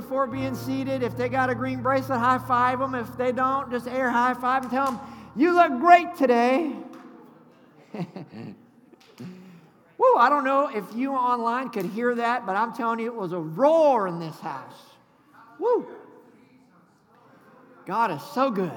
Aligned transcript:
before 0.00 0.26
being 0.26 0.54
seated. 0.54 1.02
If 1.02 1.16
they 1.16 1.28
got 1.28 1.50
a 1.50 1.54
green 1.54 1.82
bracelet, 1.82 2.20
high 2.20 2.38
five 2.38 2.78
them. 2.78 2.94
If 2.94 3.16
they 3.16 3.32
don't, 3.32 3.70
just 3.70 3.88
air 3.88 4.10
high 4.10 4.34
five 4.34 4.62
and 4.62 4.70
tell 4.70 4.86
them, 4.86 5.00
You 5.36 5.54
look 5.54 5.80
great 5.80 6.16
today. 6.16 6.72
Woo, 9.98 10.16
I 10.16 10.28
don't 10.28 10.44
know 10.44 10.68
if 10.68 10.84
you 10.94 11.12
online 11.14 11.70
could 11.70 11.86
hear 11.86 12.14
that, 12.14 12.46
but 12.46 12.54
I'm 12.54 12.72
telling 12.72 13.00
you, 13.00 13.06
it 13.06 13.14
was 13.14 13.32
a 13.32 13.40
roar 13.40 14.06
in 14.06 14.20
this 14.20 14.38
house. 14.38 14.80
Woo! 15.58 15.88
God 17.84 18.12
is 18.12 18.22
so 18.34 18.50
good. 18.50 18.70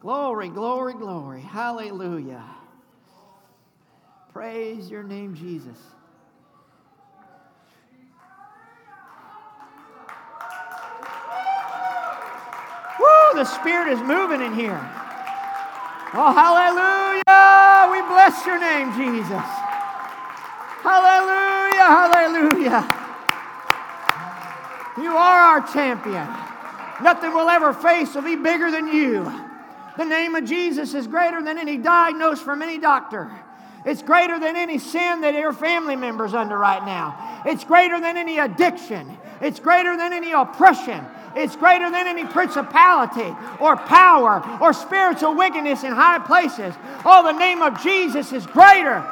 Glory, 0.00 0.48
glory, 0.48 0.94
glory. 0.94 1.42
Hallelujah. 1.42 2.44
Praise 4.32 4.90
your 4.90 5.02
name, 5.02 5.34
Jesus. 5.36 5.78
Woo, 13.30 13.38
the 13.38 13.44
Spirit 13.44 13.92
is 13.92 14.00
moving 14.00 14.40
in 14.40 14.54
here. 14.54 14.80
Oh, 16.12 16.32
hallelujah. 16.34 17.90
We 17.92 18.02
bless 18.08 18.44
your 18.46 18.58
name, 18.58 18.92
Jesus. 18.96 19.46
Hallelujah, 20.82 21.86
hallelujah. 21.86 22.96
You 24.98 25.16
are 25.16 25.40
our 25.40 25.60
champion. 25.72 26.26
Nothing 27.02 27.32
we'll 27.32 27.48
ever 27.48 27.72
face 27.72 28.14
will 28.14 28.22
be 28.22 28.36
bigger 28.36 28.70
than 28.70 28.88
you. 28.88 29.30
The 29.96 30.04
name 30.04 30.34
of 30.34 30.44
Jesus 30.44 30.94
is 30.94 31.06
greater 31.06 31.42
than 31.42 31.58
any 31.58 31.76
diagnosis 31.76 32.42
from 32.44 32.62
any 32.62 32.78
doctor. 32.78 33.30
It's 33.84 34.02
greater 34.02 34.38
than 34.38 34.56
any 34.56 34.78
sin 34.78 35.22
that 35.22 35.34
your 35.34 35.52
family 35.52 35.96
member's 35.96 36.34
under 36.34 36.58
right 36.58 36.84
now. 36.84 37.42
It's 37.46 37.64
greater 37.64 38.00
than 38.00 38.16
any 38.16 38.38
addiction. 38.38 39.16
It's 39.40 39.58
greater 39.60 39.96
than 39.96 40.12
any 40.12 40.32
oppression. 40.32 41.04
It's 41.36 41.56
greater 41.56 41.90
than 41.90 42.06
any 42.06 42.24
principality 42.26 43.34
or 43.60 43.76
power 43.76 44.42
or 44.60 44.72
spiritual 44.72 45.34
wickedness 45.36 45.84
in 45.84 45.92
high 45.92 46.18
places. 46.18 46.74
Oh, 47.04 47.22
the 47.24 47.38
name 47.38 47.62
of 47.62 47.80
Jesus 47.82 48.32
is 48.32 48.46
greater. 48.46 49.04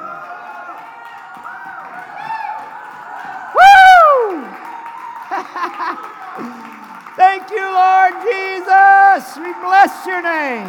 Thank 7.17 7.51
you, 7.51 7.63
Lord 7.63 8.15
Jesus. 8.23 9.37
We 9.37 9.53
bless 9.61 10.07
your 10.07 10.23
name. 10.23 10.67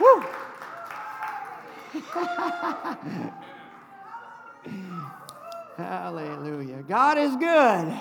Woo! 0.00 0.24
Hallelujah. 5.76 6.82
God 6.88 7.18
is 7.18 7.36
good. 7.36 7.94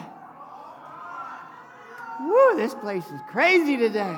This 2.55 2.73
place 2.73 3.05
is 3.05 3.21
crazy 3.29 3.77
today. 3.77 4.17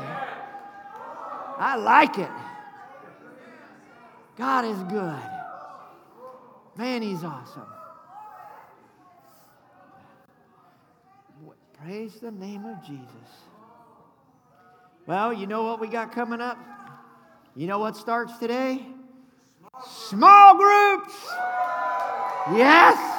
I 1.60 1.76
like 1.76 2.20
it. 2.20 2.30
God 4.38 4.66
is 4.66 4.78
good. 4.84 5.20
Man, 6.78 7.02
He's 7.02 7.24
awesome. 7.24 7.66
Praise 11.84 12.14
the 12.22 12.32
name 12.32 12.66
of 12.66 12.82
Jesus. 12.86 13.08
Well, 15.06 15.32
you 15.32 15.48
know 15.48 15.64
what 15.64 15.80
we 15.80 15.88
got 15.88 16.12
coming 16.12 16.42
up? 16.42 16.58
You 17.56 17.66
know 17.68 17.80
what 17.80 17.96
starts 17.96 18.38
today? 18.38 18.86
Small 19.86 20.58
groups. 20.58 21.14
Yes. 22.54 23.17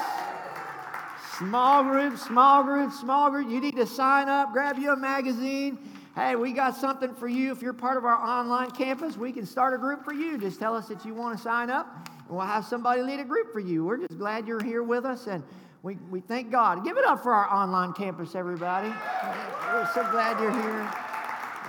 Small 1.38 1.84
group, 1.84 2.19
small 2.19 2.65
group, 2.65 2.93
small 2.93 3.31
group. 3.31 3.49
You 3.49 3.60
need 3.60 3.76
to 3.76 3.87
sign 3.87 4.28
up, 4.28 4.53
grab 4.53 4.76
you 4.76 4.91
a 4.91 4.97
magazine. 4.97 5.78
Hey, 6.16 6.34
we 6.34 6.50
got 6.50 6.75
something 6.76 7.15
for 7.15 7.28
you. 7.28 7.53
If 7.53 7.62
you're 7.62 7.72
part 7.72 7.97
of 7.97 8.04
our 8.04 8.16
online 8.16 8.72
campus, 8.72 9.16
we 9.16 9.31
can 9.31 9.47
start 9.47 9.72
a 9.72 9.78
group 9.78 10.04
for 10.04 10.12
you. 10.12 10.37
Just 10.37 10.59
tell 10.59 10.75
us 10.75 10.88
that 10.88 11.04
you 11.04 11.15
want 11.15 11.37
to 11.37 11.43
sign 11.43 11.71
up, 11.71 12.09
and 12.27 12.37
we'll 12.37 12.44
have 12.44 12.65
somebody 12.65 13.03
lead 13.03 13.21
a 13.21 13.25
group 13.25 13.53
for 13.53 13.60
you. 13.60 13.84
We're 13.84 13.98
just 13.98 14.19
glad 14.19 14.48
you're 14.48 14.65
here 14.65 14.82
with 14.82 15.04
us, 15.04 15.28
and 15.28 15.44
we, 15.84 15.94
we 16.10 16.19
thank 16.19 16.50
God. 16.50 16.82
Give 16.82 16.97
it 16.97 17.04
up 17.04 17.22
for 17.22 17.32
our 17.32 17.48
online 17.48 17.93
campus, 17.93 18.34
everybody. 18.34 18.88
We're 18.88 19.88
so 19.94 20.10
glad 20.10 20.41
you're 20.41 20.50
here. 20.50 20.93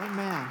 Amen. 0.02 0.48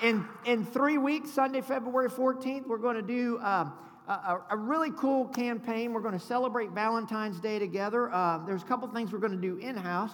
In, 0.00 0.28
in 0.44 0.64
three 0.64 0.98
weeks, 0.98 1.32
Sunday, 1.32 1.60
February 1.60 2.08
14th, 2.08 2.68
we're 2.68 2.78
going 2.78 2.96
to 2.96 3.02
do. 3.02 3.38
Uh, 3.38 3.70
a, 4.08 4.38
a, 4.50 4.56
really 4.56 4.90
cool 4.96 5.26
campaign. 5.26 5.92
We're 5.92 6.00
going 6.00 6.18
to 6.18 6.24
celebrate 6.24 6.70
Valentine's 6.70 7.40
Day 7.40 7.58
together. 7.58 8.12
Uh, 8.12 8.44
there's 8.44 8.62
a 8.62 8.66
couple 8.66 8.86
things 8.88 9.12
we're 9.12 9.18
going 9.18 9.32
to 9.32 9.38
do 9.38 9.56
in 9.56 9.76
house. 9.76 10.12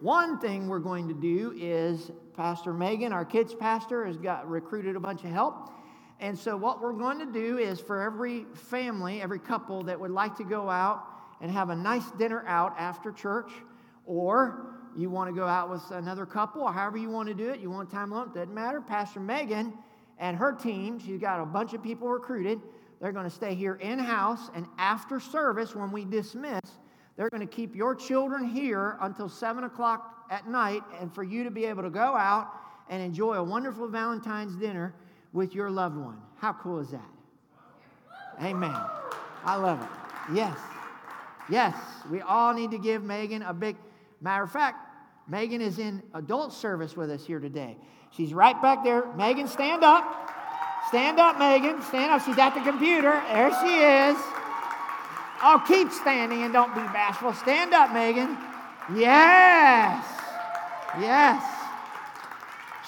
One 0.00 0.38
thing 0.38 0.68
we're 0.68 0.78
going 0.78 1.08
to 1.08 1.14
do 1.14 1.52
is 1.56 2.10
Pastor 2.36 2.72
Megan, 2.72 3.12
our 3.12 3.24
kids 3.24 3.54
pastor, 3.54 4.04
has 4.06 4.16
got 4.16 4.48
recruited 4.48 4.96
a 4.96 5.00
bunch 5.00 5.24
of 5.24 5.30
help. 5.30 5.70
And 6.20 6.38
so, 6.38 6.56
what 6.56 6.80
we're 6.80 6.92
going 6.92 7.18
to 7.18 7.26
do 7.26 7.58
is 7.58 7.80
for 7.80 8.00
every 8.00 8.46
family, 8.54 9.20
every 9.20 9.40
couple 9.40 9.82
that 9.84 9.98
would 9.98 10.12
like 10.12 10.36
to 10.36 10.44
go 10.44 10.70
out 10.70 11.04
and 11.40 11.50
have 11.50 11.70
a 11.70 11.76
nice 11.76 12.08
dinner 12.12 12.44
out 12.46 12.74
after 12.78 13.10
church, 13.10 13.50
or 14.06 14.76
you 14.96 15.10
want 15.10 15.28
to 15.28 15.34
go 15.34 15.46
out 15.46 15.68
with 15.68 15.82
another 15.90 16.26
couple, 16.26 16.62
or 16.62 16.72
however 16.72 16.96
you 16.96 17.10
want 17.10 17.28
to 17.28 17.34
do 17.34 17.50
it, 17.50 17.58
you 17.58 17.70
want 17.70 17.90
time 17.90 18.12
alone, 18.12 18.30
doesn't 18.32 18.54
matter. 18.54 18.80
Pastor 18.80 19.18
Megan 19.18 19.72
and 20.18 20.36
her 20.36 20.52
team, 20.52 21.00
she's 21.00 21.18
got 21.18 21.40
a 21.40 21.46
bunch 21.46 21.74
of 21.74 21.82
people 21.82 22.08
recruited 22.08 22.60
they're 23.02 23.12
going 23.12 23.28
to 23.28 23.34
stay 23.34 23.56
here 23.56 23.74
in 23.74 23.98
house, 23.98 24.48
and 24.54 24.64
after 24.78 25.18
service, 25.18 25.74
when 25.74 25.90
we 25.90 26.04
dismiss, 26.04 26.60
they're 27.16 27.28
going 27.30 27.46
to 27.46 27.52
keep 27.52 27.74
your 27.74 27.96
children 27.96 28.44
here 28.44 28.96
until 29.00 29.28
7 29.28 29.64
o'clock 29.64 30.24
at 30.30 30.48
night, 30.48 30.82
and 31.00 31.12
for 31.12 31.24
you 31.24 31.42
to 31.42 31.50
be 31.50 31.64
able 31.64 31.82
to 31.82 31.90
go 31.90 32.16
out 32.16 32.52
and 32.88 33.02
enjoy 33.02 33.34
a 33.34 33.42
wonderful 33.42 33.88
Valentine's 33.88 34.54
dinner 34.54 34.94
with 35.32 35.52
your 35.52 35.68
loved 35.68 35.96
one. 35.96 36.16
How 36.36 36.52
cool 36.52 36.78
is 36.78 36.90
that? 36.92 37.10
Amen. 38.40 38.76
I 39.44 39.56
love 39.56 39.82
it. 39.82 39.88
Yes. 40.32 40.56
Yes. 41.50 41.74
We 42.08 42.20
all 42.20 42.54
need 42.54 42.70
to 42.70 42.78
give 42.78 43.02
Megan 43.02 43.42
a 43.42 43.52
big. 43.52 43.76
Matter 44.20 44.44
of 44.44 44.52
fact, 44.52 44.78
Megan 45.26 45.60
is 45.60 45.80
in 45.80 46.04
adult 46.14 46.52
service 46.52 46.96
with 46.96 47.10
us 47.10 47.26
here 47.26 47.40
today. 47.40 47.76
She's 48.10 48.32
right 48.32 48.60
back 48.62 48.84
there. 48.84 49.12
Megan, 49.16 49.48
stand 49.48 49.82
up. 49.82 50.41
Stand 50.88 51.18
up, 51.18 51.38
Megan. 51.38 51.82
Stand 51.82 52.12
up. 52.12 52.24
She's 52.24 52.38
at 52.38 52.54
the 52.54 52.60
computer. 52.60 53.22
There 53.32 53.50
she 53.60 53.74
is. 53.78 54.16
Oh, 55.44 55.62
keep 55.66 55.90
standing 55.90 56.42
and 56.42 56.52
don't 56.52 56.74
be 56.74 56.80
bashful. 56.80 57.32
Stand 57.32 57.74
up, 57.74 57.92
Megan. 57.92 58.36
Yes. 58.94 60.04
Yes. 61.00 61.42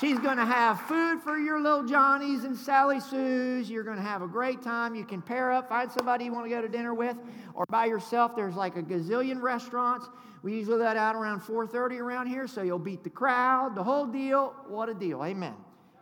She's 0.00 0.18
going 0.18 0.36
to 0.36 0.44
have 0.44 0.80
food 0.82 1.22
for 1.22 1.38
your 1.38 1.60
little 1.60 1.84
Johnnies 1.84 2.44
and 2.44 2.56
Sally 2.56 3.00
Sue's. 3.00 3.70
You're 3.70 3.84
going 3.84 3.96
to 3.96 4.02
have 4.02 4.22
a 4.22 4.26
great 4.26 4.60
time. 4.60 4.94
You 4.94 5.04
can 5.04 5.22
pair 5.22 5.52
up, 5.52 5.68
find 5.68 5.90
somebody 5.90 6.26
you 6.26 6.32
want 6.32 6.46
to 6.46 6.50
go 6.50 6.60
to 6.60 6.68
dinner 6.68 6.92
with, 6.94 7.16
or 7.54 7.64
by 7.70 7.86
yourself. 7.86 8.36
There's 8.36 8.56
like 8.56 8.76
a 8.76 8.82
gazillion 8.82 9.40
restaurants. 9.40 10.08
We 10.42 10.54
usually 10.54 10.78
let 10.78 10.96
out 10.96 11.16
around 11.16 11.40
4:30 11.40 12.00
around 12.00 12.26
here, 12.26 12.46
so 12.46 12.62
you'll 12.62 12.78
beat 12.78 13.02
the 13.02 13.10
crowd. 13.10 13.74
The 13.74 13.82
whole 13.82 14.06
deal. 14.06 14.54
What 14.68 14.88
a 14.88 14.94
deal! 14.94 15.24
Amen. 15.24 15.54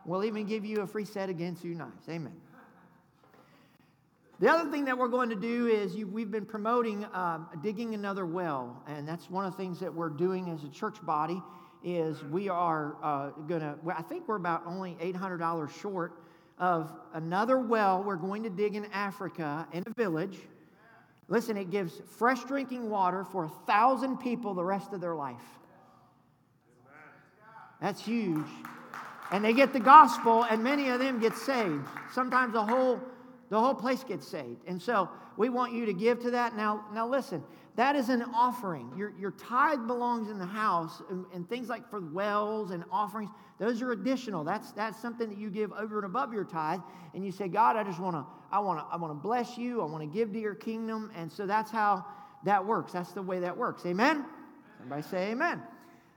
We'll 0.05 0.25
even 0.25 0.47
give 0.47 0.65
you 0.65 0.81
a 0.81 0.87
free 0.87 1.05
set 1.05 1.29
again 1.29 1.55
two 1.55 1.75
knives. 1.75 2.09
Amen. 2.09 2.35
The 4.41 4.49
other 4.49 4.69
thing 4.73 4.85
that 4.87 4.99
we're 4.99 5.09
going 5.09 5.29
to 5.29 5.37
do 5.37 5.69
is 5.69 5.95
you, 5.95 6.09
we've 6.09 6.31
been 6.31 6.45
promoting 6.45 7.07
um, 7.13 7.47
digging 7.63 7.95
another 7.95 8.27
well, 8.27 8.83
and 8.89 9.07
that's 9.07 9.31
one 9.31 9.45
of 9.45 9.53
the 9.53 9.57
things 9.57 9.79
that 9.79 9.95
we're 9.95 10.09
doing 10.09 10.51
as 10.51 10.65
a 10.65 10.69
church 10.69 11.05
body. 11.07 11.41
Is 11.85 12.23
we 12.25 12.49
are 12.49 12.97
uh, 13.03 13.31
going 13.49 13.61
to? 13.61 13.77
I 13.97 14.03
think 14.03 14.29
we're 14.29 14.37
about 14.37 14.63
only 14.67 14.97
eight 15.01 15.17
hundred 15.17 15.39
dollars 15.39 15.71
short 15.73 16.23
of 16.59 16.93
another 17.15 17.59
well 17.59 18.03
we're 18.05 18.15
going 18.15 18.43
to 18.45 18.51
dig 18.51 18.77
in 18.77 18.85
Africa 18.87 19.67
in 19.73 19.83
a 19.87 19.95
village. 19.95 20.39
Listen, 21.29 21.57
it 21.57 21.71
gives 21.71 22.01
fresh 22.19 22.45
drinking 22.45 22.89
water 22.89 23.25
for 23.25 23.45
a 23.45 23.49
thousand 23.67 24.19
people 24.19 24.55
the 24.55 24.65
rest 24.65 24.93
of 24.93 25.01
their 25.01 25.15
life. 25.15 25.43
That's 27.81 28.05
huge 28.05 28.47
and 29.33 29.45
they 29.45 29.53
get 29.53 29.73
the 29.73 29.81
gospel, 29.81 30.45
and 30.45 30.63
many 30.63 30.89
of 30.89 31.01
them 31.01 31.19
get 31.19 31.37
saved. 31.37 31.87
Sometimes 32.13 32.53
the 32.53 32.65
whole 32.65 33.01
the 33.53 33.61
whole 33.61 33.75
place 33.75 34.03
gets 34.03 34.27
saved. 34.27 34.63
And 34.67 34.81
so 34.81 35.11
we 35.37 35.51
want 35.51 35.75
you 35.75 35.85
to 35.85 35.93
give 35.93 36.21
to 36.23 36.31
that. 36.31 36.57
Now, 36.57 36.87
now 36.95 37.07
listen, 37.07 37.45
that 37.77 37.97
is 37.97 38.09
an 38.09 38.23
offering. 38.35 38.91
Your, 38.97 39.13
your 39.19 39.33
tithe 39.33 39.87
belongs 39.87 40.31
in 40.31 40.39
the 40.39 40.47
house, 40.47 41.03
and, 41.11 41.27
and 41.35 41.47
things 41.47 41.69
like 41.69 41.89
for 41.91 42.01
wells 42.01 42.71
and 42.71 42.83
offerings, 42.91 43.29
those 43.59 43.83
are 43.83 43.93
additional. 43.93 44.43
That's 44.43 44.73
that's 44.73 45.01
something 45.01 45.29
that 45.29 45.37
you 45.37 45.51
give 45.51 45.71
over 45.73 45.99
and 45.99 46.07
above 46.07 46.33
your 46.33 46.45
tithe. 46.45 46.81
And 47.15 47.27
you 47.27 47.31
say, 47.31 47.47
God, 47.49 47.77
I 47.77 47.85
just 47.85 48.01
want 48.01 48.17
to, 48.17 48.25
I 48.51 48.59
want 48.59 48.79
to, 48.79 48.87
I 48.91 48.97
want 48.97 49.11
to 49.11 49.23
bless 49.23 49.59
you. 49.59 49.83
I 49.83 49.85
want 49.85 50.03
to 50.03 50.19
give 50.19 50.33
to 50.33 50.41
your 50.41 50.55
kingdom. 50.55 51.11
And 51.15 51.31
so 51.31 51.47
that's 51.47 51.71
how 51.71 52.07
that 52.45 52.65
works. 52.65 52.93
That's 52.93 53.13
the 53.13 53.23
way 53.23 53.39
that 53.41 53.57
works. 53.57 53.85
Amen. 53.85 54.25
Everybody 54.79 55.03
say 55.03 55.31
amen. 55.31 55.63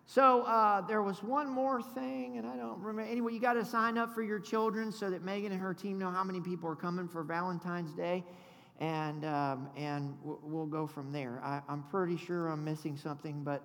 So 0.07 0.43
uh, 0.43 0.81
there 0.81 1.01
was 1.01 1.23
one 1.23 1.49
more 1.49 1.81
thing, 1.81 2.37
and 2.37 2.45
I 2.45 2.55
don't 2.55 2.79
remember. 2.79 3.09
Anyway, 3.11 3.33
you 3.33 3.39
got 3.39 3.53
to 3.53 3.65
sign 3.65 3.97
up 3.97 4.13
for 4.13 4.21
your 4.21 4.39
children 4.39 4.91
so 4.91 5.09
that 5.09 5.23
Megan 5.23 5.51
and 5.51 5.59
her 5.59 5.73
team 5.73 5.97
know 5.97 6.11
how 6.11 6.23
many 6.23 6.39
people 6.39 6.69
are 6.69 6.75
coming 6.75 7.07
for 7.07 7.23
Valentine's 7.23 7.93
Day. 7.93 8.23
and, 8.79 9.23
um, 9.25 9.69
and 9.77 10.15
we'll 10.23 10.65
go 10.65 10.85
from 10.85 11.11
there. 11.11 11.41
I, 11.43 11.61
am 11.69 11.83
pretty 11.89 12.17
sure 12.17 12.49
I'm 12.49 12.63
missing 12.63 12.97
something, 12.97 13.43
but 13.43 13.63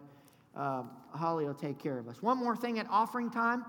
um, 0.54 0.90
Holly 1.12 1.44
will 1.44 1.54
take 1.54 1.78
care 1.78 1.98
of 1.98 2.08
us. 2.08 2.22
One 2.22 2.38
more 2.38 2.56
thing 2.56 2.78
at 2.78 2.86
offering 2.88 3.30
time. 3.30 3.64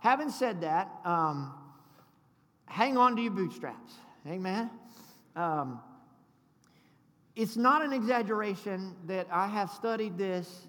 Having 0.00 0.30
said 0.30 0.62
that, 0.62 0.90
um, 1.04 1.52
hang 2.66 2.96
on 2.96 3.16
to 3.16 3.22
your 3.22 3.32
bootstraps. 3.32 3.94
Amen. 4.26 4.70
Um, 5.36 5.80
it's 7.36 7.56
not 7.56 7.82
an 7.82 7.92
exaggeration 7.92 8.94
that 9.06 9.26
I 9.30 9.46
have 9.46 9.70
studied 9.70 10.16
this 10.16 10.68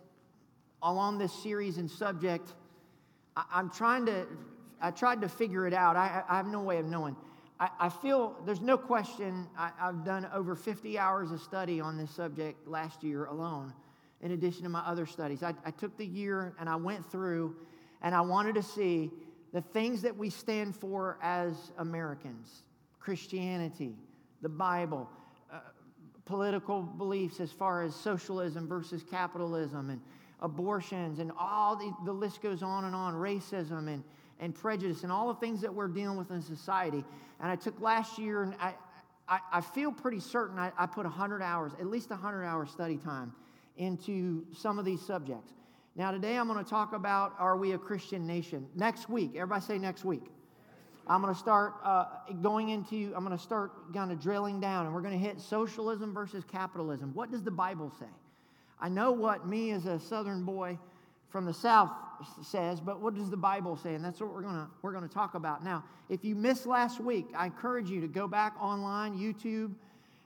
along 0.85 1.17
this 1.17 1.33
series 1.33 1.77
and 1.77 1.89
subject. 1.89 2.53
I, 3.35 3.59
am 3.59 3.69
trying 3.69 4.05
to, 4.05 4.27
I 4.79 4.91
tried 4.91 5.19
to 5.21 5.27
figure 5.27 5.67
it 5.67 5.73
out. 5.73 5.95
I, 5.95 6.23
I 6.29 6.37
have 6.37 6.47
no 6.47 6.61
way 6.61 6.77
of 6.77 6.85
knowing. 6.85 7.15
I, 7.59 7.69
I 7.79 7.89
feel 7.89 8.35
there's 8.45 8.61
no 8.61 8.77
question 8.77 9.47
I, 9.57 9.71
I've 9.81 10.05
done 10.05 10.27
over 10.33 10.55
50 10.55 10.97
hours 10.99 11.31
of 11.31 11.41
study 11.41 11.81
on 11.81 11.97
this 11.97 12.11
subject 12.11 12.67
last 12.67 13.03
year 13.03 13.25
alone, 13.25 13.73
in 14.21 14.31
addition 14.31 14.63
to 14.63 14.69
my 14.69 14.81
other 14.81 15.07
studies. 15.07 15.41
I, 15.41 15.55
I 15.65 15.71
took 15.71 15.97
the 15.97 16.05
year 16.05 16.53
and 16.59 16.69
I 16.69 16.75
went 16.75 17.09
through 17.11 17.55
and 18.01 18.13
I 18.13 18.21
wanted 18.21 18.55
to 18.55 18.63
see 18.63 19.11
the 19.53 19.61
things 19.61 20.03
that 20.03 20.15
we 20.15 20.29
stand 20.29 20.75
for 20.75 21.17
as 21.21 21.71
Americans 21.79 22.63
Christianity, 22.99 23.95
the 24.41 24.49
Bible, 24.49 25.09
uh, 25.51 25.59
political 26.25 26.81
beliefs 26.81 27.39
as 27.39 27.51
far 27.51 27.83
as 27.83 27.95
socialism 27.95 28.67
versus 28.67 29.03
capitalism, 29.03 29.91
and 29.91 30.01
abortions, 30.45 31.19
and 31.19 31.31
all 31.37 31.75
the, 31.75 31.91
the 32.05 32.13
list 32.13 32.41
goes 32.41 32.63
on 32.63 32.85
and 32.85 32.95
on, 32.95 33.13
racism 33.13 33.87
and, 33.87 34.03
and 34.39 34.55
prejudice, 34.55 35.03
and 35.03 35.11
all 35.11 35.27
the 35.27 35.39
things 35.39 35.59
that 35.61 35.73
we're 35.73 35.87
dealing 35.87 36.17
with 36.17 36.31
in 36.31 36.41
society. 36.41 37.03
And 37.41 37.51
I 37.51 37.55
took 37.55 37.79
last 37.81 38.17
year, 38.17 38.43
and 38.43 38.55
I, 38.59 38.75
I, 39.27 39.39
I 39.53 39.61
feel 39.61 39.91
pretty 39.91 40.19
certain 40.19 40.57
I, 40.57 40.71
I 40.77 40.85
put 40.85 41.03
100 41.03 41.41
hours, 41.41 41.73
at 41.79 41.87
least 41.87 42.09
100 42.09 42.43
hours 42.43 42.71
study 42.71 42.97
time 42.97 43.33
into 43.77 44.45
some 44.53 44.79
of 44.79 44.85
these 44.85 45.01
subjects. 45.01 45.51
Now, 45.95 46.11
today 46.11 46.37
I'm 46.37 46.47
going 46.47 46.63
to 46.63 46.69
talk 46.69 46.93
about 46.93 47.33
are 47.39 47.57
we 47.57 47.71
a 47.71 47.77
Christian 47.77 48.27
nation? 48.27 48.67
Next 48.75 49.09
week, 49.09 49.31
everybody 49.35 49.61
say 49.61 49.77
next 49.77 50.05
week. 50.05 50.23
I'm 51.07 51.21
going 51.21 51.33
to 51.33 51.39
start 51.39 51.75
uh, 51.83 52.05
going 52.41 52.69
into, 52.69 53.13
I'm 53.15 53.23
going 53.23 53.37
to 53.37 53.43
start 53.43 53.93
kind 53.93 54.11
of 54.11 54.19
drilling 54.19 54.59
down, 54.59 54.85
and 54.85 54.95
we're 54.95 55.01
going 55.01 55.17
to 55.17 55.23
hit 55.23 55.39
socialism 55.39 56.13
versus 56.13 56.43
capitalism. 56.43 57.11
What 57.13 57.31
does 57.31 57.43
the 57.43 57.51
Bible 57.51 57.93
say? 57.99 58.07
I 58.79 58.89
know 58.89 59.11
what 59.11 59.47
me 59.47 59.71
as 59.71 59.85
a 59.85 59.99
Southern 59.99 60.43
boy 60.43 60.77
from 61.29 61.45
the 61.45 61.53
South 61.53 61.91
says, 62.43 62.79
but 62.79 63.01
what 63.01 63.15
does 63.15 63.29
the 63.29 63.37
Bible 63.37 63.75
say? 63.75 63.95
And 63.95 64.03
that's 64.03 64.19
what 64.19 64.33
we're 64.33 64.41
going 64.41 64.67
we're 64.81 64.91
going 64.91 65.07
to 65.07 65.13
talk 65.13 65.35
about 65.35 65.63
now. 65.63 65.83
If 66.09 66.23
you 66.23 66.35
missed 66.35 66.65
last 66.65 66.99
week, 66.99 67.27
I 67.35 67.45
encourage 67.47 67.89
you 67.89 68.01
to 68.01 68.07
go 68.07 68.27
back 68.27 68.53
online, 68.61 69.17
YouTube, 69.17 69.73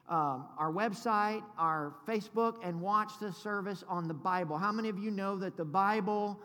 um, 0.09 0.45
our 0.57 0.71
website, 0.71 1.43
our 1.57 1.93
Facebook, 2.07 2.55
and 2.63 2.81
watch 2.81 3.13
the 3.19 3.31
service 3.31 3.83
on 3.87 4.07
the 4.07 4.13
Bible. 4.13 4.57
How 4.57 4.71
many 4.71 4.89
of 4.89 4.97
you 4.97 5.11
know 5.11 5.37
that 5.37 5.55
the 5.55 5.65
Bible 5.65 6.39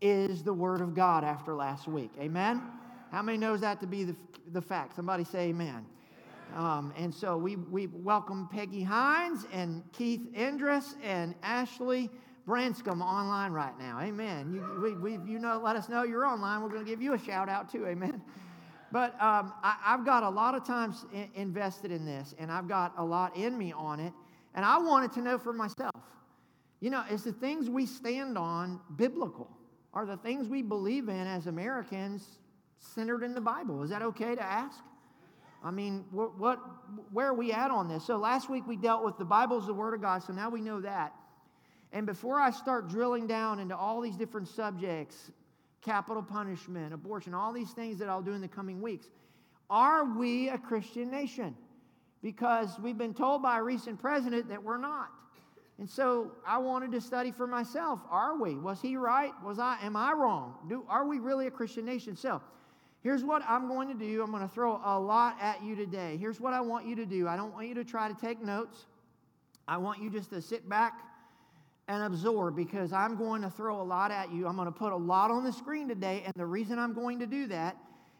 is 0.00 0.42
the 0.42 0.52
Word 0.52 0.80
of 0.80 0.94
God 0.94 1.24
after 1.24 1.54
last 1.54 1.86
week? 1.86 2.10
Amen. 2.20 2.62
How 3.10 3.22
many 3.22 3.38
knows 3.38 3.60
that 3.60 3.80
to 3.80 3.86
be 3.86 4.04
the, 4.04 4.16
the 4.52 4.62
fact? 4.62 4.96
Somebody 4.96 5.24
say 5.24 5.48
amen. 5.48 5.84
Um, 6.54 6.92
and 6.96 7.14
so 7.14 7.36
we, 7.36 7.56
we 7.56 7.86
welcome 7.86 8.48
Peggy 8.50 8.82
Hines 8.82 9.46
and 9.52 9.82
Keith 9.92 10.20
Endress 10.34 10.94
and 11.02 11.34
Ashley 11.42 12.10
Branscombe 12.46 13.02
online 13.02 13.52
right 13.52 13.78
now. 13.78 14.00
Amen. 14.00 14.52
You, 14.52 14.80
we, 14.82 15.16
we, 15.16 15.32
you 15.32 15.38
know, 15.38 15.60
let 15.62 15.76
us 15.76 15.88
know 15.88 16.02
you're 16.02 16.26
online. 16.26 16.62
We're 16.62 16.68
going 16.68 16.84
to 16.84 16.90
give 16.90 17.00
you 17.00 17.14
a 17.14 17.18
shout 17.18 17.48
out 17.48 17.70
too. 17.70 17.86
Amen. 17.86 18.20
But 18.90 19.12
um, 19.22 19.52
I, 19.62 19.76
have 19.82 20.04
got 20.04 20.22
a 20.22 20.28
lot 20.28 20.54
of 20.54 20.66
times 20.66 21.04
in, 21.12 21.28
invested 21.34 21.90
in 21.90 22.04
this, 22.04 22.34
and 22.38 22.50
I've 22.50 22.68
got 22.68 22.92
a 22.98 23.04
lot 23.04 23.36
in 23.36 23.56
me 23.56 23.72
on 23.72 24.00
it. 24.00 24.12
And 24.54 24.64
I 24.64 24.78
wanted 24.78 25.12
to 25.12 25.22
know 25.22 25.38
for 25.38 25.52
myself, 25.52 25.94
you 26.80 26.90
know, 26.90 27.02
is 27.10 27.22
the 27.22 27.32
things 27.32 27.70
we 27.70 27.86
stand 27.86 28.36
on 28.36 28.80
biblical? 28.96 29.48
Are 29.94 30.04
the 30.04 30.16
things 30.16 30.48
we 30.48 30.62
believe 30.62 31.08
in 31.08 31.26
as 31.26 31.46
Americans 31.46 32.38
centered 32.82 33.22
in 33.22 33.34
the 33.34 33.40
Bible. 33.40 33.82
Is 33.82 33.90
that 33.90 34.02
okay 34.02 34.34
to 34.34 34.42
ask? 34.42 34.78
I 35.64 35.70
mean, 35.70 36.04
what, 36.10 36.38
what, 36.38 36.58
where 37.12 37.28
are 37.28 37.34
we 37.34 37.52
at 37.52 37.70
on 37.70 37.88
this? 37.88 38.04
So 38.04 38.16
last 38.16 38.50
week 38.50 38.66
we 38.66 38.76
dealt 38.76 39.04
with 39.04 39.16
the 39.16 39.24
Bible 39.24 39.58
is 39.58 39.66
the 39.66 39.74
Word 39.74 39.94
of 39.94 40.00
God, 40.00 40.22
so 40.22 40.32
now 40.32 40.50
we 40.50 40.60
know 40.60 40.80
that. 40.80 41.14
And 41.92 42.06
before 42.06 42.40
I 42.40 42.50
start 42.50 42.88
drilling 42.88 43.26
down 43.26 43.58
into 43.58 43.76
all 43.76 44.00
these 44.00 44.16
different 44.16 44.48
subjects, 44.48 45.30
capital 45.82 46.22
punishment, 46.22 46.92
abortion, 46.92 47.34
all 47.34 47.52
these 47.52 47.70
things 47.70 47.98
that 47.98 48.08
I'll 48.08 48.22
do 48.22 48.32
in 48.32 48.40
the 48.40 48.48
coming 48.48 48.80
weeks, 48.80 49.06
are 49.70 50.04
we 50.04 50.48
a 50.48 50.58
Christian 50.58 51.10
nation? 51.10 51.54
Because 52.22 52.78
we've 52.80 52.98
been 52.98 53.14
told 53.14 53.42
by 53.42 53.58
a 53.58 53.62
recent 53.62 54.00
president 54.00 54.48
that 54.48 54.62
we're 54.62 54.78
not. 54.78 55.10
And 55.78 55.88
so 55.88 56.32
I 56.46 56.58
wanted 56.58 56.92
to 56.92 57.00
study 57.00 57.32
for 57.32 57.46
myself. 57.46 58.00
Are 58.10 58.40
we? 58.40 58.54
Was 58.54 58.80
he 58.80 58.96
right? 58.96 59.32
Was 59.44 59.58
I? 59.58 59.78
Am 59.82 59.96
I 59.96 60.12
wrong? 60.12 60.54
Do, 60.68 60.84
are 60.88 61.06
we 61.06 61.18
really 61.18 61.46
a 61.46 61.50
Christian 61.50 61.84
nation? 61.84 62.16
So 62.16 62.40
Here's 63.02 63.24
what 63.24 63.42
I'm 63.48 63.66
going 63.66 63.88
to 63.88 63.94
do. 63.94 64.22
I'm 64.22 64.30
going 64.30 64.48
to 64.48 64.54
throw 64.54 64.80
a 64.84 64.98
lot 64.98 65.36
at 65.40 65.62
you 65.62 65.74
today. 65.74 66.16
Here's 66.16 66.40
what 66.40 66.52
I 66.52 66.60
want 66.60 66.86
you 66.86 66.94
to 66.96 67.04
do. 67.04 67.26
I 67.26 67.36
don't 67.36 67.52
want 67.52 67.66
you 67.66 67.74
to 67.74 67.84
try 67.84 68.06
to 68.06 68.14
take 68.14 68.40
notes. 68.40 68.86
I 69.66 69.76
want 69.76 70.00
you 70.00 70.08
just 70.08 70.30
to 70.30 70.40
sit 70.40 70.68
back 70.68 70.94
and 71.88 72.04
absorb 72.04 72.54
because 72.54 72.92
I'm 72.92 73.16
going 73.16 73.42
to 73.42 73.50
throw 73.50 73.80
a 73.80 73.82
lot 73.82 74.12
at 74.12 74.32
you. 74.32 74.46
I'm 74.46 74.54
going 74.54 74.66
to 74.66 74.72
put 74.72 74.92
a 74.92 74.96
lot 74.96 75.32
on 75.32 75.42
the 75.42 75.52
screen 75.52 75.88
today. 75.88 76.22
And 76.24 76.32
the 76.36 76.46
reason 76.46 76.78
I'm 76.78 76.94
going 76.94 77.18
to 77.18 77.26
do 77.26 77.48
that 77.48 77.76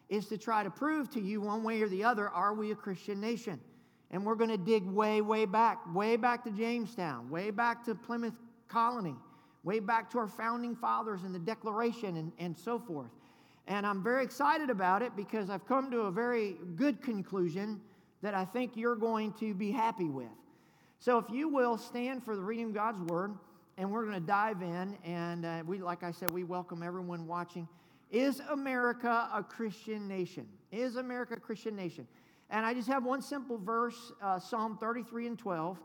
is 0.08 0.26
to 0.26 0.37
try 0.37 0.64
to 0.64 0.70
prove 0.70 1.08
to 1.11 1.20
you, 1.20 1.40
one 1.40 1.62
way 1.62 1.81
or 1.81 1.88
the 1.88 2.02
other, 2.02 2.28
are 2.28 2.52
we 2.52 2.73
a 2.73 2.75
Christian 2.75 3.20
nation? 3.20 3.61
And 4.11 4.26
we're 4.26 4.35
going 4.35 4.50
to 4.50 4.58
dig 4.58 4.85
way, 4.85 5.20
way 5.20 5.46
back, 5.46 5.78
way 5.94 6.17
back 6.17 6.44
to 6.44 6.50
Jamestown, 6.50 7.30
way 7.30 7.50
back 7.50 7.85
to 7.85 7.95
Plymouth 7.95 8.35
Colony, 8.68 9.14
way 9.62 9.78
back 9.78 10.11
to 10.11 10.18
our 10.18 10.28
founding 10.28 10.75
fathers 10.75 11.23
and 11.23 11.35
the 11.35 11.38
Declaration 11.38 12.16
and, 12.16 12.33
and 12.38 12.59
so 12.59 12.78
forth. 12.78 13.11
And 13.66 13.87
I'm 13.87 14.02
very 14.02 14.25
excited 14.25 14.71
about 14.71 15.02
it 15.02 15.14
because 15.16 15.50
I've 15.50 15.66
come 15.66 15.90
to 15.90 16.02
a 16.02 16.11
very 16.11 16.57
good 16.76 17.00
conclusion 17.02 17.81
that 18.23 18.35
I 18.35 18.45
think 18.45 18.76
you're 18.76 18.97
going 18.97 19.33
to 19.35 19.54
be 19.54 19.71
happy 19.71 20.09
with. 20.09 20.26
So, 20.99 21.19
if 21.19 21.25
you 21.31 21.49
will 21.49 21.76
stand 21.78 22.25
for 22.25 22.37
the 22.37 22.42
reading 22.42 22.66
of 22.66 22.75
God's 22.75 23.00
word, 23.00 23.35
and 23.78 23.90
we're 23.90 24.04
going 24.04 24.21
to 24.21 24.26
dive 24.26 24.62
in. 24.62 24.97
And 25.04 25.45
uh, 25.45 25.62
we, 25.66 25.78
like 25.78 26.02
I 26.02 26.11
said, 26.11 26.31
we 26.31 26.45
welcome 26.45 26.83
everyone 26.83 27.26
watching. 27.26 27.69
Is 28.11 28.40
America 28.50 29.28
a 29.33 29.42
Christian 29.42 30.07
nation? 30.07 30.47
Is 30.71 30.97
America 30.97 31.35
a 31.35 31.40
Christian 31.40 31.75
nation? 31.75 32.07
And 32.50 32.66
I 32.66 32.75
just 32.75 32.88
have 32.88 33.04
one 33.04 33.23
simple 33.23 33.59
verse 33.59 34.12
uh, 34.23 34.38
Psalm 34.38 34.76
33 34.78 35.28
and 35.28 35.38
12. 35.38 35.78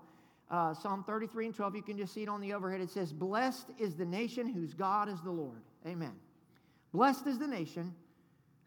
Uh, 0.49 0.73
Psalm 0.73 1.03
33 1.05 1.47
and 1.47 1.55
12, 1.55 1.75
you 1.75 1.81
can 1.81 1.97
just 1.97 2.13
see 2.13 2.23
it 2.23 2.29
on 2.29 2.39
the 2.39 2.53
overhead. 2.53 2.79
It 2.79 2.89
says, 2.89 3.11
Blessed 3.11 3.67
is 3.77 3.95
the 3.95 4.05
nation 4.05 4.47
whose 4.47 4.73
God 4.73 5.09
is 5.09 5.19
the 5.21 5.31
Lord. 5.31 5.61
Amen. 5.85 6.13
Blessed 6.97 7.27
is 7.27 7.37
the 7.37 7.45
nation 7.45 7.93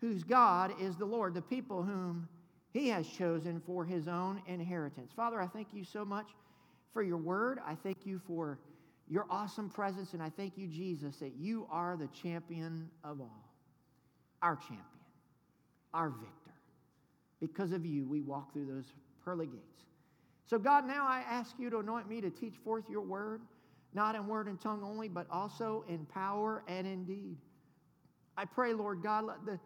whose 0.00 0.22
God 0.22 0.72
is 0.80 0.94
the 0.94 1.04
Lord, 1.04 1.34
the 1.34 1.42
people 1.42 1.82
whom 1.82 2.28
he 2.72 2.86
has 2.86 3.04
chosen 3.08 3.60
for 3.66 3.84
his 3.84 4.06
own 4.06 4.40
inheritance. 4.46 5.10
Father, 5.16 5.40
I 5.40 5.48
thank 5.48 5.74
you 5.74 5.82
so 5.82 6.04
much 6.04 6.28
for 6.92 7.02
your 7.02 7.16
word. 7.16 7.58
I 7.66 7.74
thank 7.74 8.06
you 8.06 8.20
for 8.28 8.60
your 9.08 9.26
awesome 9.30 9.68
presence, 9.68 10.12
and 10.12 10.22
I 10.22 10.30
thank 10.30 10.56
you, 10.56 10.68
Jesus, 10.68 11.16
that 11.16 11.32
you 11.40 11.66
are 11.72 11.96
the 11.96 12.06
champion 12.22 12.88
of 13.02 13.20
all, 13.20 13.50
our 14.42 14.54
champion, 14.54 14.84
our 15.92 16.10
victor. 16.10 16.54
Because 17.40 17.72
of 17.72 17.84
you, 17.84 18.06
we 18.06 18.20
walk 18.20 18.52
through 18.52 18.66
those 18.66 18.92
pearly 19.24 19.46
gates. 19.46 19.82
So, 20.46 20.56
God, 20.56 20.86
now 20.86 21.04
I 21.04 21.24
ask 21.28 21.56
you 21.58 21.68
to 21.70 21.78
anoint 21.78 22.08
me 22.08 22.20
to 22.20 22.30
teach 22.30 22.54
forth 22.62 22.84
your 22.88 23.02
word, 23.02 23.40
not 23.92 24.14
in 24.14 24.28
word 24.28 24.46
and 24.46 24.60
tongue 24.60 24.84
only, 24.84 25.08
but 25.08 25.26
also 25.32 25.84
in 25.88 26.06
power 26.06 26.62
and 26.68 26.86
in 26.86 27.04
deed. 27.04 27.36
I 28.36 28.44
pray, 28.44 28.72
Lord 28.72 29.02
God, 29.02 29.24
let 29.24 29.44
the, 29.44 29.58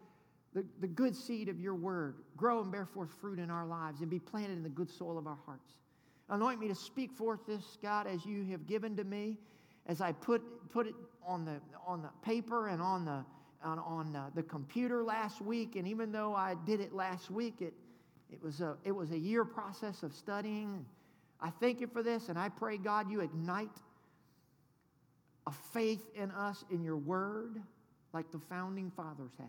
the, 0.54 0.64
the 0.80 0.86
good 0.86 1.14
seed 1.14 1.48
of 1.48 1.60
your 1.60 1.74
word 1.74 2.16
grow 2.36 2.60
and 2.60 2.70
bear 2.70 2.86
forth 2.86 3.10
fruit 3.20 3.38
in 3.38 3.50
our 3.50 3.66
lives 3.66 4.00
and 4.00 4.10
be 4.10 4.18
planted 4.18 4.52
in 4.52 4.62
the 4.62 4.68
good 4.68 4.90
soil 4.90 5.18
of 5.18 5.26
our 5.26 5.38
hearts. 5.46 5.74
Anoint 6.30 6.60
me 6.60 6.68
to 6.68 6.74
speak 6.74 7.12
forth 7.12 7.40
this, 7.46 7.76
God, 7.82 8.06
as 8.06 8.24
you 8.24 8.44
have 8.50 8.66
given 8.66 8.96
to 8.96 9.04
me, 9.04 9.36
as 9.86 10.00
I 10.00 10.12
put, 10.12 10.42
put 10.70 10.86
it 10.86 10.94
on 11.26 11.44
the, 11.44 11.60
on 11.86 12.02
the 12.02 12.08
paper 12.22 12.68
and 12.68 12.80
on, 12.80 13.04
the, 13.04 13.24
on, 13.62 13.78
on 13.78 14.16
uh, 14.16 14.30
the 14.34 14.42
computer 14.42 15.02
last 15.02 15.42
week. 15.42 15.76
And 15.76 15.86
even 15.86 16.12
though 16.12 16.34
I 16.34 16.54
did 16.64 16.80
it 16.80 16.94
last 16.94 17.30
week, 17.30 17.56
it, 17.60 17.74
it, 18.32 18.42
was 18.42 18.60
a, 18.60 18.76
it 18.84 18.92
was 18.92 19.10
a 19.10 19.18
year 19.18 19.44
process 19.44 20.02
of 20.02 20.14
studying. 20.14 20.86
I 21.40 21.50
thank 21.50 21.80
you 21.80 21.86
for 21.86 22.02
this, 22.02 22.30
and 22.30 22.38
I 22.38 22.48
pray, 22.48 22.78
God, 22.78 23.10
you 23.10 23.20
ignite 23.20 23.68
a 25.46 25.52
faith 25.74 26.08
in 26.14 26.30
us 26.30 26.64
in 26.70 26.82
your 26.82 26.96
word 26.96 27.60
like 28.14 28.30
the 28.30 28.40
founding 28.48 28.90
fathers 28.96 29.32
had. 29.38 29.46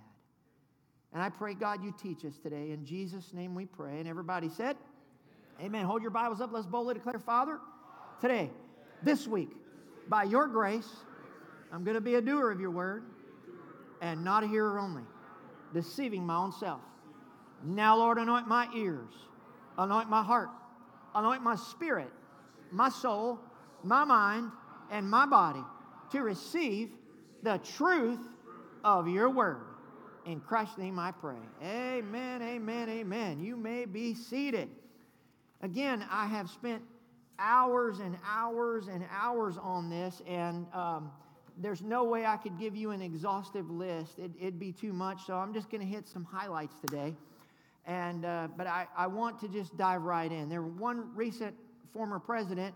And 1.14 1.22
I 1.22 1.30
pray, 1.30 1.54
God, 1.54 1.84
you 1.84 1.94
teach 2.02 2.26
us 2.26 2.38
today. 2.38 2.72
In 2.72 2.86
Jesus' 2.86 3.32
name 3.34 3.56
we 3.56 3.66
pray. 3.66 4.00
And 4.00 4.08
everybody 4.08 4.50
said, 4.50 4.76
Amen. 5.60 5.68
Amen. 5.68 5.86
Hold 5.86 6.02
your 6.02 6.12
Bibles 6.12 6.42
up. 6.42 6.52
Let's 6.52 6.66
boldly 6.66 6.96
declare, 6.96 7.20
Father, 7.20 7.60
today, 8.20 8.50
this 9.04 9.26
week, 9.26 9.52
by 10.10 10.24
your 10.24 10.48
grace, 10.48 10.90
I'm 11.72 11.86
going 11.86 11.96
to 11.96 12.02
be 12.02 12.16
a 12.16 12.22
doer 12.22 12.52
of 12.52 12.60
your 12.60 12.72
word 12.72 13.04
and 14.02 14.26
not 14.26 14.44
a 14.44 14.48
hearer 14.48 14.78
only, 14.78 15.04
deceiving 15.74 16.26
my 16.26 16.36
own 16.36 16.52
self. 16.52 16.82
Now, 17.64 17.96
Lord, 17.96 18.18
anoint 18.18 18.48
my 18.48 18.68
ears 18.76 19.14
anoint 19.78 20.10
my 20.10 20.24
heart, 20.24 20.50
anoint 21.14 21.42
my 21.42 21.56
spirit, 21.56 22.12
my 22.72 22.90
soul, 22.90 23.40
my 23.84 24.04
mind, 24.04 24.52
and 24.92 25.10
my 25.10 25.26
body 25.26 25.64
to 26.12 26.22
receive 26.22 26.90
the 27.44 27.60
truth 27.76 28.20
of 28.86 29.08
your 29.08 29.30
word. 29.32 29.66
In 30.26 30.40
Christ's 30.40 30.78
name 30.78 31.00
I 31.00 31.12
pray. 31.12 31.36
Amen, 31.62 32.42
amen, 32.42 32.88
amen. 32.88 33.44
You 33.44 33.58
may 33.58 33.86
be 33.86 34.14
seated. 34.14 34.70
Again, 35.62 36.06
I 36.10 36.28
have 36.28 36.50
spent 36.50 36.84
hours 37.40 38.00
and 38.00 38.16
hours 38.26 38.88
and 38.88 39.04
hours 39.12 39.58
on 39.58 39.90
this, 39.90 40.22
and 40.28 40.68
um, 40.72 41.12
there's 41.58 41.82
no 41.82 42.04
way 42.04 42.26
I 42.26 42.38
could 42.38 42.60
give 42.60 42.76
you 42.76 42.92
an 42.92 43.02
exhaustive 43.02 43.70
list. 43.70 44.20
It, 44.20 44.32
would 44.42 44.60
be 44.60 44.72
too 44.72 44.94
much, 44.94 45.26
so 45.26 45.36
I'm 45.36 45.54
just 45.54 45.72
going 45.72 45.82
to 45.82 45.88
hit 45.88 46.08
some 46.08 46.24
highlights 46.24 46.76
today. 46.80 47.16
And, 47.88 48.24
uh, 48.24 48.50
but 48.56 48.68
I, 48.68 48.86
I 48.96 49.08
want 49.08 49.40
to 49.42 49.48
just 49.48 49.76
dive 49.78 50.04
right 50.04 50.32
in. 50.32 50.48
There 50.48 50.62
one 50.62 51.10
recent 51.16 51.56
former 51.92 52.20
president 52.20 52.76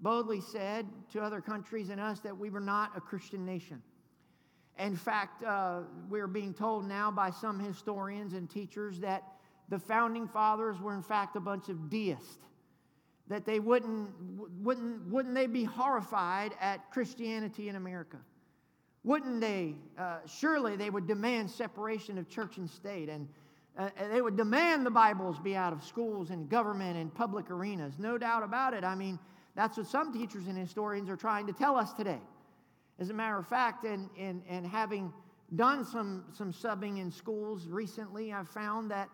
boldly 0.00 0.40
said 0.40 0.86
to 1.12 1.20
other 1.20 1.40
countries 1.40 1.90
and 1.90 2.00
us 2.00 2.20
that 2.20 2.36
we 2.36 2.50
were 2.50 2.60
not 2.60 2.90
a 2.96 3.00
Christian 3.00 3.44
nation. 3.44 3.82
In 4.78 4.96
fact, 4.96 5.42
uh, 5.44 5.80
we're 6.08 6.26
being 6.26 6.54
told 6.54 6.86
now 6.86 7.10
by 7.10 7.30
some 7.30 7.58
historians 7.58 8.32
and 8.32 8.48
teachers 8.48 8.98
that 9.00 9.22
the 9.68 9.78
founding 9.78 10.26
fathers 10.26 10.80
were 10.80 10.94
in 10.94 11.02
fact 11.02 11.36
a 11.36 11.40
bunch 11.40 11.68
of 11.68 11.90
deists. 11.90 12.38
That 13.28 13.46
they 13.46 13.60
wouldn't, 13.60 14.10
wouldn't, 14.60 15.06
wouldn't 15.08 15.34
they 15.34 15.46
be 15.46 15.64
horrified 15.64 16.52
at 16.60 16.90
Christianity 16.90 17.68
in 17.68 17.76
America? 17.76 18.18
Wouldn't 19.04 19.40
they? 19.40 19.76
Uh, 19.98 20.18
surely 20.26 20.76
they 20.76 20.90
would 20.90 21.06
demand 21.06 21.50
separation 21.50 22.18
of 22.18 22.28
church 22.28 22.56
and 22.56 22.68
state, 22.68 23.08
and 23.08 23.28
uh, 23.78 23.88
they 24.10 24.20
would 24.20 24.36
demand 24.36 24.84
the 24.84 24.90
Bibles 24.90 25.38
be 25.38 25.56
out 25.56 25.72
of 25.72 25.82
schools 25.82 26.30
and 26.30 26.48
government 26.48 26.96
and 26.96 27.14
public 27.14 27.50
arenas. 27.50 27.94
No 27.98 28.18
doubt 28.18 28.42
about 28.42 28.74
it. 28.74 28.84
I 28.84 28.94
mean, 28.94 29.18
that's 29.54 29.76
what 29.76 29.86
some 29.86 30.12
teachers 30.12 30.46
and 30.46 30.58
historians 30.58 31.08
are 31.08 31.16
trying 31.16 31.46
to 31.46 31.52
tell 31.52 31.76
us 31.76 31.92
today. 31.92 32.20
As 33.02 33.10
a 33.10 33.14
matter 33.14 33.36
of 33.36 33.48
fact, 33.48 33.84
and, 33.84 34.08
and, 34.16 34.44
and 34.48 34.64
having 34.64 35.12
done 35.56 35.84
some, 35.84 36.22
some 36.32 36.52
subbing 36.52 37.00
in 37.00 37.10
schools 37.10 37.66
recently, 37.66 38.32
I've 38.32 38.48
found 38.48 38.92
that 38.92 39.08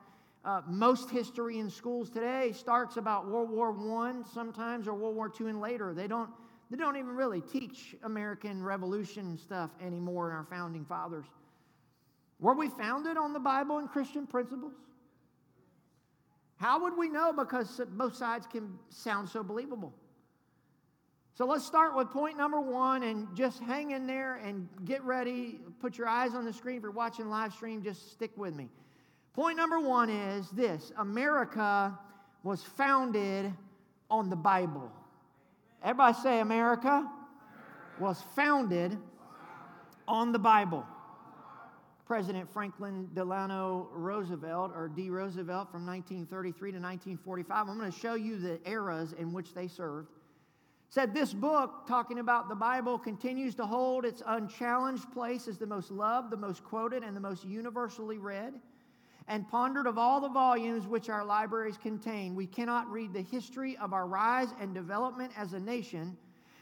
uh, 0.44 0.60
most 0.68 1.08
history 1.08 1.58
in 1.58 1.70
schools 1.70 2.10
today 2.10 2.52
starts 2.52 2.98
about 2.98 3.30
World 3.30 3.48
War 3.48 3.74
I 4.04 4.12
sometimes 4.30 4.86
or 4.88 4.92
World 4.92 5.16
War 5.16 5.32
II 5.40 5.48
and 5.48 5.60
later. 5.62 5.94
They 5.94 6.06
don't, 6.06 6.28
they 6.70 6.76
don't 6.76 6.98
even 6.98 7.16
really 7.16 7.40
teach 7.40 7.96
American 8.02 8.62
Revolution 8.62 9.38
stuff 9.38 9.70
anymore 9.82 10.28
in 10.28 10.36
our 10.36 10.44
founding 10.44 10.84
fathers. 10.84 11.24
Were 12.40 12.54
we 12.54 12.68
founded 12.68 13.16
on 13.16 13.32
the 13.32 13.40
Bible 13.40 13.78
and 13.78 13.88
Christian 13.88 14.26
principles? 14.26 14.74
How 16.56 16.82
would 16.82 16.94
we 16.94 17.08
know? 17.08 17.32
Because 17.32 17.80
both 17.92 18.16
sides 18.16 18.46
can 18.46 18.78
sound 18.90 19.30
so 19.30 19.42
believable. 19.42 19.94
So 21.38 21.46
let's 21.46 21.64
start 21.64 21.94
with 21.94 22.10
point 22.10 22.36
number 22.36 22.60
one 22.60 23.04
and 23.04 23.28
just 23.36 23.60
hang 23.60 23.92
in 23.92 24.08
there 24.08 24.40
and 24.44 24.68
get 24.84 25.04
ready. 25.04 25.60
Put 25.80 25.96
your 25.96 26.08
eyes 26.08 26.34
on 26.34 26.44
the 26.44 26.52
screen. 26.52 26.78
If 26.78 26.82
you're 26.82 26.90
watching 26.90 27.30
live 27.30 27.52
stream, 27.52 27.80
just 27.80 28.10
stick 28.10 28.32
with 28.36 28.56
me. 28.56 28.68
Point 29.34 29.56
number 29.56 29.78
one 29.78 30.10
is 30.10 30.50
this 30.50 30.90
America 30.98 31.96
was 32.42 32.64
founded 32.64 33.54
on 34.10 34.30
the 34.30 34.34
Bible. 34.34 34.90
Everybody 35.80 36.18
say, 36.18 36.40
America 36.40 37.08
was 38.00 38.20
founded 38.34 38.98
on 40.08 40.32
the 40.32 40.40
Bible. 40.40 40.84
President 42.04 42.52
Franklin 42.52 43.10
Delano 43.14 43.88
Roosevelt, 43.92 44.72
or 44.74 44.88
D. 44.88 45.08
Roosevelt, 45.08 45.70
from 45.70 45.86
1933 45.86 46.72
to 46.72 46.78
1945. 46.78 47.68
I'm 47.68 47.78
going 47.78 47.92
to 47.92 47.96
show 47.96 48.14
you 48.14 48.40
the 48.40 48.58
eras 48.68 49.12
in 49.12 49.32
which 49.32 49.54
they 49.54 49.68
served 49.68 50.08
said 50.88 51.14
this 51.14 51.32
book, 51.34 51.86
talking 51.86 52.18
about 52.18 52.48
the 52.48 52.54
Bible, 52.54 52.98
continues 52.98 53.54
to 53.56 53.66
hold 53.66 54.04
its 54.04 54.22
unchallenged 54.26 55.10
place 55.12 55.46
as 55.46 55.58
the 55.58 55.66
most 55.66 55.90
loved, 55.90 56.30
the 56.30 56.36
most 56.36 56.64
quoted, 56.64 57.02
and 57.02 57.16
the 57.16 57.20
most 57.20 57.44
universally 57.44 58.18
read 58.18 58.54
and 59.28 59.46
pondered 59.48 59.86
of 59.86 59.98
all 59.98 60.20
the 60.20 60.28
volumes 60.28 60.86
which 60.86 61.10
our 61.10 61.24
libraries 61.24 61.76
contain. 61.76 62.34
We 62.34 62.46
cannot 62.46 62.90
read 62.90 63.12
the 63.12 63.20
history 63.20 63.76
of 63.76 63.92
our 63.92 64.06
rise 64.06 64.48
and 64.58 64.74
development 64.74 65.32
as 65.36 65.52
a 65.52 65.60
nation 65.60 66.16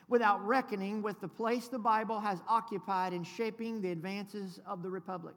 without 0.09 0.45
reckoning 0.45 1.01
with 1.01 1.21
the 1.21 1.29
place 1.29 1.69
the 1.69 1.79
Bible 1.79 2.21
has 2.21 2.41
occupied 2.49 3.13
in 3.13 3.23
shaping 3.23 3.81
the 3.81 3.91
advances 3.91 4.61
of 4.67 4.83
the 4.83 4.91
Republic. 4.91 5.35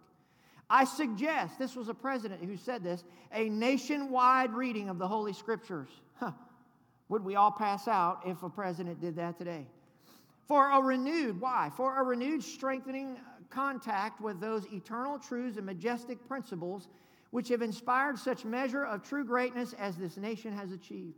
I 0.71 0.83
suggest, 0.83 1.57
this 1.57 1.75
was 1.75 1.87
a 1.87 1.93
president 1.93 2.43
who 2.43 2.57
said 2.57 2.83
this, 2.83 3.03
a 3.31 3.49
nationwide 3.49 4.53
reading 4.53 4.89
of 4.89 4.99
the 4.99 5.07
Holy 5.07 5.33
Scriptures. 5.33 5.89
Huh. 6.19 6.31
Would 7.09 7.23
we 7.23 7.35
all 7.35 7.51
pass 7.51 7.87
out 7.87 8.21
if 8.25 8.43
a 8.43 8.49
president 8.49 9.01
did 9.01 9.15
that 9.17 9.37
today? 9.37 9.65
For 10.47 10.71
a 10.71 10.81
renewed, 10.81 11.41
why? 11.41 11.69
For 11.75 11.99
a 11.99 12.03
renewed 12.03 12.43
strengthening 12.43 13.17
contact 13.49 14.21
with 14.21 14.39
those 14.39 14.65
eternal 14.71 15.19
truths 15.19 15.57
and 15.57 15.65
majestic 15.65 16.27
principles 16.27 16.87
which 17.31 17.49
have 17.49 17.61
inspired 17.61 18.17
such 18.17 18.45
measure 18.45 18.85
of 18.85 19.03
true 19.03 19.23
greatness 19.23 19.73
as 19.73 19.97
this 19.97 20.17
nation 20.17 20.51
has 20.53 20.71
achieved. 20.71 21.17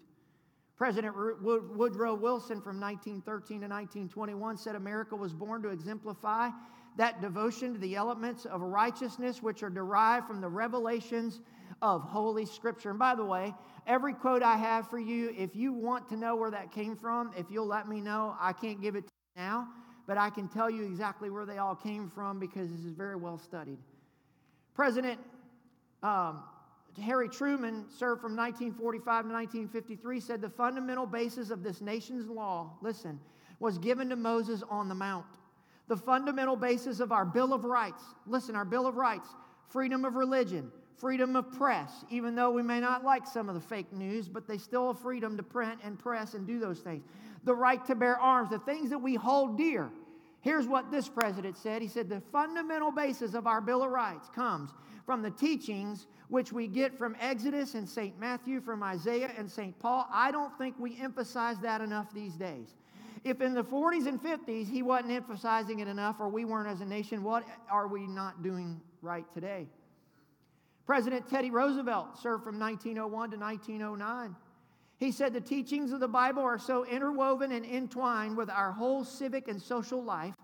President 0.76 1.16
Woodrow 1.16 2.16
Wilson 2.16 2.60
from 2.60 2.80
1913 2.80 3.62
to 3.62 3.68
1921 3.68 4.58
said 4.58 4.76
America 4.76 5.16
was 5.16 5.32
born 5.32 5.62
to 5.62 5.70
exemplify 5.70 6.50
that 6.98 7.22
devotion 7.22 7.74
to 7.74 7.80
the 7.80 7.96
elements 7.96 8.46
of 8.46 8.62
righteousness 8.62 9.42
which 9.42 9.64
are 9.64 9.70
derived 9.70 10.28
from 10.28 10.42
the 10.42 10.50
revelations 10.50 11.42
of 11.82 12.04
Holy 12.04 12.46
Scripture. 12.46 12.90
And 12.90 13.00
by 13.00 13.16
the 13.16 13.26
way, 13.26 13.54
every 13.88 14.14
quote 14.14 14.44
I 14.44 14.58
have 14.58 14.90
for 14.90 15.00
you, 15.00 15.34
if 15.38 15.56
you 15.56 15.74
want 15.74 16.10
to 16.10 16.16
know 16.16 16.36
where 16.36 16.52
that 16.52 16.72
came 16.72 16.96
from, 16.96 17.32
if 17.38 17.46
you'll 17.50 17.68
let 17.68 17.88
me 17.88 18.02
know, 18.02 18.36
I 18.40 18.54
can't 18.54 18.82
give 18.82 18.96
it 18.96 19.08
to 19.08 19.14
you 19.36 19.44
now, 19.44 19.68
but 20.08 20.18
I 20.18 20.30
can 20.30 20.48
tell 20.48 20.70
you 20.70 20.84
exactly 20.84 21.30
where 21.30 21.46
they 21.46 21.58
all 21.58 21.76
came 21.76 22.10
from 22.10 22.40
because 22.40 22.70
this 22.70 22.82
is 22.86 22.92
very 22.94 23.16
well 23.16 23.38
studied. 23.38 23.80
President 24.74 25.20
um, 26.04 26.44
Harry 27.02 27.30
Truman 27.30 27.86
served 27.90 28.22
from 28.22 28.36
1945 28.36 29.04
to 29.26 29.32
1953, 29.32 30.20
said 30.20 30.42
the 30.42 30.50
fundamental 30.50 31.06
basis 31.06 31.50
of 31.50 31.64
this 31.64 31.82
nation's 31.82 32.28
law, 32.30 32.74
listen, 32.82 33.20
was 33.60 33.78
given 33.78 34.10
to 34.10 34.16
Moses 34.16 34.64
on 34.70 34.90
the 34.90 34.96
Mount. 34.96 35.26
The 35.92 35.98
fundamental 35.98 36.56
basis 36.56 37.02
of 37.02 37.12
our 37.12 37.26
Bill 37.26 37.54
of 37.54 37.66
Rights, 37.66 38.02
listen, 38.26 38.56
our 38.56 38.64
Bill 38.64 38.88
of 38.88 38.96
Rights, 38.96 39.28
freedom 39.68 40.06
of 40.06 40.16
religion, 40.16 40.72
freedom 40.96 41.36
of 41.36 41.52
press, 41.52 42.06
even 42.10 42.34
though 42.34 42.50
we 42.50 42.64
may 42.64 42.80
not 42.80 43.04
like 43.04 43.28
some 43.28 43.50
of 43.50 43.56
the 43.56 43.60
fake 43.60 43.92
news, 43.92 44.30
but 44.30 44.48
they 44.48 44.58
still 44.58 44.88
have 44.88 45.02
freedom 45.02 45.36
to 45.36 45.44
print 45.44 45.82
and 45.84 46.00
press 46.00 46.34
and 46.34 46.48
do 46.48 46.62
those 46.62 46.80
things. 46.80 47.04
The 47.44 47.54
right 47.54 47.86
to 47.88 47.96
bear 47.96 48.18
arms, 48.18 48.52
the 48.52 48.60
things 48.60 48.90
that 48.90 49.00
we 49.00 49.16
hold 49.16 49.58
dear. 49.58 49.92
Here's 50.40 50.66
what 50.66 50.92
this 50.92 51.10
president 51.10 51.58
said. 51.58 51.82
He 51.82 51.90
said, 51.90 52.08
The 52.08 52.22
fundamental 52.32 52.94
basis 52.94 53.34
of 53.34 53.46
our 53.46 53.60
Bill 53.60 53.84
of 53.84 53.92
Rights 53.92 54.30
comes 54.34 54.72
from 55.06 55.22
the 55.22 55.32
teachings 55.32 56.08
which 56.30 56.54
we 56.54 56.68
get 56.68 56.98
from 56.98 57.18
Exodus 57.20 57.76
and 57.76 57.90
St. 57.90 58.18
Matthew, 58.18 58.62
from 58.62 58.82
Isaiah 58.82 59.32
and 59.38 59.52
St. 59.52 59.78
Paul. 59.78 60.08
I 60.10 60.32
don't 60.32 60.58
think 60.58 60.74
we 60.80 60.98
emphasize 61.02 61.60
that 61.60 61.82
enough 61.82 62.14
these 62.14 62.36
days. 62.36 62.76
If 63.24 63.42
in 63.42 63.54
the 63.54 63.64
40s 63.64 64.08
and 64.08 64.22
50s 64.22 64.70
he 64.70 64.82
wasn't 64.82 65.12
emphasizing 65.12 65.80
it 65.80 65.88
enough, 65.88 66.20
or 66.20 66.30
we 66.30 66.46
weren't 66.46 66.68
as 66.68 66.82
a 66.82 66.86
nation, 66.86 67.24
what 67.24 67.46
are 67.70 67.88
we 67.88 68.08
not 68.08 68.42
doing 68.42 68.82
right 69.02 69.26
today? 69.34 69.68
President 70.86 71.30
Teddy 71.30 71.52
Roosevelt 71.52 72.18
served 72.22 72.44
from 72.44 72.60
1901 72.60 73.32
to 73.32 73.38
1909. 73.38 74.36
He 74.98 75.12
said 75.12 75.34
the 75.34 75.42
teachings 75.42 75.92
of 75.92 76.00
the 76.00 76.08
Bible 76.08 76.44
are 76.44 76.60
so 76.60 76.86
interwoven 76.86 77.52
and 77.52 77.66
entwined 77.66 78.38
with 78.38 78.50
our 78.50 78.72
whole 78.72 79.04
civic 79.04 79.48
and 79.48 79.62
social 79.62 80.04
life 80.04 80.36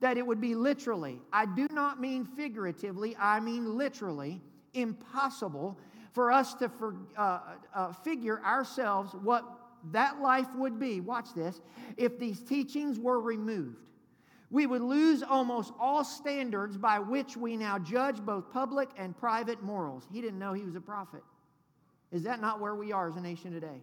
that 0.00 0.16
it 0.16 0.26
would 0.26 0.40
be 0.40 0.54
literally, 0.54 1.20
I 1.32 1.46
do 1.46 1.66
not 1.70 2.00
mean 2.00 2.24
figuratively, 2.24 3.16
I 3.18 3.40
mean 3.40 3.76
literally, 3.76 4.40
impossible 4.72 5.78
for 6.12 6.32
us 6.32 6.54
to 6.54 6.68
for, 6.68 6.96
uh, 7.16 7.40
uh, 7.74 7.92
figure 7.92 8.40
ourselves 8.44 9.14
what 9.14 9.44
that 9.92 10.20
life 10.20 10.48
would 10.54 10.78
be. 10.78 11.00
Watch 11.00 11.34
this. 11.34 11.60
If 11.96 12.18
these 12.18 12.40
teachings 12.40 12.98
were 12.98 13.20
removed 13.20 13.90
we 14.50 14.66
would 14.66 14.82
lose 14.82 15.22
almost 15.22 15.72
all 15.78 16.02
standards 16.04 16.76
by 16.76 16.98
which 16.98 17.36
we 17.36 17.56
now 17.56 17.78
judge 17.78 18.20
both 18.20 18.50
public 18.50 18.90
and 18.96 19.16
private 19.16 19.62
morals. 19.62 20.06
He 20.12 20.20
didn't 20.20 20.40
know 20.40 20.52
he 20.52 20.64
was 20.64 20.74
a 20.74 20.80
prophet. 20.80 21.22
Is 22.10 22.24
that 22.24 22.40
not 22.40 22.60
where 22.60 22.74
we 22.74 22.90
are 22.90 23.08
as 23.08 23.16
a 23.16 23.20
nation 23.20 23.52
today? 23.52 23.80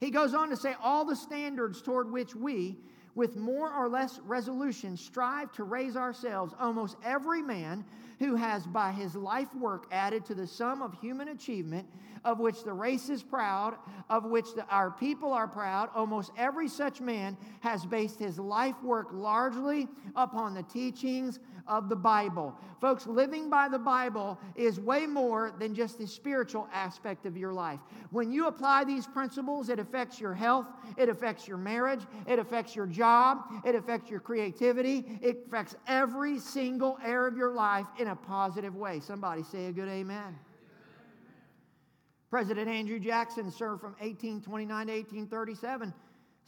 He 0.00 0.10
goes 0.10 0.34
on 0.34 0.50
to 0.50 0.56
say 0.56 0.74
all 0.82 1.04
the 1.04 1.14
standards 1.14 1.80
toward 1.80 2.10
which 2.10 2.34
we, 2.34 2.76
with 3.18 3.34
more 3.34 3.74
or 3.74 3.88
less 3.88 4.20
resolution, 4.20 4.96
strive 4.96 5.50
to 5.50 5.64
raise 5.64 5.96
ourselves, 5.96 6.54
almost 6.60 6.96
every 7.04 7.42
man 7.42 7.84
who 8.20 8.36
has 8.36 8.64
by 8.68 8.92
his 8.92 9.16
life 9.16 9.52
work 9.56 9.88
added 9.90 10.24
to 10.24 10.36
the 10.36 10.46
sum 10.46 10.82
of 10.82 10.94
human 11.00 11.26
achievement, 11.26 11.84
of 12.24 12.38
which 12.38 12.62
the 12.62 12.72
race 12.72 13.08
is 13.08 13.20
proud, 13.24 13.74
of 14.08 14.24
which 14.24 14.54
the, 14.54 14.64
our 14.66 14.92
people 14.92 15.32
are 15.32 15.48
proud, 15.48 15.88
almost 15.96 16.30
every 16.38 16.68
such 16.68 17.00
man 17.00 17.36
has 17.58 17.84
based 17.84 18.20
his 18.20 18.38
life 18.38 18.80
work 18.84 19.08
largely 19.10 19.88
upon 20.14 20.54
the 20.54 20.62
teachings 20.62 21.40
of 21.68 21.88
the 21.88 21.96
Bible. 21.96 22.54
Folks, 22.80 23.06
living 23.06 23.50
by 23.50 23.68
the 23.68 23.78
Bible 23.78 24.38
is 24.56 24.80
way 24.80 25.06
more 25.06 25.52
than 25.58 25.74
just 25.74 25.98
the 25.98 26.06
spiritual 26.06 26.68
aspect 26.72 27.26
of 27.26 27.36
your 27.36 27.52
life. 27.52 27.80
When 28.10 28.32
you 28.32 28.46
apply 28.46 28.84
these 28.84 29.06
principles, 29.06 29.68
it 29.68 29.78
affects 29.78 30.20
your 30.20 30.34
health, 30.34 30.66
it 30.96 31.08
affects 31.08 31.46
your 31.46 31.58
marriage, 31.58 32.00
it 32.26 32.38
affects 32.38 32.74
your 32.74 32.86
job, 32.86 33.44
it 33.64 33.74
affects 33.74 34.10
your 34.10 34.20
creativity, 34.20 35.18
it 35.20 35.44
affects 35.46 35.76
every 35.86 36.38
single 36.38 36.98
area 37.04 37.28
of 37.28 37.36
your 37.36 37.52
life 37.52 37.86
in 37.98 38.08
a 38.08 38.16
positive 38.16 38.74
way. 38.74 39.00
Somebody 39.00 39.42
say 39.42 39.66
a 39.66 39.72
good 39.72 39.88
amen. 39.88 40.38
President 42.30 42.68
Andrew 42.68 42.98
Jackson 42.98 43.50
served 43.50 43.80
from 43.80 43.92
1829 44.00 44.86
to 44.86 44.92
1837 44.92 45.94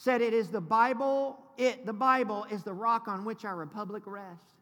said 0.01 0.23
it 0.23 0.33
is 0.33 0.49
the 0.49 0.61
Bible, 0.63 1.39
it 1.59 1.85
the 1.85 1.93
Bible 1.93 2.47
is 2.51 2.63
the 2.63 2.73
rock 2.73 3.07
on 3.07 3.23
which 3.23 3.45
our 3.45 3.55
republic 3.55 4.03
rests. 4.07 4.55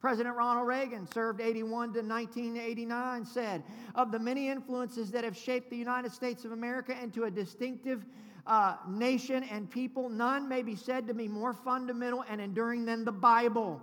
President 0.00 0.36
Ronald 0.36 0.68
Reagan 0.68 1.06
served 1.06 1.40
81 1.40 1.94
to 1.94 2.00
1989 2.00 3.24
said, 3.24 3.62
Of 3.94 4.12
the 4.12 4.18
many 4.18 4.48
influences 4.48 5.10
that 5.10 5.24
have 5.24 5.36
shaped 5.36 5.70
the 5.70 5.76
United 5.76 6.12
States 6.12 6.44
of 6.44 6.52
America 6.52 6.94
into 7.02 7.24
a 7.24 7.30
distinctive 7.30 8.04
uh, 8.46 8.76
nation 8.88 9.42
and 9.44 9.70
people, 9.70 10.08
none 10.08 10.48
may 10.48 10.62
be 10.62 10.76
said 10.76 11.06
to 11.08 11.14
be 11.14 11.26
more 11.26 11.52
fundamental 11.52 12.24
and 12.28 12.40
enduring 12.40 12.84
than 12.84 13.04
the 13.04 13.12
Bible. 13.12 13.82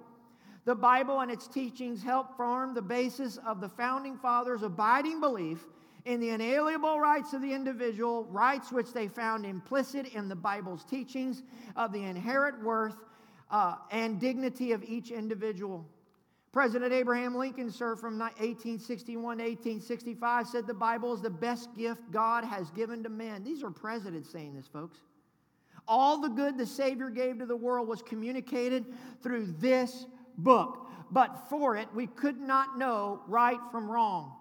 The 0.66 0.76
Bible 0.76 1.20
and 1.20 1.30
its 1.30 1.48
teachings 1.48 2.02
help 2.02 2.38
form 2.38 2.74
the 2.74 2.82
basis 2.82 3.38
of 3.46 3.60
the 3.60 3.68
founding 3.68 4.18
fathers' 4.18 4.64
abiding 4.64 5.20
belief 5.20 5.68
in 6.06 6.20
the 6.20 6.30
inalienable 6.30 7.00
rights 7.00 7.34
of 7.34 7.42
the 7.42 7.54
individual, 7.54 8.26
rights 8.26 8.72
which 8.72 8.94
they 8.94 9.08
found 9.08 9.46
implicit 9.46 10.08
in 10.14 10.30
the 10.30 10.36
Bible's 10.36 10.86
teachings 10.86 11.44
of 11.76 11.92
the 11.92 12.04
inherent 12.04 12.64
worth 12.64 12.96
uh, 13.52 13.76
and 13.92 14.20
dignity 14.20 14.72
of 14.72 14.84
each 14.84 15.12
individual. 15.12 15.86
President 16.54 16.94
Abraham 16.94 17.36
Lincoln 17.36 17.72
served 17.72 18.00
from 18.00 18.20
1861 18.20 19.40
to 19.40 19.44
1865, 19.44 20.48
said 20.48 20.68
the 20.68 20.74
Bible 20.74 21.12
is 21.12 21.20
the 21.20 21.30
best 21.30 21.76
gift 21.76 22.12
God 22.12 22.44
has 22.44 22.70
given 22.70 23.02
to 23.02 23.10
men. 23.10 23.44
These 23.44 23.64
are 23.64 23.72
presidents 23.72 24.30
saying 24.30 24.54
this, 24.54 24.68
folks. 24.68 25.00
All 25.88 26.22
the 26.22 26.30
good 26.30 26.60
the 26.60 26.68
Savior 26.68 27.10
gave 27.10 27.40
to 27.40 27.48
the 27.48 27.56
world 27.56 27.88
was 27.88 28.04
communicated 28.04 28.86
through 29.24 29.48
this 29.58 30.06
book. 30.38 30.88
But 31.10 31.50
for 31.50 31.76
it, 31.76 31.88
we 31.94 32.06
could 32.06 32.40
not 32.40 32.78
know 32.78 33.22
right 33.28 33.60
from 33.72 33.90
wrong. 33.90 34.34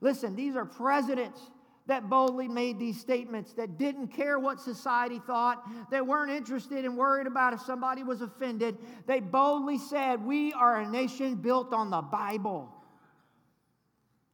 Listen, 0.00 0.34
these 0.34 0.56
are 0.56 0.64
presidents 0.66 1.40
that 1.88 2.08
boldly 2.08 2.48
made 2.48 2.78
these 2.78 3.00
statements, 3.00 3.54
that 3.54 3.78
didn't 3.78 4.08
care 4.08 4.38
what 4.38 4.60
society 4.60 5.20
thought, 5.26 5.66
that 5.90 6.06
weren't 6.06 6.30
interested 6.30 6.84
and 6.84 6.96
worried 6.96 7.26
about 7.26 7.54
if 7.54 7.60
somebody 7.62 8.02
was 8.02 8.20
offended. 8.20 8.76
They 9.06 9.20
boldly 9.20 9.78
said, 9.78 10.24
We 10.24 10.52
are 10.52 10.80
a 10.80 10.88
nation 10.88 11.34
built 11.36 11.72
on 11.72 11.90
the 11.90 12.02
Bible. 12.02 12.70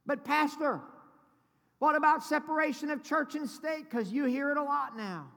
But, 0.05 0.23
Pastor, 0.23 0.81
what 1.79 1.95
about 1.95 2.23
separation 2.23 2.91
of 2.91 3.03
church 3.03 3.35
and 3.35 3.49
state? 3.49 3.89
Because 3.89 4.11
you 4.11 4.25
hear 4.25 4.51
it 4.51 4.57
a 4.57 4.63
lot 4.63 4.95
now. 4.95 5.27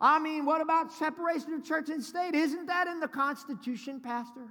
I 0.00 0.18
mean, 0.18 0.46
what 0.46 0.62
about 0.62 0.90
separation 0.90 1.52
of 1.52 1.62
church 1.62 1.90
and 1.90 2.02
state? 2.02 2.34
Isn't 2.34 2.66
that 2.66 2.88
in 2.88 2.98
the 2.98 3.08
Constitution, 3.08 4.00
Pastor? 4.00 4.48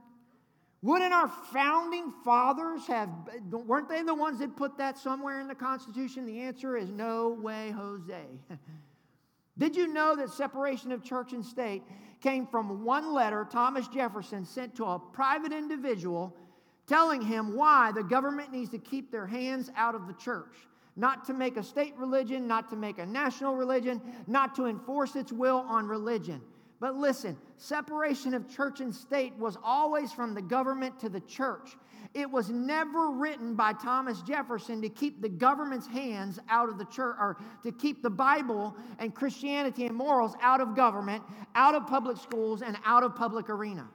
Wouldn't 0.81 1.13
our 1.13 1.27
founding 1.27 2.13
fathers 2.23 2.87
have, 2.87 3.09
weren't 3.51 3.89
they 3.89 4.01
the 4.01 4.15
ones 4.15 4.39
that 4.39 4.55
put 4.55 4.77
that 4.77 4.97
somewhere 4.97 5.41
in 5.41 5.47
the 5.47 5.55
Constitution? 5.55 6.25
The 6.25 6.39
answer 6.39 6.77
is 6.77 6.89
no 6.89 7.29
way, 7.29 7.71
Jose. 7.71 8.23
Did 9.57 9.75
you 9.75 9.87
know 9.87 10.15
that 10.15 10.29
separation 10.29 10.93
of 10.93 11.03
church 11.03 11.33
and 11.33 11.45
state 11.45 11.83
came 12.21 12.47
from 12.47 12.85
one 12.85 13.13
letter 13.13 13.45
Thomas 13.49 13.89
Jefferson 13.89 14.45
sent 14.45 14.73
to 14.75 14.85
a 14.85 14.99
private 14.99 15.51
individual 15.51 16.33
telling 16.87 17.21
him 17.21 17.55
why 17.55 17.91
the 17.91 18.03
government 18.03 18.53
needs 18.53 18.69
to 18.71 18.77
keep 18.77 19.11
their 19.11 19.27
hands 19.27 19.69
out 19.75 19.95
of 19.95 20.07
the 20.07 20.13
church? 20.13 20.55
Not 20.95 21.25
to 21.25 21.33
make 21.33 21.57
a 21.57 21.63
state 21.63 21.93
religion, 21.97 22.47
not 22.47 22.69
to 22.69 22.77
make 22.77 22.99
a 22.99 23.05
national 23.05 23.55
religion, 23.55 24.01
not 24.27 24.55
to 24.55 24.65
enforce 24.65 25.17
its 25.17 25.31
will 25.31 25.65
on 25.67 25.87
religion. 25.87 26.41
But 26.79 26.95
listen, 26.95 27.37
separation 27.57 28.33
of 28.33 28.49
church 28.49 28.79
and 28.79 28.95
state 28.95 29.33
was 29.37 29.57
always 29.63 30.13
from 30.13 30.33
the 30.33 30.41
government 30.41 30.97
to 30.99 31.09
the 31.09 31.19
church. 31.21 31.75
It 32.13 32.29
was 32.29 32.49
never 32.49 33.11
written 33.11 33.53
by 33.53 33.73
Thomas 33.73 34.21
Jefferson 34.21 34.81
to 34.81 34.89
keep 34.89 35.21
the 35.21 35.29
government's 35.29 35.87
hands 35.87 36.39
out 36.49 36.69
of 36.69 36.77
the 36.77 36.85
church 36.85 37.15
or 37.19 37.37
to 37.63 37.71
keep 37.71 38.01
the 38.01 38.09
Bible 38.09 38.75
and 38.97 39.13
Christianity 39.13 39.85
and 39.85 39.95
morals 39.95 40.35
out 40.41 40.61
of 40.61 40.75
government, 40.75 41.21
out 41.53 41.75
of 41.75 41.85
public 41.85 42.17
schools, 42.17 42.61
and 42.61 42.77
out 42.85 43.03
of 43.03 43.15
public 43.15 43.49
arena. 43.49 43.87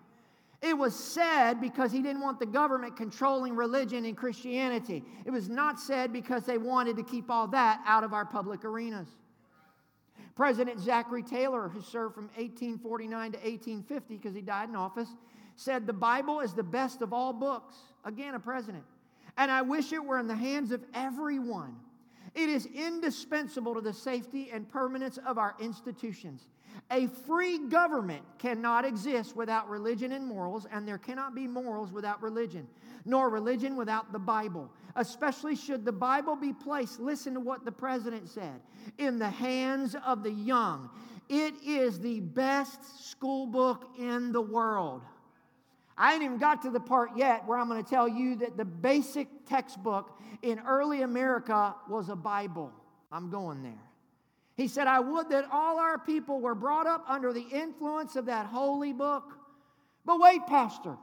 It 0.61 0.77
was 0.77 0.95
said 0.95 1.61
because 1.61 1.91
he 1.91 2.03
didn't 2.03 2.23
want 2.23 2.39
the 2.39 2.47
government 2.47 2.97
controlling 2.97 3.57
religion 3.57 4.05
and 4.05 4.17
Christianity. 4.17 5.05
It 5.25 5.31
was 5.31 5.49
not 5.49 5.81
said 5.81 6.13
because 6.13 6.45
they 6.45 6.57
wanted 6.59 6.97
to 6.97 7.03
keep 7.03 7.31
all 7.31 7.49
that 7.49 7.83
out 7.87 8.05
of 8.05 8.13
our 8.13 8.25
public 8.25 8.65
arenas. 8.65 9.09
President 10.35 10.81
Zachary 10.81 11.23
Taylor, 11.23 11.69
who 11.69 11.81
served 11.81 12.15
from 12.15 12.25
1849 12.35 13.33
to 13.33 13.39
1850 13.39 14.17
because 14.17 14.35
he 14.35 14.41
died 14.41 14.69
in 14.69 14.77
office, 14.77 15.09
said, 15.57 15.87
The 15.87 15.93
Bible 15.93 16.41
is 16.41 16.55
the 16.55 16.63
best 16.63 17.03
of 17.03 17.13
all 17.13 17.33
books. 17.33 17.77
Again, 18.05 18.35
a 18.35 18.41
president. 18.41 18.85
And 19.37 19.51
I 19.51 19.63
wish 19.63 19.93
it 19.93 20.05
were 20.05 20.19
in 20.19 20.27
the 20.27 20.35
hands 20.35 20.73
of 20.73 20.85
everyone. 20.93 21.77
It 22.35 22.49
is 22.49 22.67
indispensable 22.67 23.75
to 23.75 23.81
the 23.81 23.93
safety 23.93 24.51
and 24.53 24.69
permanence 24.69 25.19
of 25.19 25.39
our 25.39 25.55
institutions. 25.61 26.47
A 26.91 27.07
free 27.07 27.69
government 27.69 28.25
cannot 28.39 28.85
exist 28.85 29.37
without 29.37 29.69
religion 29.69 30.13
and 30.13 30.27
morals, 30.27 30.67
and 30.71 30.87
there 30.87 30.99
cannot 30.99 31.35
be 31.35 31.47
morals 31.47 31.93
without 31.93 32.21
religion, 32.21 32.67
nor 33.05 33.31
religion 33.31 33.77
without 33.77 34.13
the 34.13 34.19
Bible. 34.19 34.71
Especially 34.97 35.57
should 35.57 35.85
the 35.85 35.93
Bible 35.93 36.37
be 36.37 36.53
placed, 36.53 37.01
listen 37.01 37.35
to 37.35 37.41
what 37.41 37.65
the 37.65 37.73
president 37.73 38.29
said, 38.29 38.61
in 38.99 39.19
the 39.19 39.29
hands 39.29 39.97
of 40.07 40.23
the 40.23 40.31
young. 40.31 40.89
It 41.29 41.55
is 41.67 41.99
the 41.99 42.21
best 42.21 43.11
school 43.11 43.47
book 43.47 43.89
in 43.99 44.31
the 44.31 44.43
world. 44.43 45.03
I 45.97 46.15
ain't 46.15 46.23
even 46.23 46.39
got 46.39 46.63
to 46.63 46.71
the 46.71 46.81
part 46.81 47.11
yet 47.17 47.47
where 47.47 47.59
I'm 47.59 47.69
going 47.69 47.83
to 47.83 47.89
tell 47.89 48.09
you 48.09 48.37
that 48.37 48.57
the 48.57 48.65
basic 48.65 49.29
textbook 49.49 50.19
in 50.43 50.59
early 50.61 51.03
America 51.03 51.75
was 51.89 52.09
a 52.09 52.17
Bible. 52.17 52.73
I'm 53.13 53.31
going 53.31 53.63
there. 53.63 53.73
He 54.57 54.69
said, 54.69 54.87
I 54.87 55.01
would 55.01 55.31
that 55.31 55.49
all 55.53 55.79
our 55.79 55.99
people 55.99 56.41
were 56.41 56.55
brought 56.55 56.87
up 56.87 57.05
under 57.09 57.33
the 57.33 57.45
influence 57.51 58.17
of 58.17 58.27
that 58.27 58.47
holy 58.47 58.93
book. 58.93 59.33
But 60.05 60.21
wait, 60.21 60.47
Pastor, 60.47 60.97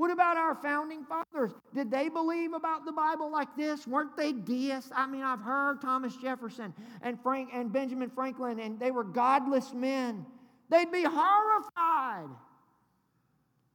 what 0.00 0.10
about 0.10 0.38
our 0.38 0.54
founding 0.54 1.04
fathers? 1.04 1.52
Did 1.74 1.90
they 1.90 2.08
believe 2.08 2.54
about 2.54 2.86
the 2.86 2.92
Bible 2.92 3.30
like 3.30 3.54
this? 3.54 3.86
Weren't 3.86 4.16
they 4.16 4.32
deists? 4.32 4.90
I 4.96 5.06
mean, 5.06 5.20
I've 5.20 5.42
heard 5.42 5.82
Thomas 5.82 6.16
Jefferson 6.16 6.72
and 7.02 7.20
Frank 7.22 7.50
and 7.52 7.70
Benjamin 7.70 8.08
Franklin, 8.08 8.60
and 8.60 8.80
they 8.80 8.92
were 8.92 9.04
godless 9.04 9.74
men. 9.74 10.24
They'd 10.70 10.90
be 10.90 11.02
horrified 11.02 12.30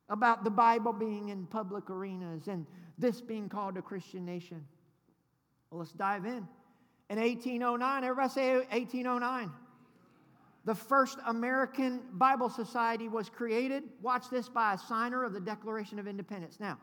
about 0.09 0.43
the 0.43 0.49
Bible 0.49 0.93
being 0.93 1.29
in 1.29 1.45
public 1.45 1.91
arenas 1.91 2.47
and 2.47 2.65
this 2.97 3.21
being 3.21 3.47
called 3.47 3.77
a 3.77 3.83
Christian 3.83 4.25
nation. 4.25 4.65
Well, 5.69 5.81
let's 5.81 5.91
dive 5.91 6.25
in. 6.25 6.47
In 7.11 7.19
1809, 7.19 8.03
everybody 8.03 8.29
say 8.33 8.55
1809. 8.55 9.51
The 10.65 10.75
first 10.75 11.19
American 11.27 12.01
Bible 12.13 12.49
Society 12.49 13.07
was 13.07 13.29
created, 13.29 13.83
watch 14.01 14.29
this, 14.31 14.49
by 14.49 14.73
a 14.73 14.77
signer 14.77 15.23
of 15.23 15.31
the 15.31 15.39
Declaration 15.39 15.99
of 15.99 16.07
Independence. 16.07 16.59
Now, 16.59 16.79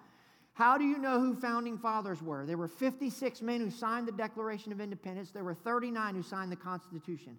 how 0.55 0.79
do 0.79 0.85
you 0.85 0.99
know 0.99 1.19
who 1.19 1.35
founding 1.35 1.77
fathers 1.77 2.23
were? 2.23 2.47
There 2.47 2.59
were 2.59 2.69
56 2.69 3.43
men 3.43 3.61
who 3.61 3.71
signed 3.71 4.07
the 4.07 4.13
Declaration 4.13 4.71
of 4.71 4.81
Independence, 4.81 5.31
there 5.31 5.45
were 5.45 5.55
39 5.55 6.15
who 6.15 6.23
signed 6.23 6.53
the 6.53 6.57
Constitution. 6.57 7.37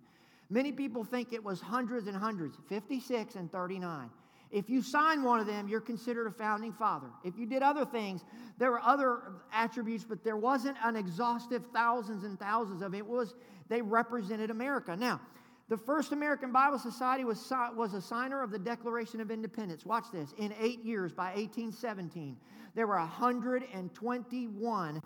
Many 0.50 0.72
people 0.72 1.04
think 1.04 1.32
it 1.32 1.44
was 1.44 1.62
hundreds 1.62 2.08
and 2.08 2.18
hundreds 2.18 2.58
56 2.68 3.36
and 3.36 3.52
39. 3.52 4.10
If 4.52 4.70
you 4.70 4.84
sign 4.84 5.24
one 5.24 5.40
of 5.40 5.48
them, 5.48 5.68
you're 5.68 5.82
considered 5.82 6.28
a 6.28 6.32
founding 6.32 6.74
father. 6.74 7.08
If 7.24 7.40
you 7.40 7.48
did 7.48 7.64
other 7.64 7.86
things, 7.86 8.24
there 8.60 8.70
were 8.70 8.82
other 8.82 9.34
attributes, 9.52 10.04
but 10.04 10.24
there 10.24 10.38
wasn't 10.38 10.78
an 10.84 10.96
exhaustive 10.96 11.66
thousands 11.74 12.24
and 12.24 12.38
thousands 12.40 12.84
of 12.84 12.94
it. 12.94 13.00
it 13.00 13.08
was 13.08 13.34
they 13.68 13.82
represented 13.82 14.52
America. 14.52 14.96
Now, 14.96 15.22
the 15.70 15.78
first 15.78 16.12
American 16.12 16.52
Bible 16.52 16.78
Society 16.78 17.24
was, 17.24 17.52
was 17.76 17.94
a 17.94 18.02
signer 18.02 18.42
of 18.42 18.52
the 18.52 18.60
Declaration 18.60 19.22
of 19.22 19.32
Independence. 19.32 19.86
Watch 19.86 20.08
this. 20.12 20.34
In 20.38 20.54
eight 20.60 20.84
years, 20.84 21.14
by 21.14 21.28
1817, 21.28 22.36
there 22.76 22.88
were 22.88 22.98
121 22.98 25.02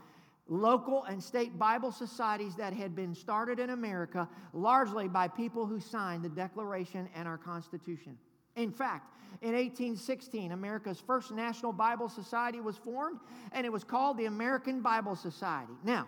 local 0.49 1.03
and 1.03 1.21
state 1.21 1.59
Bible 1.59 1.91
societies 1.91 2.55
that 2.55 2.73
had 2.73 2.95
been 2.95 3.13
started 3.13 3.59
in 3.59 3.71
America, 3.71 4.27
largely 4.53 5.07
by 5.07 5.27
people 5.27 5.65
who 5.65 5.79
signed 5.79 6.23
the 6.23 6.29
Declaration 6.29 7.09
and 7.13 7.27
our 7.27 7.37
Constitution. 7.37 8.17
In 8.55 8.71
fact, 8.71 9.13
in 9.41 9.53
1816, 9.53 10.51
America's 10.51 10.99
first 10.99 11.31
National 11.31 11.71
Bible 11.71 12.09
Society 12.09 12.59
was 12.59 12.77
formed, 12.77 13.19
and 13.51 13.65
it 13.65 13.71
was 13.71 13.83
called 13.83 14.17
the 14.17 14.25
American 14.25 14.81
Bible 14.81 15.15
Society. 15.15 15.73
Now, 15.83 16.07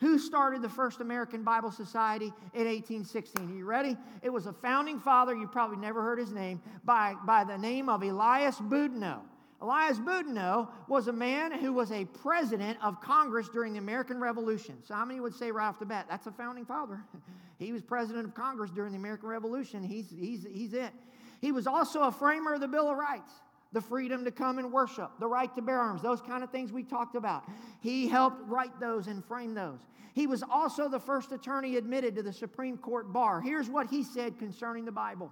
who 0.00 0.18
started 0.18 0.62
the 0.62 0.68
first 0.68 1.00
American 1.00 1.42
Bible 1.42 1.70
Society 1.70 2.26
in 2.54 2.66
1816? 2.66 3.50
Are 3.50 3.56
you 3.56 3.64
ready? 3.64 3.96
It 4.22 4.30
was 4.30 4.46
a 4.46 4.52
founding 4.52 5.00
father, 5.00 5.34
you 5.34 5.46
probably 5.46 5.78
never 5.78 6.02
heard 6.02 6.18
his 6.18 6.32
name, 6.32 6.60
by, 6.84 7.14
by 7.24 7.44
the 7.44 7.56
name 7.56 7.88
of 7.88 8.02
Elias 8.02 8.56
Boudinot. 8.56 9.20
Elias 9.62 9.98
Boudinot 9.98 10.68
was 10.86 11.08
a 11.08 11.12
man 11.12 11.50
who 11.50 11.72
was 11.72 11.90
a 11.90 12.04
president 12.04 12.78
of 12.82 13.00
Congress 13.00 13.48
during 13.48 13.72
the 13.72 13.78
American 13.78 14.20
Revolution. 14.20 14.76
So, 14.84 14.94
how 14.94 15.06
many 15.06 15.18
would 15.18 15.34
say 15.34 15.50
right 15.50 15.66
off 15.66 15.78
the 15.78 15.86
bat, 15.86 16.06
that's 16.10 16.26
a 16.26 16.32
founding 16.32 16.66
father? 16.66 17.00
he 17.58 17.72
was 17.72 17.80
president 17.80 18.26
of 18.26 18.34
Congress 18.34 18.70
during 18.70 18.92
the 18.92 18.98
American 18.98 19.30
Revolution. 19.30 19.82
He's, 19.82 20.10
he's, 20.10 20.46
he's 20.52 20.74
it. 20.74 20.92
He 21.40 21.52
was 21.52 21.66
also 21.66 22.02
a 22.02 22.12
framer 22.12 22.54
of 22.54 22.60
the 22.60 22.68
Bill 22.68 22.90
of 22.90 22.98
Rights 22.98 23.32
the 23.72 23.80
freedom 23.80 24.24
to 24.24 24.30
come 24.30 24.58
and 24.58 24.72
worship, 24.72 25.10
the 25.18 25.26
right 25.26 25.54
to 25.54 25.62
bear 25.62 25.78
arms, 25.78 26.02
those 26.02 26.20
kind 26.20 26.42
of 26.42 26.50
things 26.50 26.72
we 26.72 26.82
talked 26.82 27.16
about. 27.16 27.44
He 27.80 28.08
helped 28.08 28.40
write 28.48 28.78
those 28.80 29.06
and 29.06 29.24
frame 29.24 29.54
those. 29.54 29.80
He 30.14 30.26
was 30.26 30.42
also 30.50 30.88
the 30.88 31.00
first 31.00 31.32
attorney 31.32 31.76
admitted 31.76 32.16
to 32.16 32.22
the 32.22 32.32
Supreme 32.32 32.78
Court 32.78 33.12
bar. 33.12 33.40
Here's 33.40 33.68
what 33.68 33.88
he 33.88 34.02
said 34.02 34.38
concerning 34.38 34.84
the 34.84 34.92
Bible. 34.92 35.30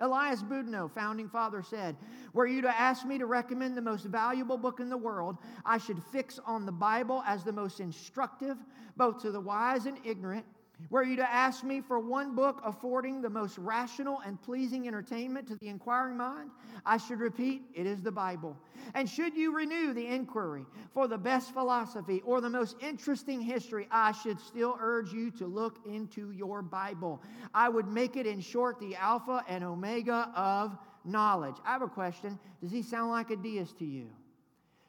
Elias 0.00 0.42
Boudinot, 0.42 0.92
founding 0.92 1.28
father, 1.28 1.62
said, 1.62 1.96
Were 2.34 2.46
you 2.46 2.60
to 2.62 2.80
ask 2.80 3.06
me 3.06 3.18
to 3.18 3.26
recommend 3.26 3.76
the 3.76 3.82
most 3.82 4.04
valuable 4.04 4.58
book 4.58 4.80
in 4.80 4.90
the 4.90 4.96
world, 4.96 5.38
I 5.64 5.78
should 5.78 6.02
fix 6.12 6.38
on 6.44 6.66
the 6.66 6.72
Bible 6.72 7.22
as 7.26 7.44
the 7.44 7.52
most 7.52 7.80
instructive, 7.80 8.58
both 8.96 9.22
to 9.22 9.30
the 9.30 9.40
wise 9.40 9.86
and 9.86 9.98
ignorant, 10.04 10.44
were 10.90 11.02
you 11.02 11.16
to 11.16 11.30
ask 11.30 11.64
me 11.64 11.80
for 11.80 11.98
one 11.98 12.34
book 12.34 12.60
affording 12.64 13.22
the 13.22 13.30
most 13.30 13.56
rational 13.58 14.20
and 14.26 14.40
pleasing 14.40 14.86
entertainment 14.86 15.48
to 15.48 15.56
the 15.56 15.68
inquiring 15.68 16.16
mind, 16.16 16.50
I 16.84 16.98
should 16.98 17.18
repeat, 17.18 17.62
it 17.74 17.86
is 17.86 18.02
the 18.02 18.12
Bible. 18.12 18.56
And 18.94 19.08
should 19.08 19.34
you 19.34 19.54
renew 19.54 19.94
the 19.94 20.06
inquiry 20.06 20.66
for 20.92 21.08
the 21.08 21.18
best 21.18 21.52
philosophy 21.52 22.22
or 22.24 22.40
the 22.40 22.50
most 22.50 22.76
interesting 22.80 23.40
history, 23.40 23.88
I 23.90 24.12
should 24.12 24.38
still 24.38 24.76
urge 24.80 25.12
you 25.12 25.30
to 25.32 25.46
look 25.46 25.78
into 25.86 26.30
your 26.30 26.62
Bible. 26.62 27.22
I 27.54 27.68
would 27.68 27.88
make 27.88 28.16
it, 28.16 28.26
in 28.26 28.40
short, 28.40 28.78
the 28.78 28.96
Alpha 28.96 29.42
and 29.48 29.64
Omega 29.64 30.30
of 30.36 30.76
knowledge. 31.04 31.56
I 31.64 31.72
have 31.72 31.82
a 31.82 31.88
question 31.88 32.38
Does 32.60 32.70
he 32.70 32.82
sound 32.82 33.10
like 33.10 33.30
a 33.30 33.36
deist 33.36 33.78
to 33.78 33.84
you? 33.86 34.08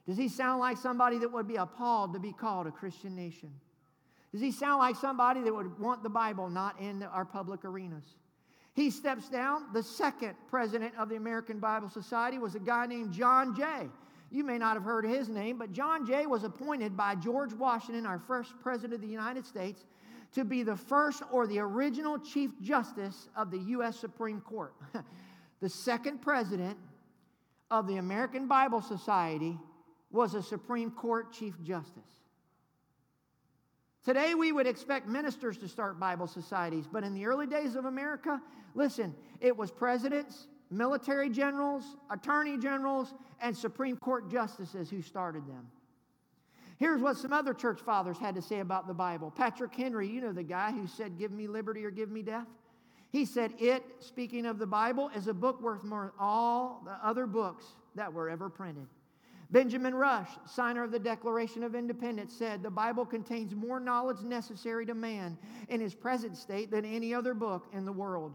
Does 0.05 0.17
he 0.17 0.29
sound 0.29 0.59
like 0.59 0.77
somebody 0.77 1.17
that 1.19 1.31
would 1.31 1.47
be 1.47 1.55
appalled 1.55 2.13
to 2.13 2.19
be 2.19 2.33
called 2.33 2.67
a 2.67 2.71
Christian 2.71 3.15
nation? 3.15 3.51
Does 4.31 4.41
he 4.41 4.51
sound 4.51 4.79
like 4.79 4.95
somebody 4.95 5.41
that 5.41 5.53
would 5.53 5.79
want 5.79 6.03
the 6.03 6.09
Bible 6.09 6.49
not 6.49 6.79
in 6.79 7.03
our 7.03 7.25
public 7.25 7.63
arenas? 7.63 8.15
He 8.73 8.91
steps 8.91 9.29
down. 9.29 9.73
The 9.73 9.81
second 9.81 10.35
president 10.49 10.93
of 10.99 11.09
the 11.09 11.15
American 11.15 11.59
Bible 11.59 11.89
Society 11.89 12.37
was 12.37 12.53
a 12.53 12.59
guy 12.59 12.85
named 12.85 13.11
John 13.11 13.55
Jay. 13.55 13.89
You 14.29 14.43
may 14.43 14.57
not 14.57 14.75
have 14.75 14.83
heard 14.83 15.05
his 15.05 15.29
name, 15.29 15.57
but 15.57 15.71
John 15.71 16.05
Jay 16.05 16.25
was 16.25 16.43
appointed 16.43 16.95
by 16.95 17.15
George 17.15 17.53
Washington, 17.53 18.05
our 18.05 18.19
first 18.19 18.53
president 18.61 18.95
of 18.95 19.01
the 19.01 19.07
United 19.07 19.45
States, 19.45 19.85
to 20.33 20.43
be 20.43 20.61
the 20.61 20.75
first 20.75 21.23
or 21.31 21.47
the 21.47 21.59
original 21.59 22.19
Chief 22.19 22.51
Justice 22.61 23.29
of 23.35 23.49
the 23.49 23.59
U.S. 23.59 23.97
Supreme 23.97 24.41
Court. 24.41 24.73
the 25.61 25.69
second 25.69 26.21
president 26.21 26.77
of 27.71 27.87
the 27.87 27.97
American 27.97 28.47
Bible 28.47 28.81
Society 28.81 29.57
was 30.11 30.35
a 30.35 30.43
Supreme 30.43 30.91
Court 30.91 31.31
Chief 31.31 31.55
Justice. 31.63 32.03
Today, 34.07 34.35
we 34.35 34.53
would 34.53 34.67
expect 34.67 35.05
ministers 35.09 35.57
to 35.57 35.67
start 35.67 35.99
Bible 35.99 36.27
societies, 36.27 36.85
but 36.89 37.03
in 37.03 37.13
the 37.13 37.25
early 37.25 37.45
days 37.45 37.75
of 37.75 37.83
America, 37.83 38.41
listen, 38.73 39.13
it 39.41 39.57
was 39.57 39.69
presidents, 39.69 40.47
military 40.71 41.29
generals, 41.29 41.83
attorney 42.09 42.57
generals, 42.57 43.13
and 43.41 43.55
Supreme 43.55 43.97
Court 43.97 44.31
justices 44.31 44.89
who 44.89 45.01
started 45.01 45.45
them. 45.45 45.67
Here's 46.77 47.01
what 47.01 47.17
some 47.17 47.33
other 47.33 47.53
church 47.53 47.81
fathers 47.81 48.17
had 48.17 48.33
to 48.35 48.41
say 48.41 48.61
about 48.61 48.87
the 48.87 48.93
Bible. 48.93 49.29
Patrick 49.29 49.75
Henry, 49.75 50.07
you 50.07 50.21
know 50.21 50.31
the 50.31 50.41
guy 50.41 50.71
who 50.71 50.87
said, 50.87 51.17
Give 51.17 51.33
me 51.33 51.47
liberty 51.47 51.83
or 51.83 51.91
give 51.91 52.09
me 52.09 52.21
death? 52.21 52.47
He 53.09 53.25
said, 53.25 53.55
It, 53.59 53.83
speaking 53.99 54.45
of 54.45 54.57
the 54.57 54.67
Bible, 54.67 55.11
is 55.17 55.27
a 55.27 55.33
book 55.33 55.61
worth 55.61 55.83
more 55.83 56.03
than 56.03 56.11
all 56.17 56.81
the 56.85 56.97
other 57.05 57.27
books 57.27 57.65
that 57.95 58.13
were 58.13 58.29
ever 58.29 58.49
printed. 58.49 58.87
Benjamin 59.49 59.95
Rush, 59.95 60.29
signer 60.45 60.83
of 60.83 60.91
the 60.91 60.99
Declaration 60.99 61.63
of 61.63 61.73
Independence, 61.73 62.33
said 62.33 62.61
the 62.61 62.69
Bible 62.69 63.05
contains 63.05 63.55
more 63.55 63.79
knowledge 63.79 64.21
necessary 64.21 64.85
to 64.85 64.93
man 64.93 65.37
in 65.69 65.79
his 65.79 65.95
present 65.95 66.35
state 66.35 66.69
than 66.69 66.83
any 66.83 67.13
other 67.13 67.33
book 67.33 67.65
in 67.71 67.85
the 67.85 67.91
world. 67.91 68.33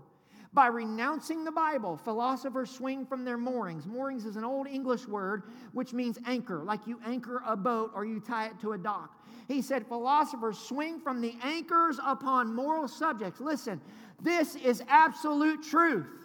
By 0.55 0.67
renouncing 0.67 1.45
the 1.45 1.53
Bible, 1.53 1.97
philosophers 1.97 2.71
swing 2.71 3.07
from 3.07 3.25
their 3.25 3.39
moorings. 3.39 3.87
Moorings 3.87 4.27
is 4.27 4.37
an 4.37 4.45
old 4.45 4.67
English 4.67 5.07
word 5.07 5.45
which 5.73 5.95
means 5.95 6.19
anchor, 6.27 6.63
like 6.63 6.87
you 6.87 7.01
anchor 7.07 7.43
a 7.47 7.57
boat 7.57 7.91
or 7.95 8.05
you 8.05 8.21
tie 8.21 8.47
it 8.47 8.61
to 8.61 8.73
a 8.73 8.79
dock. 8.79 9.19
He 9.49 9.63
said 9.63 9.87
philosophers 9.87 10.59
swing 10.59 11.01
from 11.01 11.23
the 11.23 11.35
anchors 11.43 11.99
upon 12.05 12.55
moral 12.55 12.87
subjects. 12.87 13.41
Listen, 13.41 13.81
this 14.21 14.57
is 14.57 14.83
absolute 14.89 15.63
truth. 15.63 16.22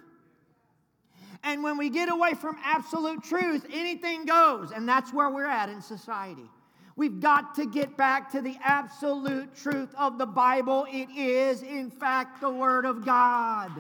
And 1.48 1.64
when 1.64 1.78
we 1.78 1.90
get 1.90 2.12
away 2.12 2.34
from 2.34 2.58
absolute 2.62 3.24
truth, 3.24 3.66
anything 3.72 4.26
goes. 4.26 4.72
And 4.72 4.88
that's 4.88 5.14
where 5.14 5.30
we're 5.30 5.48
at 5.48 5.70
in 5.70 5.82
society. 5.82 6.50
We've 6.98 7.22
got 7.22 7.56
to 7.56 7.66
get 7.66 7.96
back 7.96 8.30
to 8.34 8.42
the 8.42 8.58
absolute 8.62 9.56
truth 9.56 9.96
of 9.98 10.18
the 10.18 10.26
Bible. 10.26 10.86
It 10.92 11.08
is, 11.16 11.64
in 11.64 11.90
fact, 11.90 12.42
the 12.42 12.50
Word 12.50 12.84
of 12.84 13.06
God. 13.06 13.72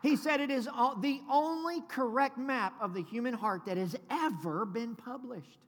He 0.00 0.14
said 0.14 0.40
it 0.40 0.52
is 0.52 0.66
the 0.66 1.20
only 1.28 1.80
correct 1.88 2.38
map 2.38 2.74
of 2.80 2.94
the 2.94 3.02
human 3.02 3.34
heart 3.34 3.66
that 3.66 3.76
has 3.76 3.96
ever 4.10 4.64
been 4.64 4.94
published. 4.94 5.58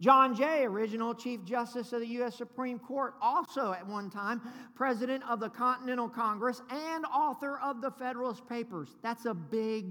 John 0.00 0.34
Jay, 0.34 0.64
original 0.64 1.14
Chief 1.14 1.44
Justice 1.44 1.92
of 1.92 2.00
the 2.00 2.06
U.S. 2.06 2.36
Supreme 2.36 2.78
Court, 2.78 3.14
also 3.20 3.72
at 3.72 3.86
one 3.86 4.08
time 4.08 4.40
President 4.74 5.22
of 5.28 5.40
the 5.40 5.50
Continental 5.50 6.08
Congress 6.08 6.62
and 6.70 7.04
author 7.04 7.58
of 7.58 7.82
the 7.82 7.90
Federalist 7.90 8.48
Papers. 8.48 8.96
That's 9.02 9.26
a 9.26 9.34
big, 9.34 9.86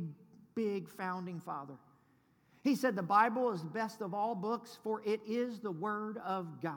big 0.55 0.89
founding 0.89 1.39
father. 1.39 1.75
He 2.63 2.75
said, 2.75 2.95
The 2.95 3.03
Bible 3.03 3.51
is 3.51 3.61
the 3.61 3.69
best 3.69 4.01
of 4.01 4.13
all 4.15 4.33
books, 4.33 4.79
for 4.83 5.03
it 5.05 5.21
is 5.27 5.59
the 5.59 5.71
Word 5.71 6.17
of 6.25 6.59
God 6.61 6.75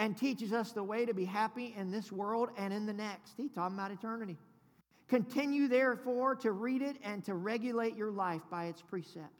and 0.00 0.16
teaches 0.16 0.54
us 0.54 0.72
the 0.72 0.82
way 0.82 1.04
to 1.04 1.12
be 1.12 1.26
happy 1.26 1.74
in 1.76 1.90
this 1.90 2.10
world 2.10 2.48
and 2.56 2.72
in 2.72 2.86
the 2.86 2.92
next. 2.92 3.34
He's 3.36 3.52
talking 3.52 3.76
about 3.76 3.90
eternity. 3.90 4.38
Continue, 5.08 5.68
therefore, 5.68 6.34
to 6.36 6.52
read 6.52 6.80
it 6.80 6.96
and 7.04 7.22
to 7.26 7.34
regulate 7.34 7.96
your 7.96 8.10
life 8.10 8.40
by 8.50 8.64
its 8.64 8.80
precepts. 8.80 9.39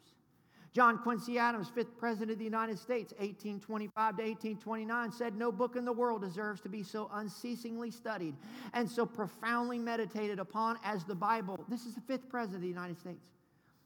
John 0.73 0.99
Quincy 0.99 1.37
Adams, 1.37 1.69
fifth 1.69 1.99
president 1.99 2.31
of 2.31 2.39
the 2.39 2.45
United 2.45 2.79
States, 2.79 3.13
1825 3.15 3.93
to 4.17 4.23
1829, 4.23 5.13
said, 5.13 5.37
No 5.37 5.51
book 5.51 5.75
in 5.75 5.85
the 5.85 5.93
world 5.93 6.23
deserves 6.23 6.61
to 6.61 6.69
be 6.69 6.85
so 6.85 7.11
unceasingly 7.13 7.91
studied 7.91 8.37
and 8.73 8.89
so 8.89 9.05
profoundly 9.05 9.79
meditated 9.79 10.39
upon 10.39 10.79
as 10.85 11.05
the 11.05 11.15
Bible. 11.15 11.59
This 11.69 11.87
is 11.87 11.95
the 11.97 12.01
fifth 12.03 12.29
president 12.29 12.57
of 12.57 12.63
the 12.63 12.69
United 12.69 12.99
States. 13.01 13.27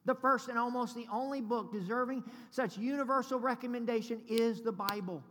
The 0.05 0.15
first 0.15 0.49
and 0.49 0.59
almost 0.59 0.95
the 0.95 1.07
only 1.11 1.41
book 1.41 1.73
deserving 1.73 2.23
such 2.51 2.77
universal 2.77 3.41
recommendation 3.41 4.21
is 4.29 4.61
the 4.61 4.73
Bible. 4.73 5.23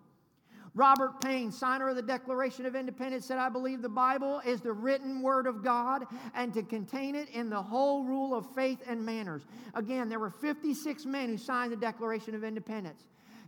Robert 0.76 1.22
Paine, 1.22 1.52
signer 1.52 1.90
of 1.90 1.96
the 1.96 2.02
Declaration 2.02 2.66
of 2.66 2.76
Independence, 2.76 3.26
said, 3.26 3.38
I 3.38 3.50
believe 3.50 3.82
the 3.82 3.90
Bible 3.90 4.42
is 4.44 4.60
the 4.62 4.74
written 4.74 5.22
word 5.22 5.46
of 5.46 5.64
God 5.64 6.06
and 6.34 6.52
to 6.54 6.64
contain 6.64 7.14
it 7.14 7.30
in 7.30 7.50
the 7.50 7.62
whole 7.62 8.04
rule 8.04 8.36
of 8.36 8.48
faith 8.56 8.80
and 8.88 9.06
manners. 9.06 9.44
Again, 9.76 10.10
there 10.10 10.20
were 10.20 10.32
56 10.32 11.06
men 11.06 11.30
who 11.30 11.38
signed 11.38 11.72
the 11.72 11.78
Declaration 11.78 12.34
of 12.34 12.44
Independence. 12.44 13.04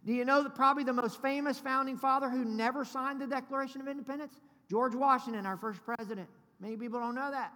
Do 0.06 0.14
you 0.14 0.24
know 0.24 0.44
that 0.44 0.54
probably 0.54 0.84
the 0.84 0.94
most 0.94 1.20
famous 1.20 1.58
founding 1.58 1.98
father 1.98 2.30
who 2.30 2.46
never 2.46 2.86
signed 2.86 3.20
the 3.20 3.28
Declaration 3.28 3.82
of 3.82 3.88
Independence? 3.88 4.36
George 4.70 4.94
Washington, 4.94 5.48
our 5.48 5.58
first 5.58 5.84
president. 5.84 6.30
Many 6.60 6.78
people 6.78 7.00
don't 7.00 7.16
know 7.16 7.32
that. 7.32 7.52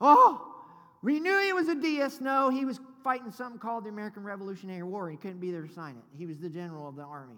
Oh, 0.00 0.54
we 1.02 1.20
knew 1.20 1.38
he 1.40 1.52
was 1.52 1.68
a 1.68 1.74
deist. 1.74 2.22
No, 2.22 2.48
he 2.48 2.64
was 2.64 2.80
fighting 3.02 3.30
something 3.30 3.58
called 3.58 3.84
the 3.84 3.90
American 3.90 4.24
Revolutionary 4.24 4.82
War. 4.82 5.10
He 5.10 5.18
couldn't 5.18 5.40
be 5.40 5.50
there 5.50 5.62
to 5.62 5.72
sign 5.72 5.96
it. 5.96 6.18
He 6.18 6.24
was 6.24 6.38
the 6.38 6.48
general 6.48 6.88
of 6.88 6.96
the 6.96 7.02
army. 7.02 7.36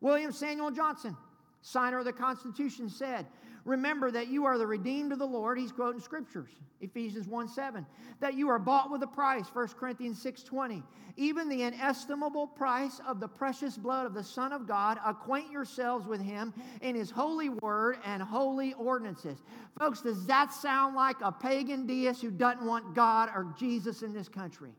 William 0.00 0.32
Samuel 0.32 0.70
Johnson, 0.70 1.16
signer 1.62 1.98
of 1.98 2.04
the 2.04 2.12
Constitution, 2.12 2.88
said, 2.88 3.26
Remember 3.64 4.10
that 4.10 4.28
you 4.28 4.46
are 4.46 4.56
the 4.56 4.66
redeemed 4.66 5.12
of 5.12 5.18
the 5.18 5.26
Lord. 5.26 5.58
He's 5.58 5.72
quoting 5.72 6.00
scriptures, 6.00 6.50
Ephesians 6.80 7.28
1 7.28 7.48
7. 7.48 7.84
That 8.20 8.34
you 8.34 8.48
are 8.48 8.58
bought 8.58 8.90
with 8.90 9.02
a 9.02 9.06
price, 9.06 9.46
1 9.52 9.68
Corinthians 9.78 10.20
6 10.22 10.42
20. 10.42 10.82
Even 11.16 11.48
the 11.48 11.62
inestimable 11.62 12.46
price 12.46 13.00
of 13.06 13.20
the 13.20 13.28
precious 13.28 13.76
blood 13.76 14.06
of 14.06 14.14
the 14.14 14.24
Son 14.24 14.52
of 14.52 14.66
God, 14.66 14.98
acquaint 15.04 15.50
yourselves 15.50 16.06
with 16.06 16.22
him 16.22 16.54
in 16.80 16.94
his 16.94 17.10
holy 17.10 17.50
word 17.50 17.98
and 18.04 18.22
holy 18.22 18.72
ordinances. 18.74 19.42
Folks, 19.78 20.00
does 20.00 20.24
that 20.26 20.54
sound 20.54 20.96
like 20.96 21.16
a 21.20 21.30
pagan 21.30 21.86
deist 21.86 22.22
who 22.22 22.30
doesn't 22.30 22.64
want 22.64 22.94
God 22.94 23.28
or 23.34 23.54
Jesus 23.58 24.02
in 24.02 24.14
this 24.14 24.28
country? 24.28 24.70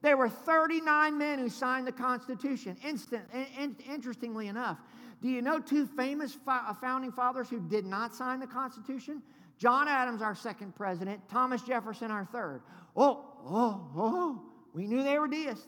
There 0.00 0.16
were 0.16 0.28
39 0.28 1.18
men 1.18 1.38
who 1.38 1.48
signed 1.48 1.86
the 1.86 1.92
Constitution. 1.92 2.76
Instant, 2.84 3.24
in, 3.58 3.76
interestingly 3.90 4.46
enough, 4.46 4.78
do 5.20 5.28
you 5.28 5.42
know 5.42 5.58
two 5.58 5.86
famous 5.86 6.38
uh, 6.46 6.72
founding 6.74 7.10
fathers 7.10 7.48
who 7.48 7.60
did 7.60 7.84
not 7.84 8.14
sign 8.14 8.38
the 8.38 8.46
Constitution? 8.46 9.22
John 9.58 9.88
Adams, 9.88 10.22
our 10.22 10.36
second 10.36 10.76
president, 10.76 11.28
Thomas 11.28 11.62
Jefferson, 11.62 12.12
our 12.12 12.24
third. 12.24 12.62
Oh, 12.96 13.26
oh, 13.44 13.90
oh, 13.96 14.42
we 14.72 14.86
knew 14.86 15.02
they 15.02 15.18
were 15.18 15.26
deists. 15.26 15.66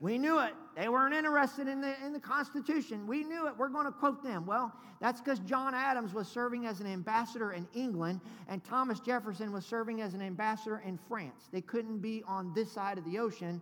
We 0.00 0.16
knew 0.16 0.38
it. 0.40 0.54
They 0.76 0.88
weren't 0.88 1.14
interested 1.14 1.68
in 1.68 1.82
the, 1.82 1.94
in 2.04 2.14
the 2.14 2.20
Constitution. 2.20 3.06
We 3.06 3.22
knew 3.22 3.46
it. 3.46 3.54
We're 3.58 3.68
going 3.68 3.84
to 3.84 3.92
quote 3.92 4.22
them. 4.22 4.46
Well, 4.46 4.72
that's 4.98 5.20
because 5.20 5.40
John 5.40 5.74
Adams 5.74 6.14
was 6.14 6.26
serving 6.26 6.64
as 6.64 6.80
an 6.80 6.86
ambassador 6.86 7.52
in 7.52 7.68
England, 7.74 8.20
and 8.48 8.64
Thomas 8.64 8.98
Jefferson 8.98 9.52
was 9.52 9.66
serving 9.66 10.00
as 10.00 10.14
an 10.14 10.22
ambassador 10.22 10.82
in 10.86 10.98
France. 11.06 11.48
They 11.52 11.60
couldn't 11.60 11.98
be 11.98 12.22
on 12.26 12.54
this 12.54 12.72
side 12.72 12.96
of 12.96 13.04
the 13.04 13.18
ocean 13.18 13.60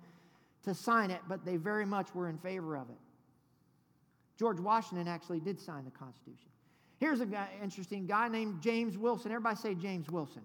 to 0.62 0.74
sign 0.74 1.11
it, 1.11 1.20
but 1.29 1.44
they 1.44 1.57
very 1.57 1.85
much 1.85 2.14
were 2.14 2.29
in 2.29 2.38
favor 2.38 2.77
of 2.77 2.88
it. 2.88 2.98
George 4.38 4.61
Washington 4.61 5.09
actually 5.09 5.40
did 5.40 5.59
sign 5.59 5.85
the 5.85 5.90
Constitution. 5.90 6.48
Here's 6.98 7.20
an 7.20 7.35
interesting 7.62 8.07
guy 8.07 8.29
named 8.29 8.61
James 8.61 8.96
Wilson. 8.96 9.33
Everybody 9.33 9.57
say 9.57 9.74
James 9.74 10.09
Wilson. 10.09 10.42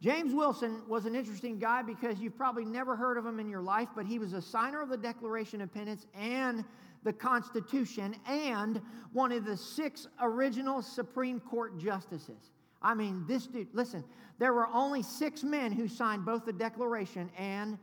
James 0.00 0.34
Wilson 0.34 0.82
was 0.88 1.06
an 1.06 1.14
interesting 1.14 1.58
guy 1.58 1.82
because 1.82 2.20
you've 2.20 2.36
probably 2.36 2.64
never 2.64 2.96
heard 2.96 3.16
of 3.16 3.24
him 3.24 3.40
in 3.40 3.48
your 3.48 3.62
life, 3.62 3.88
but 3.96 4.04
he 4.04 4.18
was 4.18 4.34
a 4.34 4.42
signer 4.42 4.82
of 4.82 4.90
the 4.90 4.96
Declaration 4.96 5.60
of 5.60 5.70
Independence 5.74 6.06
and 6.14 6.64
the 7.02 7.12
Constitution 7.12 8.14
and 8.26 8.82
one 9.12 9.32
of 9.32 9.44
the 9.44 9.56
six 9.56 10.06
original 10.20 10.82
Supreme 10.82 11.40
Court 11.40 11.78
justices. 11.78 12.50
I 12.82 12.94
mean, 12.94 13.24
this 13.26 13.46
dude, 13.46 13.68
listen, 13.72 14.04
there 14.38 14.52
were 14.52 14.68
only 14.68 15.02
six 15.02 15.42
men 15.42 15.72
who 15.72 15.88
signed 15.88 16.26
both 16.26 16.44
the 16.44 16.52
Declaration 16.52 17.30
and 17.38 17.78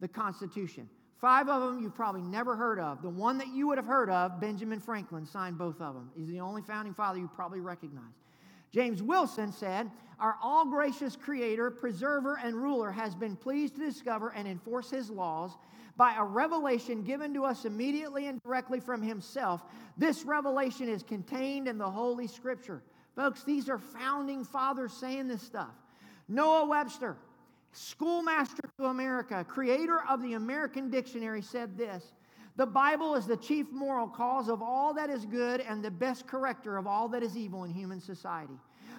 the 0.00 0.08
Constitution. 0.08 0.88
Five 1.20 1.48
of 1.48 1.62
them 1.62 1.82
you've 1.82 1.94
probably 1.94 2.22
never 2.22 2.54
heard 2.54 2.78
of. 2.78 3.02
The 3.02 3.08
one 3.08 3.38
that 3.38 3.48
you 3.48 3.66
would 3.66 3.78
have 3.78 3.86
heard 3.86 4.10
of, 4.10 4.40
Benjamin 4.40 4.78
Franklin, 4.78 5.26
signed 5.26 5.58
both 5.58 5.80
of 5.80 5.94
them. 5.94 6.10
He's 6.16 6.28
the 6.28 6.40
only 6.40 6.62
founding 6.62 6.94
father 6.94 7.18
you 7.18 7.28
probably 7.34 7.60
recognize. 7.60 8.12
James 8.76 9.02
Wilson 9.02 9.52
said, 9.52 9.90
Our 10.20 10.36
all 10.42 10.66
gracious 10.66 11.16
Creator, 11.16 11.70
preserver, 11.70 12.38
and 12.44 12.54
ruler 12.54 12.92
has 12.92 13.14
been 13.14 13.34
pleased 13.34 13.76
to 13.76 13.80
discover 13.80 14.34
and 14.36 14.46
enforce 14.46 14.90
His 14.90 15.08
laws 15.08 15.52
by 15.96 16.14
a 16.14 16.22
revelation 16.22 17.02
given 17.02 17.32
to 17.32 17.46
us 17.46 17.64
immediately 17.64 18.26
and 18.26 18.38
directly 18.42 18.78
from 18.78 19.00
Himself. 19.00 19.62
This 19.96 20.26
revelation 20.26 20.90
is 20.90 21.02
contained 21.02 21.68
in 21.68 21.78
the 21.78 21.90
Holy 21.90 22.26
Scripture. 22.26 22.82
Folks, 23.14 23.44
these 23.44 23.70
are 23.70 23.78
founding 23.78 24.44
fathers 24.44 24.92
saying 24.92 25.26
this 25.26 25.40
stuff. 25.40 25.72
Noah 26.28 26.66
Webster, 26.66 27.16
schoolmaster 27.72 28.68
to 28.78 28.88
America, 28.88 29.42
creator 29.48 30.02
of 30.06 30.20
the 30.20 30.34
American 30.34 30.90
Dictionary, 30.90 31.40
said 31.40 31.78
this 31.78 32.12
The 32.56 32.66
Bible 32.66 33.14
is 33.14 33.26
the 33.26 33.36
chief 33.36 33.70
moral 33.70 34.08
cause 34.08 34.48
of 34.48 34.62
all 34.62 34.94
that 34.94 35.10
is 35.10 35.26
good 35.26 35.60
and 35.60 35.84
the 35.84 35.90
best 35.90 36.26
corrector 36.26 36.76
of 36.76 36.86
all 36.86 37.08
that 37.10 37.22
is 37.22 37.36
evil 37.36 37.64
in 37.64 37.70
human 37.70 38.00
society 38.00 38.58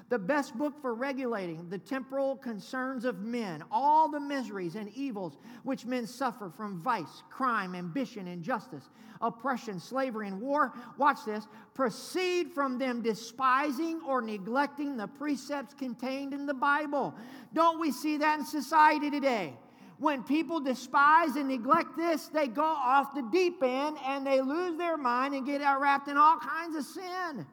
the 0.10 0.20
best 0.20 0.58
book 0.58 0.74
for 0.82 0.94
regulating 0.94 1.70
the 1.70 1.78
temporal 1.78 2.38
concerns 2.38 3.04
of 3.04 3.20
men, 3.20 3.64
all 3.72 4.10
the 4.10 4.20
miseries 4.20 4.76
and 4.76 4.90
evils 4.94 5.38
which 5.64 5.86
men 5.86 6.08
suffer 6.08 6.50
from 6.50 6.82
vice, 6.82 7.24
crime, 7.30 7.76
ambition, 7.76 8.28
injustice, 8.28 8.90
oppression, 9.22 9.80
slavery, 9.80 10.28
and 10.28 10.40
war. 10.40 10.74
Watch 10.98 11.26
this 11.26 11.48
proceed 11.74 12.52
from 12.52 12.78
them 12.78 13.02
despising 13.02 14.02
or 14.08 14.22
neglecting 14.22 14.96
the 14.96 15.08
precepts 15.08 15.74
contained 15.74 16.34
in 16.34 16.46
the 16.46 16.54
Bible. 16.54 17.14
Don't 17.54 17.80
we 17.80 17.92
see 17.92 18.18
that 18.18 18.40
in 18.40 18.46
society 18.46 19.12
today? 19.12 19.54
When 20.00 20.24
people 20.24 20.60
despise 20.60 21.36
and 21.36 21.48
neglect 21.48 21.98
this, 21.98 22.28
they 22.28 22.48
go 22.48 22.64
off 22.64 23.16
the 23.16 23.24
deep 23.32 23.64
end 23.64 23.98
and 24.06 24.26
they 24.26 24.42
lose 24.42 24.78
their 24.78 24.98
mind 24.98 25.34
and 25.34 25.46
get 25.46 25.62
wrapped 25.62 26.08
in 26.08 26.18
all 26.18 26.38
kinds 26.38 26.76
of 26.76 26.84
sin. 26.86 27.46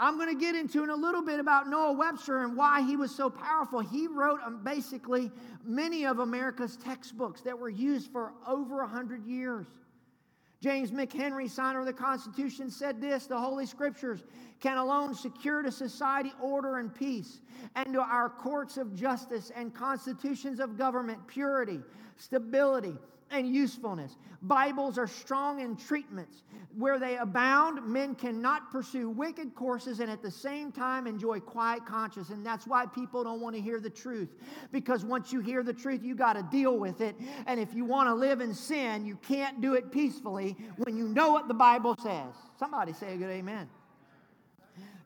I'm 0.00 0.16
going 0.16 0.28
to 0.28 0.40
get 0.40 0.54
into 0.54 0.84
in 0.84 0.90
a 0.90 0.96
little 0.96 1.22
bit 1.22 1.40
about 1.40 1.68
Noah 1.68 1.92
Webster 1.92 2.44
and 2.44 2.56
why 2.56 2.82
he 2.82 2.96
was 2.96 3.14
so 3.14 3.28
powerful. 3.28 3.80
He 3.80 4.06
wrote 4.06 4.38
um, 4.44 4.62
basically 4.62 5.30
many 5.64 6.06
of 6.06 6.20
America's 6.20 6.76
textbooks 6.76 7.40
that 7.42 7.58
were 7.58 7.68
used 7.68 8.12
for 8.12 8.32
over 8.46 8.76
100 8.76 9.26
years. 9.26 9.66
James 10.60 10.90
McHenry, 10.90 11.48
signer 11.48 11.80
of 11.80 11.86
the 11.86 11.92
Constitution, 11.92 12.68
said 12.70 13.00
this 13.00 13.26
The 13.26 13.38
Holy 13.38 13.64
Scriptures 13.64 14.24
can 14.58 14.76
alone 14.76 15.14
secure 15.14 15.62
to 15.62 15.70
society 15.70 16.32
order 16.42 16.78
and 16.78 16.92
peace, 16.92 17.40
and 17.76 17.92
to 17.94 18.00
our 18.00 18.28
courts 18.28 18.76
of 18.76 18.94
justice 18.94 19.52
and 19.54 19.72
constitutions 19.72 20.58
of 20.58 20.76
government 20.76 21.24
purity, 21.28 21.80
stability, 22.16 22.96
and 23.30 23.54
usefulness. 23.54 24.16
Bibles 24.42 24.98
are 24.98 25.06
strong 25.06 25.60
in 25.60 25.76
treatments. 25.76 26.42
Where 26.76 26.98
they 26.98 27.16
abound, 27.16 27.84
men 27.86 28.14
cannot 28.14 28.70
pursue 28.70 29.10
wicked 29.10 29.54
courses 29.54 30.00
and 30.00 30.10
at 30.10 30.22
the 30.22 30.30
same 30.30 30.70
time 30.70 31.06
enjoy 31.06 31.40
quiet 31.40 31.84
conscience. 31.84 32.30
And 32.30 32.46
that's 32.46 32.66
why 32.66 32.86
people 32.86 33.24
don't 33.24 33.40
want 33.40 33.56
to 33.56 33.60
hear 33.60 33.80
the 33.80 33.90
truth. 33.90 34.28
Because 34.70 35.04
once 35.04 35.32
you 35.32 35.40
hear 35.40 35.62
the 35.62 35.72
truth, 35.72 36.04
you 36.04 36.14
got 36.14 36.34
to 36.34 36.42
deal 36.42 36.78
with 36.78 37.00
it. 37.00 37.16
And 37.46 37.58
if 37.58 37.74
you 37.74 37.84
want 37.84 38.08
to 38.08 38.14
live 38.14 38.40
in 38.40 38.54
sin, 38.54 39.04
you 39.04 39.16
can't 39.16 39.60
do 39.60 39.74
it 39.74 39.90
peacefully 39.90 40.56
when 40.76 40.96
you 40.96 41.08
know 41.08 41.32
what 41.32 41.48
the 41.48 41.54
Bible 41.54 41.96
says. 42.00 42.34
Somebody 42.58 42.92
say 42.92 43.14
a 43.14 43.16
good 43.16 43.30
amen. 43.30 43.68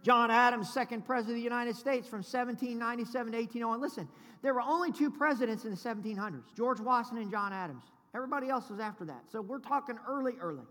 John 0.02 0.30
Adams, 0.32 0.72
second 0.72 1.06
president 1.06 1.32
of 1.32 1.36
the 1.36 1.42
United 1.42 1.76
States 1.76 2.08
from 2.08 2.18
1797 2.18 3.32
to 3.32 3.38
1801. 3.38 3.80
Listen, 3.80 4.08
there 4.42 4.52
were 4.52 4.60
only 4.60 4.90
two 4.90 5.10
presidents 5.10 5.64
in 5.64 5.70
the 5.70 5.76
1700s 5.76 6.42
George 6.56 6.80
Washington 6.80 7.22
and 7.22 7.30
John 7.30 7.52
Adams. 7.52 7.84
Everybody 8.14 8.48
else 8.48 8.68
was 8.68 8.80
after 8.80 9.04
that. 9.06 9.24
So 9.30 9.40
we're 9.40 9.58
talking 9.58 9.98
early, 10.08 10.34
early. 10.40 10.64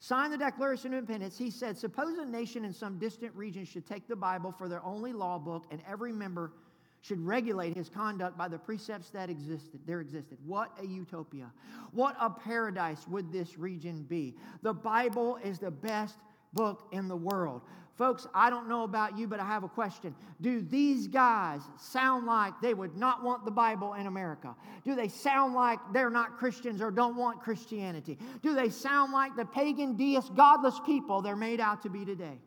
Signed 0.00 0.32
the 0.32 0.38
Declaration 0.38 0.92
of 0.92 0.98
Independence. 1.00 1.36
He 1.36 1.50
said, 1.50 1.76
Suppose 1.76 2.18
a 2.18 2.24
nation 2.24 2.64
in 2.64 2.72
some 2.72 2.98
distant 2.98 3.34
region 3.34 3.64
should 3.64 3.86
take 3.86 4.06
the 4.06 4.14
Bible 4.14 4.52
for 4.52 4.68
their 4.68 4.84
only 4.84 5.12
law 5.12 5.38
book, 5.38 5.64
and 5.72 5.80
every 5.88 6.12
member 6.12 6.52
should 7.00 7.24
regulate 7.24 7.76
his 7.76 7.88
conduct 7.88 8.36
by 8.36 8.48
the 8.48 8.58
precepts 8.58 9.10
that 9.10 9.30
existed 9.30 9.80
there 9.86 10.00
existed 10.00 10.36
what 10.44 10.72
a 10.80 10.86
utopia 10.86 11.50
what 11.92 12.16
a 12.20 12.28
paradise 12.28 13.06
would 13.08 13.30
this 13.32 13.56
region 13.56 14.04
be 14.08 14.34
the 14.62 14.72
bible 14.72 15.38
is 15.44 15.58
the 15.58 15.70
best 15.70 16.16
book 16.52 16.88
in 16.92 17.08
the 17.08 17.16
world 17.16 17.62
Folks, 17.98 18.28
I 18.32 18.48
don't 18.48 18.68
know 18.68 18.84
about 18.84 19.18
you, 19.18 19.26
but 19.26 19.40
I 19.40 19.44
have 19.44 19.64
a 19.64 19.68
question. 19.68 20.14
Do 20.40 20.60
these 20.60 21.08
guys 21.08 21.62
sound 21.76 22.26
like 22.26 22.52
they 22.62 22.72
would 22.72 22.96
not 22.96 23.24
want 23.24 23.44
the 23.44 23.50
Bible 23.50 23.94
in 23.94 24.06
America? 24.06 24.54
Do 24.84 24.94
they 24.94 25.08
sound 25.08 25.52
like 25.52 25.80
they're 25.92 26.08
not 26.08 26.38
Christians 26.38 26.80
or 26.80 26.92
don't 26.92 27.16
want 27.16 27.40
Christianity? 27.40 28.16
Do 28.40 28.54
they 28.54 28.68
sound 28.68 29.12
like 29.12 29.34
the 29.34 29.44
pagan, 29.44 29.96
deist, 29.96 30.32
godless 30.36 30.78
people 30.86 31.22
they're 31.22 31.34
made 31.34 31.58
out 31.58 31.82
to 31.82 31.90
be 31.90 32.04
today? 32.04 32.38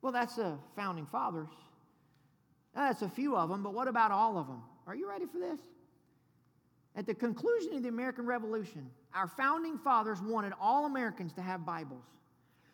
Well, 0.00 0.12
that's 0.12 0.36
the 0.36 0.56
founding 0.74 1.04
fathers. 1.04 1.50
That's 2.74 3.02
a 3.02 3.08
few 3.10 3.36
of 3.36 3.50
them, 3.50 3.62
but 3.62 3.74
what 3.74 3.86
about 3.86 4.12
all 4.12 4.38
of 4.38 4.46
them? 4.46 4.62
Are 4.86 4.94
you 4.94 5.06
ready 5.10 5.26
for 5.26 5.38
this? 5.38 5.60
At 6.96 7.04
the 7.04 7.14
conclusion 7.14 7.74
of 7.74 7.82
the 7.82 7.90
American 7.90 8.24
Revolution, 8.24 8.88
our 9.14 9.28
founding 9.28 9.78
fathers 9.78 10.20
wanted 10.22 10.52
all 10.60 10.86
Americans 10.86 11.32
to 11.34 11.42
have 11.42 11.66
Bibles. 11.66 12.04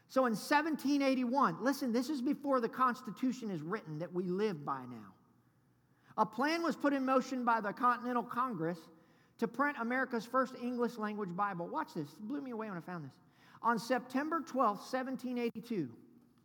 So 0.09 0.27
in 0.27 0.33
1781, 0.33 1.59
listen, 1.61 1.93
this 1.93 2.09
is 2.11 2.23
before 2.23 2.61
the 2.61 2.69
Constitution 2.69 3.51
is 3.51 3.63
written 3.63 3.99
that 3.99 4.13
we 4.13 4.25
live 4.25 4.65
by 4.65 4.81
now. 4.91 5.13
A 6.19 6.25
plan 6.25 6.63
was 6.63 6.77
put 6.77 6.93
in 6.93 7.05
motion 7.05 7.45
by 7.45 7.61
the 7.61 7.73
Continental 7.73 8.23
Congress 8.23 8.79
to 9.39 9.49
print 9.49 9.77
America's 9.81 10.25
first 10.25 10.55
English 10.63 10.97
language 10.97 11.35
Bible. 11.35 11.67
Watch 11.67 11.95
this, 11.95 12.09
it 12.09 12.29
blew 12.29 12.41
me 12.41 12.53
away 12.53 12.69
when 12.69 12.79
I 12.79 12.81
found 12.81 13.05
this. 13.05 13.13
On 13.63 13.79
September 13.79 14.41
12, 14.41 14.77
1782, 14.79 15.89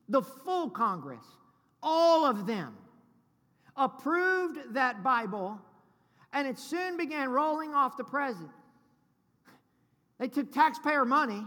the 0.09 0.21
full 0.21 0.69
Congress, 0.69 1.23
all 1.83 2.25
of 2.25 2.47
them, 2.47 2.75
approved 3.77 4.73
that 4.73 5.03
Bible, 5.03 5.59
and 6.33 6.47
it 6.47 6.59
soon 6.59 6.97
began 6.97 7.29
rolling 7.29 7.73
off 7.73 7.95
the 7.95 8.03
present. 8.03 8.49
They 10.21 10.27
took 10.27 10.51
taxpayer 10.51 11.03
money 11.03 11.43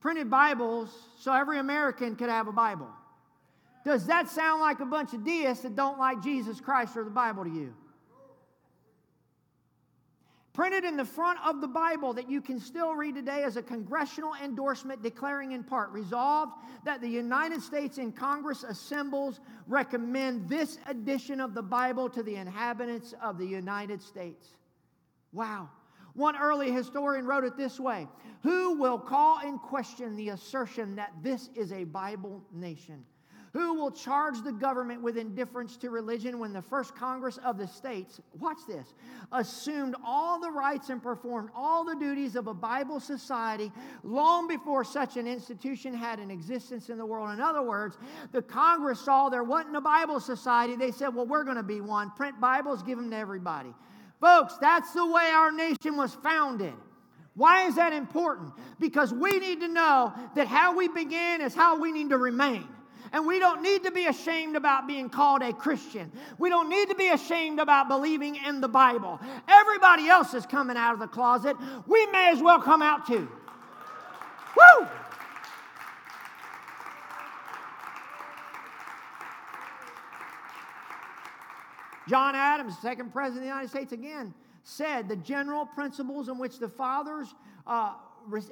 printed 0.00 0.28
Bibles 0.28 0.90
so 1.20 1.32
every 1.32 1.60
American 1.60 2.16
could 2.16 2.28
have 2.28 2.48
a 2.48 2.52
Bible. 2.52 2.88
Does 3.84 4.04
that 4.06 4.28
sound 4.28 4.60
like 4.60 4.80
a 4.80 4.84
bunch 4.84 5.14
of 5.14 5.24
deists 5.24 5.62
that 5.62 5.76
don't 5.76 5.96
like 5.96 6.20
Jesus 6.20 6.60
Christ 6.60 6.96
or 6.96 7.04
the 7.04 7.10
Bible 7.10 7.44
to 7.44 7.50
you? 7.50 7.72
Printed 10.54 10.82
in 10.82 10.96
the 10.96 11.04
front 11.04 11.38
of 11.46 11.60
the 11.60 11.68
Bible 11.68 12.12
that 12.14 12.28
you 12.28 12.40
can 12.40 12.58
still 12.58 12.94
read 12.94 13.14
today 13.14 13.44
as 13.44 13.56
a 13.56 13.62
congressional 13.62 14.32
endorsement 14.42 15.00
declaring 15.00 15.52
in 15.52 15.62
part 15.62 15.90
resolved 15.92 16.54
that 16.84 17.00
the 17.00 17.08
United 17.08 17.62
States 17.62 17.98
in 17.98 18.10
Congress 18.10 18.64
assembles 18.64 19.38
recommend 19.68 20.48
this 20.48 20.78
edition 20.88 21.40
of 21.40 21.54
the 21.54 21.62
Bible 21.62 22.10
to 22.10 22.24
the 22.24 22.34
inhabitants 22.34 23.14
of 23.22 23.38
the 23.38 23.46
United 23.46 24.02
States. 24.02 24.48
Wow. 25.32 25.68
One 26.18 26.36
early 26.36 26.72
historian 26.72 27.26
wrote 27.26 27.44
it 27.44 27.56
this 27.56 27.78
way 27.78 28.08
Who 28.42 28.74
will 28.74 28.98
call 28.98 29.38
in 29.46 29.56
question 29.56 30.16
the 30.16 30.30
assertion 30.30 30.96
that 30.96 31.12
this 31.22 31.48
is 31.54 31.72
a 31.72 31.84
Bible 31.84 32.42
nation? 32.52 33.04
Who 33.52 33.74
will 33.74 33.92
charge 33.92 34.42
the 34.42 34.52
government 34.52 35.00
with 35.00 35.16
indifference 35.16 35.76
to 35.78 35.90
religion 35.90 36.40
when 36.40 36.52
the 36.52 36.60
first 36.60 36.94
Congress 36.94 37.38
of 37.38 37.56
the 37.56 37.66
states, 37.68 38.20
watch 38.38 38.58
this, 38.66 38.94
assumed 39.32 39.94
all 40.04 40.38
the 40.40 40.50
rights 40.50 40.90
and 40.90 41.02
performed 41.02 41.50
all 41.54 41.84
the 41.84 41.94
duties 41.94 42.34
of 42.34 42.48
a 42.48 42.52
Bible 42.52 43.00
society 43.00 43.72
long 44.02 44.48
before 44.48 44.84
such 44.84 45.16
an 45.16 45.26
institution 45.26 45.94
had 45.94 46.18
an 46.18 46.32
existence 46.32 46.90
in 46.90 46.98
the 46.98 47.06
world? 47.06 47.32
In 47.32 47.40
other 47.40 47.62
words, 47.62 47.96
the 48.32 48.42
Congress 48.42 49.00
saw 49.00 49.28
there 49.28 49.44
wasn't 49.44 49.76
a 49.76 49.80
Bible 49.80 50.20
society. 50.20 50.74
They 50.74 50.90
said, 50.90 51.14
well, 51.14 51.26
we're 51.26 51.44
going 51.44 51.56
to 51.56 51.62
be 51.62 51.80
one. 51.80 52.10
Print 52.10 52.38
Bibles, 52.40 52.82
give 52.82 52.98
them 52.98 53.10
to 53.12 53.16
everybody. 53.16 53.72
Folks, 54.20 54.56
that's 54.58 54.92
the 54.92 55.06
way 55.06 55.30
our 55.32 55.52
nation 55.52 55.96
was 55.96 56.14
founded. 56.14 56.74
Why 57.34 57.66
is 57.66 57.76
that 57.76 57.92
important? 57.92 58.52
Because 58.80 59.12
we 59.12 59.38
need 59.38 59.60
to 59.60 59.68
know 59.68 60.12
that 60.34 60.48
how 60.48 60.76
we 60.76 60.88
begin 60.88 61.40
is 61.40 61.54
how 61.54 61.80
we 61.80 61.92
need 61.92 62.10
to 62.10 62.18
remain. 62.18 62.66
And 63.12 63.26
we 63.26 63.38
don't 63.38 63.62
need 63.62 63.84
to 63.84 63.92
be 63.92 64.06
ashamed 64.06 64.56
about 64.56 64.86
being 64.86 65.08
called 65.08 65.42
a 65.42 65.52
Christian. 65.52 66.10
We 66.38 66.48
don't 66.48 66.68
need 66.68 66.88
to 66.88 66.94
be 66.94 67.08
ashamed 67.08 67.60
about 67.60 67.88
believing 67.88 68.36
in 68.36 68.60
the 68.60 68.68
Bible. 68.68 69.20
Everybody 69.48 70.08
else 70.08 70.34
is 70.34 70.44
coming 70.46 70.76
out 70.76 70.94
of 70.94 70.98
the 71.00 71.06
closet. 71.06 71.56
We 71.86 72.06
may 72.06 72.30
as 72.30 72.42
well 72.42 72.60
come 72.60 72.82
out 72.82 73.06
too. 73.06 73.28
Woo! 74.56 74.88
John 82.08 82.34
Adams, 82.34 82.74
second 82.80 83.12
president 83.12 83.38
of 83.38 83.42
the 83.42 83.48
United 83.48 83.68
States, 83.68 83.92
again 83.92 84.34
said 84.62 85.08
the 85.08 85.16
general 85.16 85.64
principles 85.64 86.28
in 86.28 86.38
which 86.38 86.58
the 86.58 86.68
fathers 86.68 87.34
uh, 87.66 87.94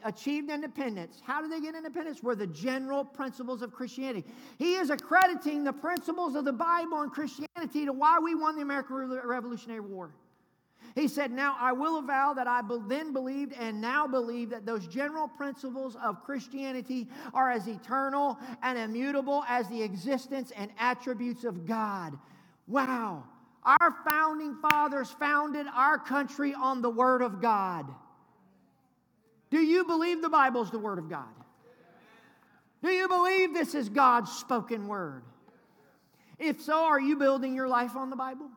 achieved 0.04 0.50
independence. 0.50 1.20
How 1.24 1.42
did 1.42 1.52
they 1.52 1.60
get 1.60 1.74
independence? 1.74 2.22
Were 2.22 2.34
the 2.34 2.46
general 2.46 3.04
principles 3.04 3.62
of 3.62 3.72
Christianity. 3.72 4.24
He 4.58 4.74
is 4.74 4.90
accrediting 4.90 5.64
the 5.64 5.72
principles 5.72 6.34
of 6.34 6.44
the 6.44 6.52
Bible 6.52 7.02
and 7.02 7.10
Christianity 7.10 7.84
to 7.84 7.92
why 7.92 8.18
we 8.18 8.34
won 8.34 8.56
the 8.56 8.62
American 8.62 8.96
Revolutionary 8.96 9.80
War. 9.80 10.10
He 10.94 11.08
said, 11.08 11.30
Now 11.30 11.56
I 11.60 11.72
will 11.72 11.98
avow 11.98 12.32
that 12.34 12.46
I 12.46 12.62
then 12.88 13.12
believed 13.12 13.52
and 13.52 13.80
now 13.80 14.06
believe 14.06 14.48
that 14.50 14.64
those 14.64 14.86
general 14.86 15.28
principles 15.28 15.96
of 16.02 16.24
Christianity 16.24 17.08
are 17.34 17.50
as 17.50 17.66
eternal 17.66 18.38
and 18.62 18.78
immutable 18.78 19.44
as 19.48 19.68
the 19.68 19.82
existence 19.82 20.52
and 20.56 20.70
attributes 20.78 21.44
of 21.44 21.66
God. 21.66 22.18
Wow. 22.66 23.24
Our 23.66 23.96
founding 24.09 24.55
fathers 24.62 25.11
founded 25.11 25.66
our 25.74 25.98
country 25.98 26.55
on 26.55 26.83
the 26.83 26.88
Word 26.90 27.20
of 27.20 27.42
God. 27.42 27.92
Do 29.50 29.59
you 29.59 29.85
believe 29.85 30.22
the 30.22 30.29
Bible 30.29 30.62
is 30.62 30.70
the 30.70 30.79
Word 30.79 31.00
of 31.00 31.11
God? 31.11 31.24
Do 32.81 32.90
you 32.90 33.09
believe 33.09 33.52
this 33.52 33.74
is 33.74 33.88
God's 33.88 34.31
spoken 34.31 34.87
Word? 34.87 35.24
If 36.38 36.62
so, 36.62 36.85
are 36.85 37.00
you 37.00 37.16
building 37.16 37.57
your 37.57 37.66
life 37.66 37.96
on 37.96 38.09
the 38.09 38.16
Bible? 38.16 38.50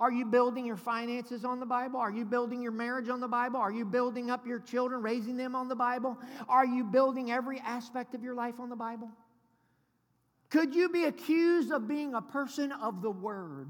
Are 0.00 0.10
you 0.10 0.24
building 0.24 0.66
your 0.66 0.78
finances 0.78 1.44
on 1.44 1.60
the 1.60 1.66
Bible? 1.66 2.00
Are 2.00 2.10
you 2.10 2.24
building 2.24 2.60
your 2.60 2.72
marriage 2.72 3.08
on 3.08 3.20
the 3.20 3.28
Bible? 3.28 3.60
Are 3.60 3.70
you 3.70 3.84
building 3.84 4.30
up 4.30 4.46
your 4.46 4.58
children, 4.58 5.02
raising 5.02 5.36
them 5.36 5.54
on 5.54 5.68
the 5.68 5.76
Bible? 5.76 6.18
Are 6.48 6.64
you 6.64 6.82
building 6.82 7.30
every 7.30 7.60
aspect 7.60 8.14
of 8.14 8.22
your 8.22 8.34
life 8.34 8.58
on 8.58 8.70
the 8.70 8.76
Bible? 8.76 9.10
Could 10.48 10.74
you 10.74 10.88
be 10.88 11.04
accused 11.04 11.70
of 11.70 11.86
being 11.86 12.14
a 12.14 12.22
person 12.22 12.72
of 12.72 13.02
the 13.02 13.10
Word? 13.10 13.68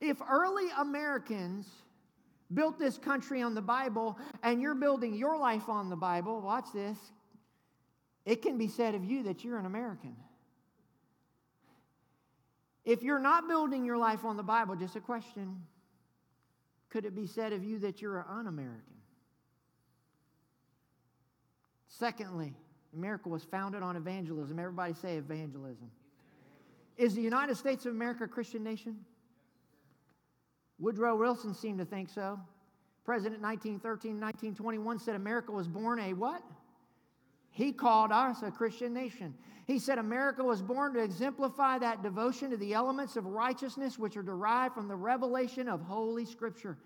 If 0.00 0.18
early 0.28 0.68
Americans 0.78 1.66
built 2.52 2.78
this 2.78 2.98
country 2.98 3.42
on 3.42 3.54
the 3.54 3.62
Bible 3.62 4.18
and 4.42 4.60
you're 4.60 4.74
building 4.74 5.14
your 5.14 5.38
life 5.38 5.68
on 5.68 5.90
the 5.90 5.96
Bible, 5.96 6.40
watch 6.40 6.66
this, 6.72 6.98
it 8.24 8.42
can 8.42 8.58
be 8.58 8.68
said 8.68 8.94
of 8.94 9.04
you 9.04 9.24
that 9.24 9.44
you're 9.44 9.58
an 9.58 9.66
American. 9.66 10.16
If 12.84 13.02
you're 13.02 13.18
not 13.18 13.48
building 13.48 13.84
your 13.84 13.96
life 13.96 14.24
on 14.24 14.36
the 14.36 14.42
Bible, 14.42 14.76
just 14.76 14.96
a 14.96 15.00
question 15.00 15.62
could 16.88 17.04
it 17.04 17.14
be 17.14 17.26
said 17.26 17.52
of 17.52 17.64
you 17.64 17.80
that 17.80 18.00
you're 18.00 18.18
an 18.20 18.24
un 18.30 18.46
American? 18.46 18.94
Secondly, 21.88 22.54
America 22.94 23.28
was 23.28 23.42
founded 23.42 23.82
on 23.82 23.96
evangelism. 23.96 24.58
Everybody 24.58 24.94
say 24.94 25.16
evangelism. 25.16 25.90
Is 26.96 27.14
the 27.14 27.22
United 27.22 27.56
States 27.56 27.84
of 27.86 27.92
America 27.92 28.24
a 28.24 28.28
Christian 28.28 28.62
nation? 28.62 29.04
Woodrow 30.78 31.16
Wilson 31.16 31.54
seemed 31.54 31.78
to 31.78 31.84
think 31.84 32.08
so. 32.08 32.38
President 33.04 33.40
1913 33.40 34.20
1921 34.20 34.98
said 34.98 35.14
America 35.14 35.52
was 35.52 35.68
born 35.68 35.98
a 36.00 36.12
what? 36.12 36.42
He 37.50 37.72
called 37.72 38.12
us 38.12 38.42
a 38.42 38.50
Christian 38.50 38.92
nation. 38.92 39.34
He 39.66 39.78
said 39.78 39.98
America 39.98 40.44
was 40.44 40.60
born 40.60 40.92
to 40.94 41.02
exemplify 41.02 41.78
that 41.78 42.02
devotion 42.02 42.50
to 42.50 42.56
the 42.56 42.74
elements 42.74 43.16
of 43.16 43.26
righteousness 43.26 43.98
which 43.98 44.16
are 44.16 44.22
derived 44.22 44.74
from 44.74 44.88
the 44.88 44.94
revelation 44.94 45.68
of 45.68 45.80
Holy 45.80 46.24
Scripture. 46.24 46.76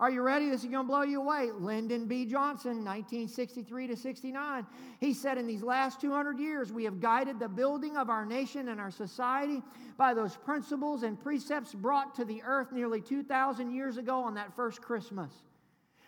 Are 0.00 0.10
you 0.10 0.22
ready? 0.22 0.48
This 0.48 0.64
is 0.64 0.70
going 0.70 0.86
to 0.86 0.88
blow 0.88 1.02
you 1.02 1.20
away. 1.20 1.50
Lyndon 1.52 2.06
B. 2.06 2.24
Johnson, 2.24 2.82
1963 2.82 3.88
to 3.88 3.96
69. 3.96 4.66
He 4.98 5.12
said, 5.12 5.36
In 5.36 5.46
these 5.46 5.62
last 5.62 6.00
200 6.00 6.38
years, 6.38 6.72
we 6.72 6.84
have 6.84 7.00
guided 7.00 7.38
the 7.38 7.50
building 7.50 7.98
of 7.98 8.08
our 8.08 8.24
nation 8.24 8.70
and 8.70 8.80
our 8.80 8.90
society 8.90 9.62
by 9.98 10.14
those 10.14 10.36
principles 10.36 11.02
and 11.02 11.20
precepts 11.20 11.74
brought 11.74 12.14
to 12.14 12.24
the 12.24 12.42
earth 12.42 12.72
nearly 12.72 13.02
2,000 13.02 13.70
years 13.70 13.98
ago 13.98 14.22
on 14.22 14.32
that 14.34 14.56
first 14.56 14.80
Christmas. 14.80 15.30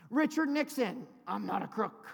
Richard 0.08 0.48
Nixon, 0.48 1.06
I'm 1.28 1.44
not 1.44 1.62
a 1.62 1.66
crook. 1.66 2.08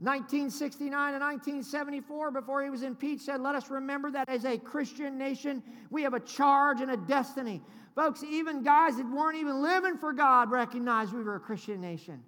1969 0.00 1.14
and 1.14 1.22
1974, 1.22 2.30
before 2.30 2.62
he 2.62 2.70
was 2.70 2.82
impeached, 2.82 3.22
said, 3.22 3.42
Let 3.42 3.54
us 3.54 3.68
remember 3.68 4.10
that 4.12 4.30
as 4.30 4.46
a 4.46 4.56
Christian 4.56 5.18
nation, 5.18 5.62
we 5.90 6.02
have 6.04 6.14
a 6.14 6.20
charge 6.20 6.80
and 6.80 6.90
a 6.90 6.96
destiny. 6.96 7.60
Folks, 7.94 8.22
even 8.22 8.62
guys 8.62 8.96
that 8.96 9.06
weren't 9.10 9.36
even 9.36 9.60
living 9.60 9.98
for 9.98 10.14
God 10.14 10.50
recognized 10.50 11.12
we 11.12 11.22
were 11.22 11.34
a 11.34 11.40
Christian 11.40 11.82
nation. 11.82 12.22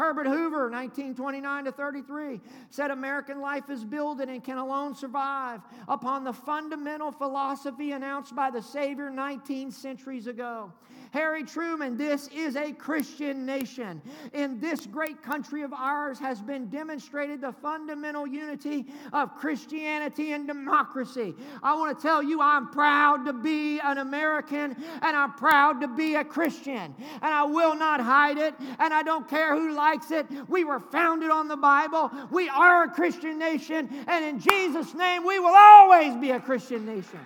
Herbert 0.00 0.26
Hoover, 0.26 0.70
1929 0.70 1.64
to 1.64 1.72
33, 1.72 2.40
said 2.70 2.90
American 2.90 3.42
life 3.42 3.68
is 3.68 3.84
built 3.84 4.20
and 4.20 4.42
can 4.42 4.56
alone 4.56 4.94
survive 4.94 5.60
upon 5.86 6.24
the 6.24 6.32
fundamental 6.32 7.12
philosophy 7.12 7.92
announced 7.92 8.34
by 8.34 8.50
the 8.50 8.62
Savior 8.62 9.10
19 9.10 9.70
centuries 9.70 10.26
ago. 10.26 10.72
Harry 11.10 11.42
Truman, 11.44 11.96
this 11.96 12.28
is 12.28 12.56
a 12.56 12.72
Christian 12.72 13.44
nation. 13.44 14.00
In 14.32 14.60
this 14.60 14.86
great 14.86 15.22
country 15.22 15.62
of 15.62 15.72
ours 15.72 16.18
has 16.18 16.40
been 16.40 16.68
demonstrated 16.68 17.40
the 17.40 17.52
fundamental 17.52 18.26
unity 18.26 18.86
of 19.12 19.34
Christianity 19.34 20.32
and 20.32 20.46
democracy. 20.46 21.34
I 21.62 21.74
want 21.74 21.96
to 21.96 22.02
tell 22.02 22.22
you, 22.22 22.40
I'm 22.40 22.68
proud 22.70 23.24
to 23.26 23.32
be 23.32 23.80
an 23.80 23.98
American 23.98 24.76
and 25.02 25.16
I'm 25.16 25.32
proud 25.34 25.80
to 25.80 25.88
be 25.88 26.14
a 26.14 26.24
Christian. 26.24 26.94
And 27.22 27.34
I 27.34 27.44
will 27.44 27.74
not 27.74 28.00
hide 28.00 28.38
it, 28.38 28.54
and 28.78 28.94
I 28.94 29.02
don't 29.02 29.28
care 29.28 29.54
who 29.54 29.74
likes 29.74 30.10
it. 30.10 30.26
We 30.48 30.64
were 30.64 30.80
founded 30.80 31.30
on 31.30 31.48
the 31.48 31.56
Bible. 31.56 32.10
We 32.30 32.48
are 32.48 32.84
a 32.84 32.88
Christian 32.88 33.38
nation, 33.38 33.88
and 34.06 34.24
in 34.24 34.38
Jesus' 34.38 34.94
name, 34.94 35.24
we 35.24 35.38
will 35.38 35.54
always 35.54 36.16
be 36.16 36.30
a 36.30 36.40
Christian 36.40 36.86
nation. 36.86 37.20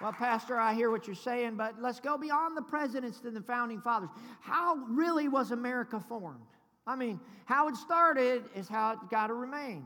Well, 0.00 0.12
Pastor, 0.12 0.56
I 0.56 0.72
hear 0.72 0.90
what 0.90 1.06
you're 1.06 1.14
saying, 1.14 1.56
but 1.56 1.80
let's 1.80 2.00
go 2.00 2.16
beyond 2.16 2.56
the 2.56 2.62
presidents 2.62 3.20
and 3.24 3.36
the 3.36 3.42
founding 3.42 3.82
fathers. 3.82 4.08
How 4.40 4.76
really 4.88 5.28
was 5.28 5.50
America 5.50 6.00
formed? 6.00 6.40
I 6.86 6.96
mean, 6.96 7.20
how 7.44 7.68
it 7.68 7.76
started 7.76 8.44
is 8.54 8.66
how 8.66 8.92
it 8.92 8.98
got 9.10 9.26
to 9.26 9.34
remain. 9.34 9.84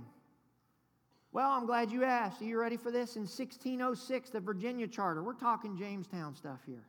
Well, 1.33 1.51
I'm 1.51 1.67
glad 1.67 1.91
you 1.91 2.05
asked. 2.05 2.41
Are 2.43 2.45
you 2.45 2.61
ready 2.61 2.77
for 2.77 2.93
this? 2.93 3.17
In 3.17 3.23
1606, 3.23 4.31
the 4.31 4.39
Virginia 4.39 4.87
Charter, 4.87 5.21
we're 5.25 5.33
talking 5.33 5.77
Jamestown 5.77 6.37
stuff 6.37 6.61
here, 6.65 6.85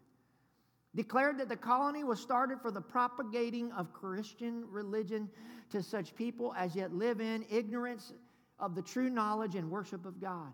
declared 0.93 1.39
that 1.39 1.49
the 1.49 1.55
colony 1.55 2.03
was 2.03 2.19
started 2.19 2.61
for 2.61 2.69
the 2.69 2.79
propagating 2.79 3.71
of 3.71 3.91
Christian 3.91 4.65
religion 4.69 5.27
to 5.71 5.81
such 5.81 6.13
people 6.13 6.53
as 6.55 6.75
yet 6.75 6.93
live 6.93 7.21
in 7.21 7.43
ignorance 7.49 8.13
of 8.59 8.75
the 8.75 8.83
true 8.83 9.09
knowledge 9.09 9.55
and 9.55 9.71
worship 9.71 10.05
of 10.05 10.21
God. 10.21 10.53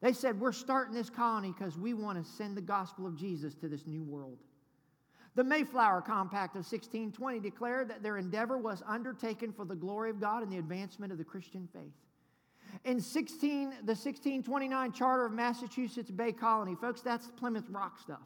They 0.00 0.12
said, 0.12 0.40
We're 0.40 0.52
starting 0.52 0.94
this 0.94 1.10
colony 1.10 1.54
because 1.56 1.76
we 1.76 1.94
want 1.94 2.24
to 2.24 2.30
send 2.30 2.56
the 2.56 2.62
gospel 2.62 3.06
of 3.06 3.16
Jesus 3.16 3.54
to 3.56 3.68
this 3.68 3.86
new 3.86 4.02
world. 4.02 4.38
The 5.36 5.44
Mayflower 5.44 6.00
Compact 6.00 6.56
of 6.56 6.64
1620 6.64 7.38
declared 7.40 7.88
that 7.88 8.02
their 8.02 8.16
endeavor 8.16 8.58
was 8.58 8.82
undertaken 8.86 9.52
for 9.52 9.64
the 9.64 9.76
glory 9.76 10.10
of 10.10 10.20
God 10.20 10.42
and 10.42 10.50
the 10.50 10.58
advancement 10.58 11.12
of 11.12 11.18
the 11.18 11.24
Christian 11.24 11.68
faith. 11.72 11.94
In 12.84 13.00
16, 13.00 13.70
the 13.70 13.94
1629 13.94 14.92
Charter 14.92 15.26
of 15.26 15.32
Massachusetts 15.32 16.10
Bay 16.10 16.32
Colony, 16.32 16.74
folks, 16.74 17.00
that's 17.00 17.28
Plymouth 17.36 17.68
Rock 17.70 17.98
stuff 17.98 18.20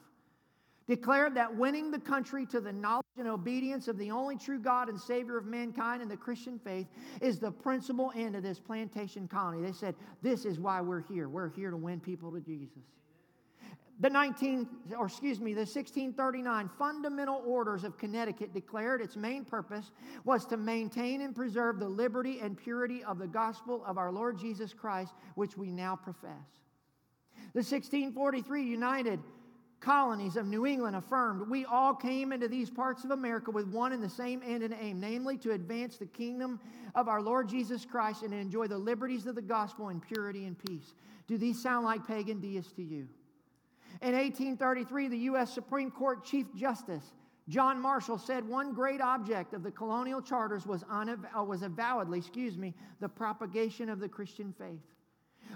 declared 0.87 1.35
that 1.35 1.55
winning 1.55 1.91
the 1.91 1.99
country 1.99 2.45
to 2.47 2.61
the 2.61 2.73
knowledge 2.73 3.05
and 3.17 3.29
obedience 3.29 3.89
of 3.89 3.99
the 3.99 4.11
only 4.11 4.37
true 4.37 4.59
God 4.59 4.89
and 4.89 5.01
Savior 5.01 5.39
of 5.39 5.47
mankind 5.47 6.03
and 6.03 6.11
the 6.11 6.17
Christian 6.17 6.59
faith 6.59 6.87
is 7.21 7.39
the 7.39 7.51
principal 7.51 8.13
end 8.15 8.37
of 8.37 8.43
this 8.43 8.61
plantation 8.61 9.27
colony. 9.27 9.63
They 9.63 9.73
said, 9.73 9.95
This 10.23 10.45
is 10.45 10.59
why 10.59 10.81
we're 10.81 11.01
here. 11.01 11.29
We're 11.29 11.51
here 11.51 11.71
to 11.71 11.77
win 11.77 12.01
people 12.01 12.31
to 12.33 12.41
Jesus. 12.41 12.83
The 14.01 14.11
19, 14.11 14.67
or 14.99 15.07
excuse 15.07 15.41
me, 15.41 15.55
the 15.55 15.61
1639 15.61 16.69
Fundamental 16.77 17.41
Orders 17.47 17.85
of 17.85 17.97
Connecticut 17.97 18.53
declared 18.53 19.01
its 19.01 19.15
main 19.15 19.45
purpose 19.45 19.93
was 20.25 20.45
to 20.47 20.57
maintain 20.57 21.21
and 21.21 21.35
preserve 21.35 21.79
the 21.79 21.89
liberty 21.89 22.41
and 22.41 22.57
purity 22.57 23.05
of 23.05 23.19
the 23.19 23.29
gospel 23.29 23.85
of 23.87 23.97
our 23.97 24.11
Lord 24.11 24.37
Jesus 24.37 24.75
Christ, 24.75 25.15
which 25.37 25.57
we 25.57 25.71
now 25.71 25.95
profess. 25.95 26.65
The 27.53 27.61
1643 27.61 28.65
United 28.65 29.21
colonies 29.85 30.37
of 30.37 30.47
New 30.47 30.67
England 30.67 30.97
affirmed 30.97 31.49
we 31.49 31.67
all 31.67 31.95
came 31.95 32.33
into 32.33 32.49
these 32.49 32.71
parts 32.71 33.05
of 33.05 33.11
America 33.11 33.51
with 33.51 33.69
one 33.69 33.93
and 33.93 34.03
the 34.03 34.09
same 34.09 34.43
end 34.45 34.63
and 34.63 34.75
aim, 34.81 34.99
namely 34.99 35.37
to 35.39 35.53
advance 35.53 35.99
the 35.99 36.07
kingdom 36.07 36.59
of 36.95 37.07
our 37.07 37.21
Lord 37.21 37.49
Jesus 37.49 37.85
Christ 37.85 38.23
and 38.23 38.33
enjoy 38.33 38.67
the 38.67 38.79
liberties 38.79 39.27
of 39.27 39.35
the 39.35 39.43
gospel 39.43 39.91
in 39.91 40.01
purity 40.01 40.47
and 40.47 40.59
peace. 40.59 40.95
Do 41.27 41.37
these 41.37 41.63
sound 41.63 41.85
like 41.85 42.07
pagan 42.07 42.41
deists 42.41 42.73
to 42.73 42.83
you? 42.83 43.07
In 44.01 44.15
1833, 44.15 45.09
the 45.09 45.19
U.S. 45.19 45.53
Supreme 45.53 45.91
Court 45.91 46.25
Chief 46.25 46.47
Justice 46.57 47.13
John 47.49 47.79
Marshall 47.79 48.19
said 48.19 48.49
one 48.49 48.73
great 48.73 49.03
object 49.03 49.53
of 49.53 49.63
the 49.63 49.71
colonial 49.71 50.23
charters 50.23 50.67
was, 50.67 50.83
unav- 50.85 51.47
was 51.47 51.63
avowedly, 51.63 52.19
excuse 52.19 52.57
me, 52.57 52.75
the 53.01 53.09
propagation 53.09 53.91
of 53.91 54.01
the 54.01 54.09
Christian 54.09 54.55
faith. 54.59 54.81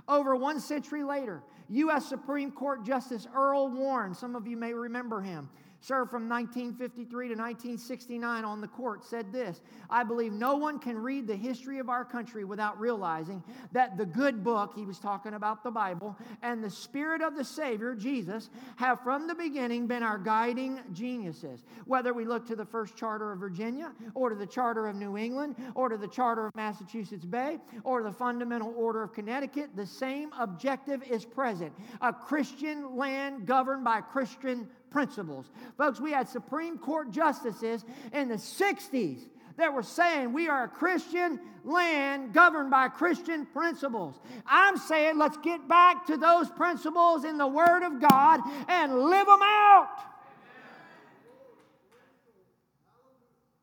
Over 0.06 0.36
one 0.36 0.60
century 0.60 1.02
later, 1.02 1.42
U.S. 1.70 2.06
Supreme 2.06 2.50
Court 2.50 2.84
Justice 2.84 3.26
Earl 3.34 3.70
Warren, 3.70 4.14
some 4.14 4.36
of 4.36 4.46
you 4.46 4.56
may 4.56 4.72
remember 4.72 5.20
him, 5.20 5.48
served 5.80 6.10
from 6.10 6.28
1953 6.28 7.28
to 7.28 7.34
1969 7.34 8.44
on 8.44 8.60
the 8.60 8.68
court, 8.68 9.04
said 9.04 9.32
this 9.32 9.60
I 9.90 10.02
believe 10.02 10.32
no 10.32 10.56
one 10.56 10.78
can 10.78 10.98
read 10.98 11.26
the 11.26 11.36
history 11.36 11.78
of 11.78 11.88
our 11.88 12.04
country 12.04 12.44
without 12.44 12.78
realizing 12.78 13.42
that 13.72 13.96
the 13.96 14.06
good 14.06 14.42
book, 14.42 14.72
he 14.74 14.84
was 14.84 14.98
talking 14.98 15.34
about 15.34 15.62
the 15.62 15.70
Bible, 15.70 16.16
and 16.42 16.62
the 16.62 16.70
Spirit 16.70 17.22
of 17.22 17.36
the 17.36 17.44
Savior, 17.44 17.94
Jesus, 17.94 18.50
have 18.76 19.00
from 19.02 19.26
the 19.26 19.34
beginning 19.34 19.86
been 19.86 20.02
our 20.02 20.18
guiding 20.18 20.80
geniuses. 20.92 21.62
Whether 21.84 22.12
we 22.12 22.24
look 22.24 22.46
to 22.48 22.56
the 22.56 22.64
first 22.64 22.96
charter 22.96 23.32
of 23.32 23.38
Virginia, 23.38 23.92
or 24.14 24.30
to 24.30 24.36
the 24.36 24.46
charter 24.46 24.88
of 24.88 24.96
New 24.96 25.16
England, 25.16 25.56
or 25.74 25.88
to 25.88 25.96
the 25.96 26.08
charter 26.08 26.46
of 26.46 26.54
Massachusetts 26.54 27.24
Bay, 27.24 27.58
or 27.84 28.02
the 28.02 28.12
fundamental 28.12 28.74
order 28.76 29.02
of 29.02 29.12
Connecticut, 29.12 29.70
the 29.76 29.86
same 29.86 30.30
objective 30.38 31.02
is 31.02 31.24
present 31.24 31.72
a 32.00 32.12
Christian 32.12 32.96
land 32.96 33.46
governed 33.46 33.84
by 33.84 34.00
Christian 34.00 34.68
principles. 34.90 35.50
Folks, 35.76 36.00
we 36.00 36.12
had 36.12 36.28
Supreme 36.28 36.78
Court 36.78 37.10
justices 37.10 37.84
in 38.12 38.28
the 38.28 38.36
60s 38.36 39.20
that 39.56 39.72
were 39.72 39.82
saying 39.82 40.32
we 40.32 40.48
are 40.48 40.64
a 40.64 40.68
Christian 40.68 41.40
land 41.64 42.32
governed 42.32 42.70
by 42.70 42.88
Christian 42.88 43.44
principles. 43.46 44.14
I'm 44.46 44.76
saying 44.78 45.18
let's 45.18 45.36
get 45.38 45.68
back 45.68 46.06
to 46.06 46.16
those 46.16 46.48
principles 46.50 47.24
in 47.24 47.38
the 47.38 47.46
Word 47.46 47.82
of 47.82 48.00
God 48.00 48.40
and 48.68 48.98
live 48.98 49.26
them 49.26 49.40
out. 49.42 49.88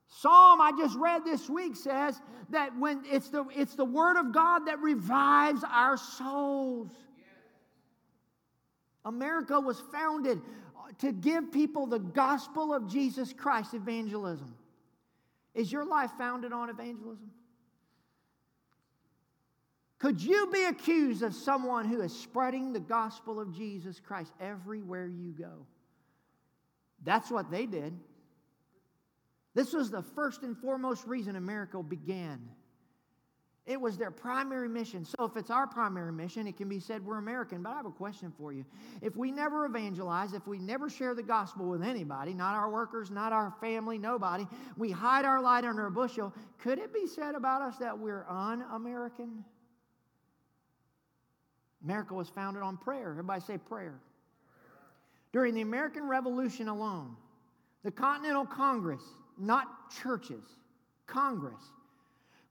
Psalm 0.08 0.60
I 0.60 0.72
just 0.78 0.98
read 0.98 1.24
this 1.24 1.50
week 1.50 1.76
says 1.76 2.20
that 2.50 2.78
when 2.78 3.04
it's 3.06 3.30
the, 3.30 3.46
it's 3.56 3.76
the 3.76 3.86
Word 3.86 4.18
of 4.18 4.34
God 4.34 4.66
that 4.66 4.80
revives 4.80 5.64
our 5.70 5.98
souls. 5.98 6.92
America 9.06 9.60
was 9.60 9.80
founded 9.92 10.42
to 11.00 11.12
give 11.12 11.52
people 11.52 11.88
the 11.88 12.00
gospel 12.00 12.74
of 12.74 12.88
Jesus 12.88 13.34
Christ, 13.34 13.74
evangelism. 13.74 14.56
Is 15.54 15.72
your 15.72 15.86
life 15.86 16.12
founded 16.18 16.52
on 16.52 16.70
evangelism? 16.70 17.32
Could 20.00 20.22
you 20.22 20.50
be 20.52 20.66
accused 20.66 21.24
of 21.24 21.34
someone 21.34 21.86
who 21.86 22.02
is 22.02 22.14
spreading 22.18 22.74
the 22.74 22.80
gospel 22.80 23.40
of 23.40 23.56
Jesus 23.56 24.00
Christ 24.00 24.32
everywhere 24.40 25.08
you 25.08 25.32
go? 25.32 25.66
That's 27.04 27.32
what 27.32 27.50
they 27.50 27.66
did. 27.66 27.98
This 29.54 29.72
was 29.72 29.90
the 29.90 30.02
first 30.02 30.44
and 30.44 30.58
foremost 30.58 31.08
reason 31.08 31.38
America 31.38 31.82
began. 31.82 32.50
It 33.68 33.82
was 33.82 33.98
their 33.98 34.12
primary 34.12 34.70
mission. 34.70 35.04
So, 35.04 35.26
if 35.26 35.36
it's 35.36 35.50
our 35.50 35.66
primary 35.66 36.12
mission, 36.12 36.46
it 36.46 36.56
can 36.56 36.70
be 36.70 36.80
said 36.80 37.04
we're 37.04 37.18
American. 37.18 37.64
But 37.64 37.72
I 37.72 37.78
have 37.78 37.88
a 37.88 37.92
question 37.92 38.32
for 38.38 38.54
you. 38.54 38.64
If 39.02 39.16
we 39.16 39.32
never 39.32 39.66
evangelize, 39.66 40.34
if 40.34 40.46
we 40.46 40.60
never 40.60 40.88
share 40.88 41.16
the 41.16 41.24
gospel 41.24 41.66
with 41.66 41.82
anybody, 41.82 42.36
not 42.36 42.54
our 42.54 42.70
workers, 42.70 43.10
not 43.10 43.34
our 43.34 43.52
family, 43.60 43.98
nobody, 43.98 44.46
we 44.78 44.92
hide 44.92 45.26
our 45.26 45.42
light 45.42 45.66
under 45.66 45.88
a 45.88 45.92
bushel, 45.92 46.32
could 46.60 46.78
it 46.78 46.94
be 46.94 47.08
said 47.08 47.34
about 47.34 47.64
us 47.64 47.78
that 47.78 47.98
we're 47.98 48.26
un 48.30 48.64
American? 48.72 49.44
America 51.84 52.14
was 52.14 52.30
founded 52.30 52.62
on 52.62 52.78
prayer. 52.78 53.10
Everybody 53.10 53.42
say 53.42 53.58
prayer. 53.58 54.00
During 55.34 55.56
the 55.56 55.62
American 55.62 56.08
Revolution 56.08 56.68
alone, 56.68 57.16
the 57.84 57.92
Continental 57.92 58.46
Congress, 58.46 59.02
not 59.40 59.92
churches, 60.02 60.44
Congress, 61.08 61.62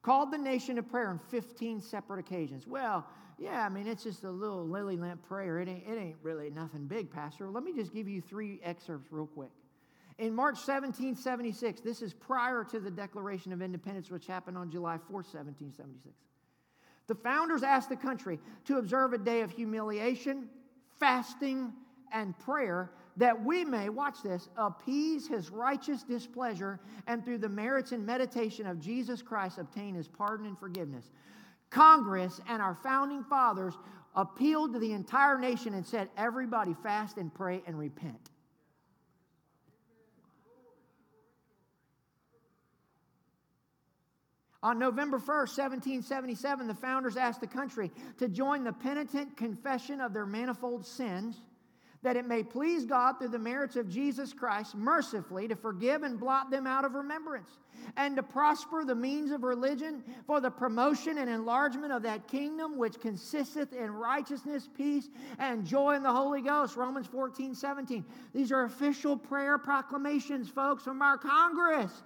called 0.05 0.31
the 0.31 0.39
nation 0.39 0.77
to 0.77 0.83
prayer 0.83 1.09
on 1.09 1.19
15 1.31 1.81
separate 1.81 2.21
occasions. 2.21 2.67
Well, 2.67 3.07
yeah, 3.39 3.65
I 3.65 3.69
mean, 3.69 3.87
it's 3.87 4.05
just 4.05 4.25
a 4.25 4.31
little 4.31 4.67
lily 4.67 4.97
lamp 4.97 5.27
prayer. 5.27 5.59
It 5.61 5.69
ain't, 5.69 5.85
it 5.89 5.99
ain't 5.99 6.17
really 6.23 6.51
nothing 6.51 6.87
big, 6.87 7.11
Pastor. 7.11 7.51
Let 7.51 7.65
me 7.65 7.73
just 7.73 7.93
give 7.93 8.09
you 8.09 8.21
three 8.21 8.61
excerpts 8.63 9.11
real 9.11 9.27
quick. 9.27 9.51
In 10.19 10.35
March 10.35 10.57
1776, 10.57 11.81
this 11.81 12.01
is 12.01 12.13
prior 12.13 12.63
to 12.65 12.79
the 12.79 12.91
Declaration 12.91 13.53
of 13.53 13.61
Independence, 13.61 14.11
which 14.11 14.27
happened 14.27 14.57
on 14.57 14.71
July 14.71 14.99
4, 14.99 15.17
1776. 15.17 16.15
The 17.07 17.15
founders 17.17 17.63
asked 17.63 17.89
the 17.89 17.97
country 17.97 18.39
to 18.67 18.79
observe 18.79 19.13
a 19.13 19.19
day 19.19 19.41
of 19.41 19.51
humiliation, 19.51 20.49
fasting, 21.01 21.73
and 22.13 22.39
prayer 22.39 22.91
that 23.17 23.45
we 23.45 23.65
may, 23.65 23.89
watch 23.89 24.23
this, 24.23 24.49
appease 24.57 25.29
his 25.29 25.51
righteous 25.51 26.03
displeasure 26.03 26.81
and 27.07 27.25
through 27.25 27.39
the 27.39 27.49
merits 27.49 27.93
and 27.93 28.05
meditation 28.05 28.67
of 28.67 28.81
Jesus 28.81 29.23
Christ 29.23 29.59
obtain 29.59 29.95
his 29.95 30.09
pardon 30.09 30.47
and 30.47 30.59
forgiveness. 30.59 31.11
Congress 31.71 32.41
and 32.49 32.61
our 32.61 32.75
founding 32.75 33.23
fathers 33.25 33.75
appealed 34.17 34.73
to 34.73 34.79
the 34.79 34.93
entire 34.93 35.39
nation 35.39 35.75
and 35.75 35.87
said, 35.87 36.09
everybody 36.17 36.75
fast 36.83 37.17
and 37.17 37.33
pray 37.33 37.63
and 37.67 37.79
repent. 37.79 38.31
On 44.63 44.79
November 44.79 45.19
1st, 45.19 45.59
1777, 45.59 46.69
the 46.69 46.75
founders 46.75 47.19
asked 47.19 47.43
the 47.43 47.47
country 47.47 47.93
to 48.19 48.29
join 48.29 48.65
the 48.65 48.73
penitent 48.73 49.37
confession 49.37 50.01
of 50.01 50.15
their 50.15 50.25
manifold 50.25 50.87
sins 50.87 51.37
that 52.05 52.17
it 52.17 52.27
may 52.27 52.43
please 52.43 52.85
God 52.85 53.19
through 53.19 53.29
the 53.29 53.39
merits 53.39 53.77
of 53.77 53.89
Jesus 53.89 54.35
Christ 54.35 54.75
mercifully 54.75 55.49
to 55.49 55.57
forgive 55.57 56.03
and 56.03 56.21
blot 56.21 56.51
them 56.51 56.67
out 56.67 56.85
of 56.85 56.95
remembrance, 56.95 57.49
and 57.97 58.15
to 58.17 58.23
prosper 58.23 58.85
the 58.85 58.95
means 58.95 59.31
of 59.31 59.43
religion 59.43 60.05
for 60.27 60.39
the 60.39 60.51
promotion 60.51 61.17
and 61.17 61.31
enlargement 61.31 61.93
of 61.93 62.03
that 62.03 62.29
kingdom 62.29 62.77
which 62.77 63.01
consisteth 63.01 63.73
in 63.73 63.91
righteousness, 63.91 64.69
peace, 64.77 65.09
and 65.39 65.67
joy 65.67 65.95
in 65.95 66.03
the 66.03 66.13
Holy 66.13 66.43
Ghost. 66.43 66.77
Romans 66.77 67.07
14, 67.07 67.55
17. 67.55 68.05
These 68.35 68.53
are 68.53 68.65
official 68.65 69.17
prayer 69.17 69.57
proclamations, 69.57 70.51
folks, 70.51 70.85
from 70.85 71.01
our 71.01 71.17
Congress. 71.17 72.03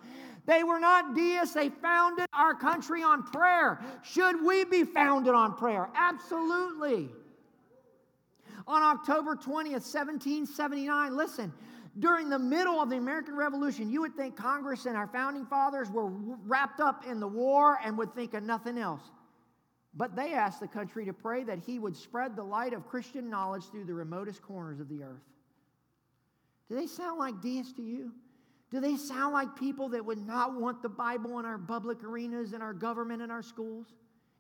They 0.47 0.63
were 0.63 0.81
not 0.81 1.17
deists. 1.17 1.55
They 1.55 1.71
founded 1.71 2.27
our 2.33 2.55
country 2.55 3.03
on 3.03 3.25
prayer. 3.25 3.81
Should 4.03 4.45
we 4.45 4.65
be 4.65 4.85
founded 4.85 5.35
on 5.35 5.55
prayer? 5.55 5.89
Absolutely 5.95 7.11
on 8.69 8.83
October 8.83 9.35
20th, 9.35 9.83
1779. 9.83 11.17
Listen, 11.17 11.53
during 11.99 12.29
the 12.29 12.39
middle 12.39 12.81
of 12.81 12.91
the 12.91 12.97
American 12.97 13.35
Revolution, 13.35 13.91
you 13.91 14.03
would 14.03 14.15
think 14.15 14.37
Congress 14.37 14.87
and 14.87 14.97
our 14.97 15.09
founding 15.09 15.47
fathers 15.47 15.91
were 15.91 16.07
wrapped 16.07 16.79
up 16.79 17.05
in 17.07 17.19
the 17.19 17.27
war 17.27 17.79
and 17.83 17.97
would 17.99 18.15
think 18.15 18.35
of 18.35 18.43
nothing 18.43 18.79
else. 18.79 19.03
But 19.95 20.15
they 20.15 20.35
asked 20.35 20.61
the 20.61 20.69
country 20.69 21.07
to 21.07 21.13
pray 21.13 21.43
that 21.45 21.59
he 21.59 21.79
would 21.79 21.97
spread 21.97 22.37
the 22.37 22.45
light 22.45 22.75
of 22.75 22.87
Christian 22.87 23.31
knowledge 23.31 23.65
through 23.71 23.87
the 23.87 23.95
remotest 23.95 24.43
corners 24.43 24.79
of 24.79 24.89
the 24.89 25.03
earth. 25.03 25.25
Do 26.69 26.77
they 26.77 26.87
sound 26.87 27.19
like 27.19 27.41
deists 27.41 27.73
to 27.75 27.83
you? 27.83 28.13
Do 28.71 28.81
they 28.81 28.97
sound 28.97 29.33
like 29.33 29.57
people 29.57 29.89
that 29.89 30.05
would 30.05 30.25
not 30.25 30.61
want 30.61 30.83
the 30.83 30.91
Bible 30.91 31.39
in 31.39 31.47
our 31.47 31.57
public 31.57 32.05
arenas, 32.05 32.53
in 32.53 32.61
our 32.61 32.75
government, 32.75 33.23
in 33.23 33.31
our 33.31 33.43
schools? 33.43 33.87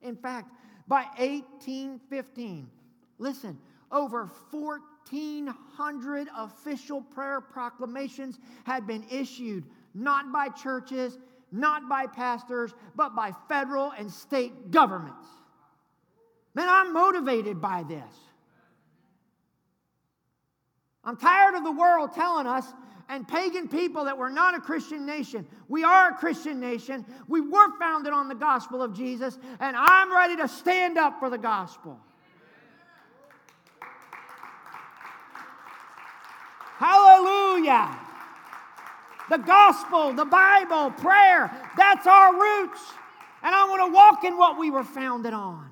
In 0.03 0.14
fact, 0.14 0.53
by 0.87 1.05
1815, 1.16 2.68
listen, 3.18 3.59
over 3.91 4.30
1,400 4.51 6.28
official 6.36 7.03
prayer 7.03 7.41
proclamations 7.41 8.39
had 8.64 8.86
been 8.86 9.05
issued, 9.11 9.64
not 9.95 10.32
by 10.32 10.49
churches, 10.49 11.18
not 11.51 11.89
by 11.89 12.07
pastors, 12.07 12.74
but 12.95 13.14
by 13.16 13.32
federal 13.49 13.91
and 13.93 14.11
state 14.11 14.70
governments. 14.70 15.26
Man, 16.55 16.68
I'm 16.68 16.93
motivated 16.93 17.61
by 17.61 17.84
this. 17.89 18.14
I'm 21.05 21.16
tired 21.16 21.55
of 21.55 21.64
the 21.64 21.72
world 21.72 22.12
telling 22.12 22.47
us 22.47 22.66
and 23.09 23.26
pagan 23.26 23.68
people 23.68 24.05
that 24.05 24.18
we're 24.18 24.28
not 24.28 24.55
a 24.55 24.61
Christian 24.61 25.07
nation. 25.07 25.47
We 25.68 25.82
are 25.82 26.11
a 26.11 26.14
Christian 26.14 26.61
nation. 26.61 27.07
We 27.26 27.41
were 27.41 27.78
founded 27.78 28.12
on 28.12 28.28
the 28.28 28.34
gospel 28.34 28.82
of 28.82 28.95
Jesus, 28.95 29.39
and 29.61 29.76
I'm 29.76 30.12
ready 30.12 30.36
to 30.36 30.49
stand 30.49 30.99
up 30.99 31.18
for 31.18 31.30
the 31.30 31.39
gospel. 31.39 31.99
Hallelujah. 36.79 37.99
The 39.31 39.39
gospel, 39.39 40.12
the 40.12 40.24
Bible, 40.24 40.93
prayer, 40.93 41.51
that's 41.76 42.07
our 42.07 42.33
roots. 42.33 42.81
And 43.43 43.53
I 43.55 43.68
want 43.68 43.91
to 43.91 43.93
walk 43.93 44.24
in 44.24 44.37
what 44.37 44.59
we 44.59 44.70
were 44.70 44.85
founded 44.85 45.33
on. 45.33 45.68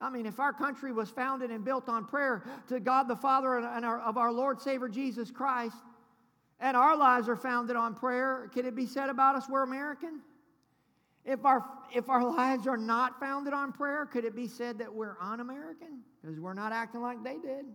I 0.00 0.08
mean, 0.10 0.26
if 0.26 0.38
our 0.38 0.52
country 0.52 0.92
was 0.92 1.10
founded 1.10 1.50
and 1.50 1.64
built 1.64 1.88
on 1.88 2.04
prayer 2.04 2.44
to 2.68 2.78
God 2.78 3.08
the 3.08 3.16
Father 3.16 3.58
and 3.58 3.84
our, 3.84 4.00
of 4.00 4.16
our 4.16 4.32
Lord 4.32 4.60
Savior 4.60 4.88
Jesus 4.88 5.32
Christ, 5.32 5.76
and 6.60 6.76
our 6.76 6.96
lives 6.96 7.28
are 7.28 7.36
founded 7.36 7.74
on 7.74 7.94
prayer, 7.94 8.48
can 8.54 8.64
it 8.64 8.76
be 8.76 8.86
said 8.86 9.08
about 9.08 9.34
us 9.34 9.48
we're 9.48 9.64
American? 9.64 10.20
If 11.24 11.44
our, 11.44 11.64
if 11.92 12.08
our 12.08 12.24
lives 12.24 12.68
are 12.68 12.76
not 12.76 13.18
founded 13.18 13.52
on 13.52 13.72
prayer, 13.72 14.06
could 14.06 14.24
it 14.24 14.36
be 14.36 14.46
said 14.46 14.78
that 14.78 14.94
we're 14.94 15.16
un 15.20 15.40
American? 15.40 16.02
Because 16.22 16.38
we're 16.38 16.54
not 16.54 16.72
acting 16.72 17.02
like 17.02 17.22
they 17.24 17.38
did. 17.38 17.66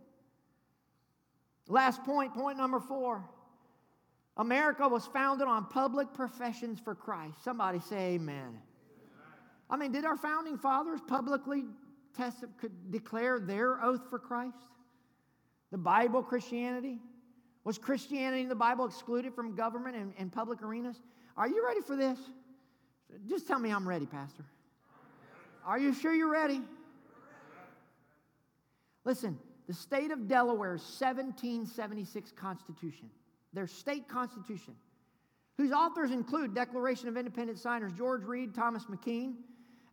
Last 1.68 2.04
point, 2.04 2.34
point 2.34 2.58
number 2.58 2.80
four. 2.80 3.24
America 4.36 4.86
was 4.88 5.06
founded 5.06 5.46
on 5.46 5.66
public 5.66 6.12
professions 6.12 6.80
for 6.80 6.94
Christ. 6.94 7.42
Somebody 7.44 7.78
say 7.78 8.14
amen. 8.14 8.58
I 9.70 9.76
mean, 9.76 9.92
did 9.92 10.04
our 10.04 10.16
founding 10.16 10.58
fathers 10.58 11.00
publicly 11.06 11.64
test, 12.16 12.44
declare 12.90 13.38
their 13.38 13.82
oath 13.82 14.02
for 14.10 14.18
Christ? 14.18 14.58
The 15.70 15.78
Bible, 15.78 16.22
Christianity? 16.22 16.98
Was 17.64 17.78
Christianity 17.78 18.42
and 18.42 18.50
the 18.50 18.56
Bible 18.56 18.84
excluded 18.84 19.34
from 19.34 19.54
government 19.54 19.96
and, 19.96 20.12
and 20.18 20.30
public 20.30 20.62
arenas? 20.62 21.00
Are 21.36 21.48
you 21.48 21.64
ready 21.64 21.80
for 21.80 21.96
this? 21.96 22.18
Just 23.28 23.46
tell 23.46 23.58
me 23.58 23.70
I'm 23.70 23.88
ready, 23.88 24.06
Pastor. 24.06 24.44
Are 25.64 25.78
you 25.78 25.94
sure 25.94 26.12
you're 26.12 26.30
ready? 26.30 26.60
Listen, 29.04 29.38
the 29.66 29.74
state 29.74 30.10
of 30.10 30.28
Delaware's 30.28 30.82
1776 30.82 32.32
Constitution, 32.32 33.08
their 33.52 33.66
state 33.66 34.08
constitution, 34.08 34.74
whose 35.56 35.72
authors 35.72 36.10
include 36.10 36.54
Declaration 36.54 37.08
of 37.08 37.16
Independence 37.16 37.62
signers 37.62 37.92
George 37.96 38.24
Read, 38.24 38.54
Thomas 38.54 38.84
McKean, 38.84 39.34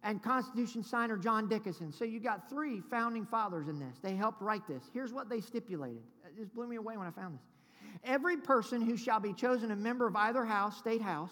and 0.04 0.22
Constitution 0.22 0.84
signer 0.84 1.18
John 1.18 1.48
Dickinson. 1.48 1.92
So 1.92 2.06
you 2.06 2.20
got 2.20 2.50
three 2.50 2.82
founding 2.82 3.26
fathers 3.26 3.68
in 3.68 3.80
this. 3.80 4.00
They 4.02 4.16
helped 4.16 4.42
write 4.42 4.68
this. 4.68 4.84
Here's 4.94 5.14
what 5.14 5.30
they 5.30 5.40
stipulated. 5.40 6.02
Just 6.38 6.54
blew 6.54 6.68
me 6.68 6.78
away 6.78 6.98
when 6.98 7.08
I 7.08 7.12
found 7.12 7.36
this. 7.36 7.46
Every 8.04 8.38
person 8.38 8.82
who 8.82 8.98
shall 8.98 9.20
be 9.20 9.34
chosen 9.34 9.72
a 9.72 9.76
member 9.76 10.08
of 10.08 10.16
either 10.16 10.44
house, 10.44 10.78
state 10.78 11.02
house, 11.02 11.32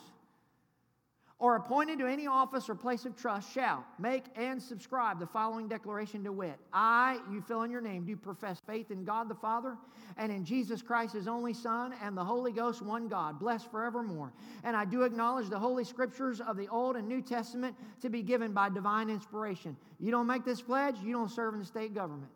or 1.40 1.56
appointed 1.56 1.98
to 2.00 2.06
any 2.06 2.28
office 2.28 2.70
or 2.70 2.76
place 2.76 3.06
of 3.06 3.16
trust 3.16 3.52
shall 3.54 3.86
make 3.98 4.26
and 4.36 4.62
subscribe 4.62 5.20
the 5.20 5.26
following 5.26 5.68
declaration 5.68 6.24
to 6.24 6.32
wit 6.32 6.60
I, 6.74 7.20
you 7.32 7.42
fill 7.42 7.64
in 7.64 7.72
your 7.72 7.82
name, 7.82 8.06
do 8.06 8.16
profess 8.16 8.62
faith 8.68 8.92
in 8.92 9.06
God 9.06 9.30
the 9.30 9.36
Father 9.36 9.78
and 10.18 10.32
in 10.32 10.44
Jesus 10.44 10.82
Christ, 10.82 11.14
his 11.14 11.28
only 11.28 11.54
Son, 11.54 11.94
and 12.04 12.16
the 12.16 12.24
Holy 12.24 12.52
Ghost, 12.52 12.82
one 12.82 13.08
God, 13.08 13.40
blessed 13.40 13.72
forevermore. 13.72 14.34
And 14.64 14.76
I 14.76 14.84
do 14.84 15.04
acknowledge 15.04 15.50
the 15.50 15.60
Holy 15.60 15.86
Scriptures 15.86 16.42
of 16.42 16.58
the 16.58 16.68
Old 16.68 16.98
and 16.98 17.08
New 17.08 17.22
Testament 17.22 17.76
to 18.02 18.10
be 18.10 18.22
given 18.22 18.52
by 18.52 18.70
divine 18.70 19.10
inspiration. 19.10 19.78
You 20.00 20.12
don't 20.12 20.28
make 20.28 20.44
this 20.44 20.62
pledge, 20.62 20.96
you 21.04 21.14
don't 21.14 21.32
serve 21.32 21.54
in 21.54 21.62
the 21.62 21.66
state 21.66 21.94
government. 21.94 22.32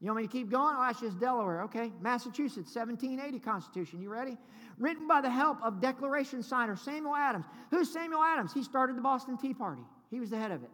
You 0.00 0.06
want 0.06 0.22
me 0.22 0.26
to 0.26 0.32
keep 0.32 0.50
going? 0.50 0.74
Oh, 0.78 0.82
that's 0.86 1.00
just 1.00 1.20
Delaware. 1.20 1.62
Okay. 1.64 1.92
Massachusetts, 2.00 2.74
1780 2.74 3.38
Constitution. 3.38 4.00
You 4.00 4.08
ready? 4.08 4.38
Written 4.78 5.06
by 5.06 5.20
the 5.20 5.28
help 5.28 5.58
of 5.62 5.80
Declaration 5.80 6.42
signer 6.42 6.76
Samuel 6.76 7.14
Adams. 7.14 7.44
Who's 7.70 7.92
Samuel 7.92 8.22
Adams? 8.22 8.52
He 8.54 8.62
started 8.62 8.96
the 8.96 9.02
Boston 9.02 9.36
Tea 9.36 9.52
Party, 9.52 9.82
he 10.10 10.20
was 10.20 10.30
the 10.30 10.38
head 10.38 10.52
of 10.52 10.62
it. 10.62 10.70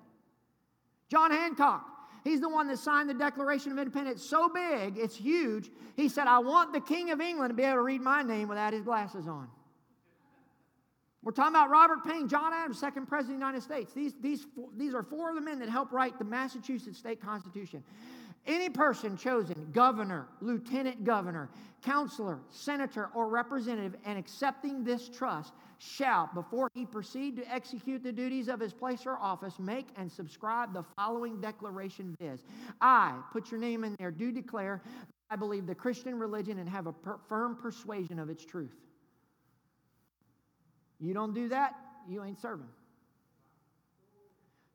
John 1.09 1.31
Hancock. 1.31 1.85
He's 2.25 2.41
the 2.41 2.49
one 2.49 2.67
that 2.67 2.79
signed 2.79 3.09
the 3.09 3.15
Declaration 3.15 3.71
of 3.71 3.79
Independence 3.79 4.21
so 4.21 4.49
big, 4.49 4.99
it's 4.99 5.15
huge. 5.15 5.71
He 5.95 6.09
said, 6.09 6.27
I 6.27 6.41
want 6.41 6.73
the 6.73 6.81
King 6.81 7.13
of 7.13 7.21
England 7.21 7.51
to 7.51 7.55
be 7.55 7.63
able 7.63 7.77
to 7.77 7.83
read 7.83 8.01
my 8.01 8.25
name 8.25 8.49
without 8.49 8.73
his 8.73 8.83
glasses 8.83 9.29
on. 9.29 9.47
We're 11.23 11.31
talking 11.31 11.55
about 11.55 11.71
Robert 11.71 12.05
Paine, 12.05 12.29
John 12.29 12.53
Adams, 12.53 12.81
second 12.81 13.07
president 13.07 13.37
of 13.37 13.41
the 13.41 13.47
United 13.47 13.63
States. 13.63 13.93
These, 13.93 14.15
these, 14.21 14.47
these 14.77 14.93
are 14.93 15.05
four 15.05 15.29
of 15.31 15.37
the 15.37 15.41
men 15.41 15.61
that 15.61 15.69
helped 15.69 15.93
write 15.93 16.19
the 16.19 16.25
Massachusetts 16.25 16.99
state 16.99 17.21
constitution. 17.21 17.85
Any 18.47 18.69
person 18.69 19.17
chosen, 19.17 19.71
governor, 19.73 20.29
lieutenant 20.41 21.05
governor, 21.05 21.51
counselor, 21.83 22.39
senator, 22.49 23.11
or 23.15 23.29
representative, 23.29 23.97
and 24.05 24.19
accepting 24.19 24.85
this 24.85 25.09
trust, 25.09 25.53
shall, 25.79 26.31
before 26.33 26.71
he 26.75 26.87
proceed 26.87 27.37
to 27.37 27.53
execute 27.53 28.03
the 28.03 28.13
duties 28.13 28.49
of 28.49 28.61
his 28.61 28.73
place 28.73 29.05
or 29.05 29.19
office, 29.19 29.59
make 29.59 29.89
and 29.97 30.11
subscribe 30.11 30.73
the 30.73 30.85
following 30.97 31.41
declaration 31.41 32.17
viz. 32.21 32.45
I, 32.81 33.19
put 33.33 33.51
your 33.51 33.61
name 33.61 33.85
in 33.85 33.95
there, 33.99 34.11
do 34.11 34.33
declare 34.33 34.83
I 35.29 35.37
believe 35.37 35.67
the 35.67 35.75
Christian 35.75 36.19
religion 36.19 36.61
and 36.61 36.69
have 36.69 36.87
a 36.87 36.93
per- 36.93 37.19
firm 37.29 37.57
persuasion 37.57 38.19
of 38.19 38.31
its 38.31 38.45
truth. 38.45 38.77
You 41.01 41.15
don't 41.15 41.35
do 41.35 41.49
that, 41.49 41.75
you 42.09 42.23
ain't 42.23 42.41
serving. 42.41 42.69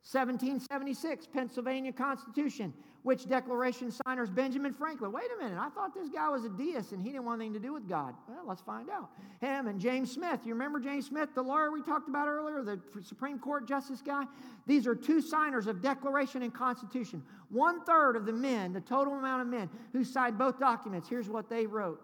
1776, 0.03 1.27
Pennsylvania 1.27 1.91
Constitution 1.91 2.73
which 3.03 3.27
declaration 3.27 3.91
signers 3.91 4.29
Benjamin 4.29 4.73
Franklin. 4.73 5.11
Wait 5.11 5.25
a 5.35 5.43
minute, 5.43 5.57
I 5.59 5.69
thought 5.69 5.93
this 5.93 6.09
guy 6.09 6.29
was 6.29 6.45
a 6.45 6.49
deist 6.49 6.91
and 6.91 7.01
he 7.01 7.09
didn't 7.09 7.25
want 7.25 7.41
anything 7.41 7.53
to 7.53 7.59
do 7.59 7.73
with 7.73 7.87
God. 7.87 8.13
Well, 8.27 8.43
let's 8.45 8.61
find 8.61 8.89
out. 8.89 9.09
Him 9.39 9.67
and 9.67 9.79
James 9.79 10.11
Smith. 10.11 10.41
You 10.45 10.53
remember 10.53 10.79
James 10.79 11.07
Smith, 11.07 11.29
the 11.33 11.41
lawyer 11.41 11.71
we 11.71 11.81
talked 11.81 12.07
about 12.07 12.27
earlier, 12.27 12.61
the 12.63 12.79
Supreme 13.01 13.39
Court 13.39 13.67
justice 13.67 14.01
guy? 14.01 14.25
These 14.67 14.85
are 14.85 14.95
two 14.95 15.21
signers 15.21 15.67
of 15.67 15.81
Declaration 15.81 16.43
and 16.43 16.53
Constitution. 16.53 17.23
One 17.49 17.83
third 17.83 18.15
of 18.15 18.25
the 18.25 18.33
men, 18.33 18.73
the 18.73 18.81
total 18.81 19.15
amount 19.15 19.41
of 19.41 19.47
men 19.47 19.69
who 19.93 20.03
signed 20.03 20.37
both 20.37 20.59
documents, 20.59 21.09
here's 21.09 21.29
what 21.29 21.49
they 21.49 21.65
wrote. 21.65 22.01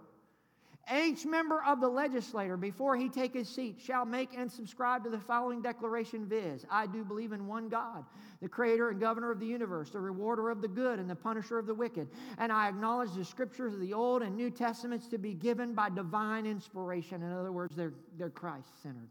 Each 0.93 1.25
member 1.25 1.61
of 1.63 1.81
the 1.81 1.89
legislature, 1.89 2.55
before 2.55 2.95
he 2.95 3.09
take 3.09 3.33
his 3.33 3.49
seat, 3.49 3.77
shall 3.83 4.05
make 4.05 4.37
and 4.37 4.49
subscribe 4.49 5.03
to 5.03 5.09
the 5.09 5.19
following 5.19 5.61
declaration 5.61 6.25
viz. 6.25 6.65
I 6.71 6.87
do 6.87 7.03
believe 7.03 7.33
in 7.33 7.45
one 7.45 7.67
God, 7.67 8.05
the 8.41 8.47
creator 8.47 8.89
and 8.89 8.99
governor 8.99 9.29
of 9.29 9.41
the 9.41 9.45
universe, 9.45 9.89
the 9.89 9.99
rewarder 9.99 10.49
of 10.49 10.61
the 10.61 10.67
good 10.69 10.99
and 10.99 11.09
the 11.09 11.15
punisher 11.15 11.59
of 11.59 11.65
the 11.65 11.73
wicked. 11.73 12.07
And 12.37 12.53
I 12.53 12.69
acknowledge 12.69 13.13
the 13.13 13.25
scriptures 13.25 13.73
of 13.73 13.81
the 13.81 13.93
Old 13.93 14.21
and 14.21 14.37
New 14.37 14.49
Testaments 14.49 15.07
to 15.07 15.17
be 15.17 15.33
given 15.33 15.73
by 15.73 15.89
divine 15.89 16.45
inspiration. 16.45 17.21
In 17.21 17.33
other 17.33 17.51
words, 17.51 17.75
they're, 17.75 17.93
they're 18.17 18.29
Christ 18.29 18.81
centered. 18.81 19.09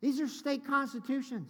These 0.00 0.18
are 0.18 0.28
state 0.28 0.66
constitutions. 0.66 1.48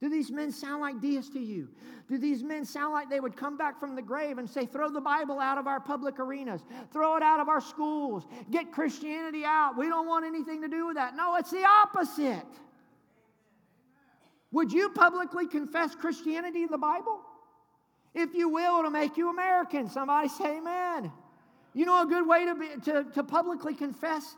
Do 0.00 0.08
these 0.08 0.30
men 0.30 0.50
sound 0.50 0.80
like 0.80 1.00
deists 1.00 1.30
to 1.34 1.38
you? 1.38 1.68
Do 2.08 2.16
these 2.16 2.42
men 2.42 2.64
sound 2.64 2.92
like 2.92 3.10
they 3.10 3.20
would 3.20 3.36
come 3.36 3.58
back 3.58 3.78
from 3.78 3.94
the 3.94 4.00
grave 4.00 4.38
and 4.38 4.48
say, 4.48 4.64
throw 4.64 4.88
the 4.88 5.00
Bible 5.00 5.38
out 5.38 5.58
of 5.58 5.66
our 5.66 5.78
public 5.78 6.18
arenas, 6.18 6.62
throw 6.90 7.16
it 7.16 7.22
out 7.22 7.38
of 7.38 7.48
our 7.50 7.60
schools, 7.60 8.24
get 8.50 8.72
Christianity 8.72 9.44
out? 9.44 9.76
We 9.76 9.88
don't 9.88 10.08
want 10.08 10.24
anything 10.24 10.62
to 10.62 10.68
do 10.68 10.86
with 10.86 10.96
that. 10.96 11.14
No, 11.16 11.36
it's 11.36 11.50
the 11.50 11.64
opposite. 11.64 12.46
Would 14.52 14.72
you 14.72 14.88
publicly 14.88 15.46
confess 15.46 15.94
Christianity 15.94 16.62
in 16.62 16.70
the 16.70 16.78
Bible? 16.78 17.20
If 18.14 18.34
you 18.34 18.48
will, 18.48 18.82
to 18.82 18.90
make 18.90 19.16
you 19.16 19.30
American. 19.30 19.88
Somebody 19.88 20.28
say 20.28 20.58
amen. 20.58 21.12
You 21.74 21.84
know 21.84 22.02
a 22.02 22.06
good 22.06 22.26
way 22.26 22.46
to, 22.46 22.54
be, 22.54 22.68
to, 22.86 23.04
to 23.14 23.22
publicly 23.22 23.74
confess 23.74 24.34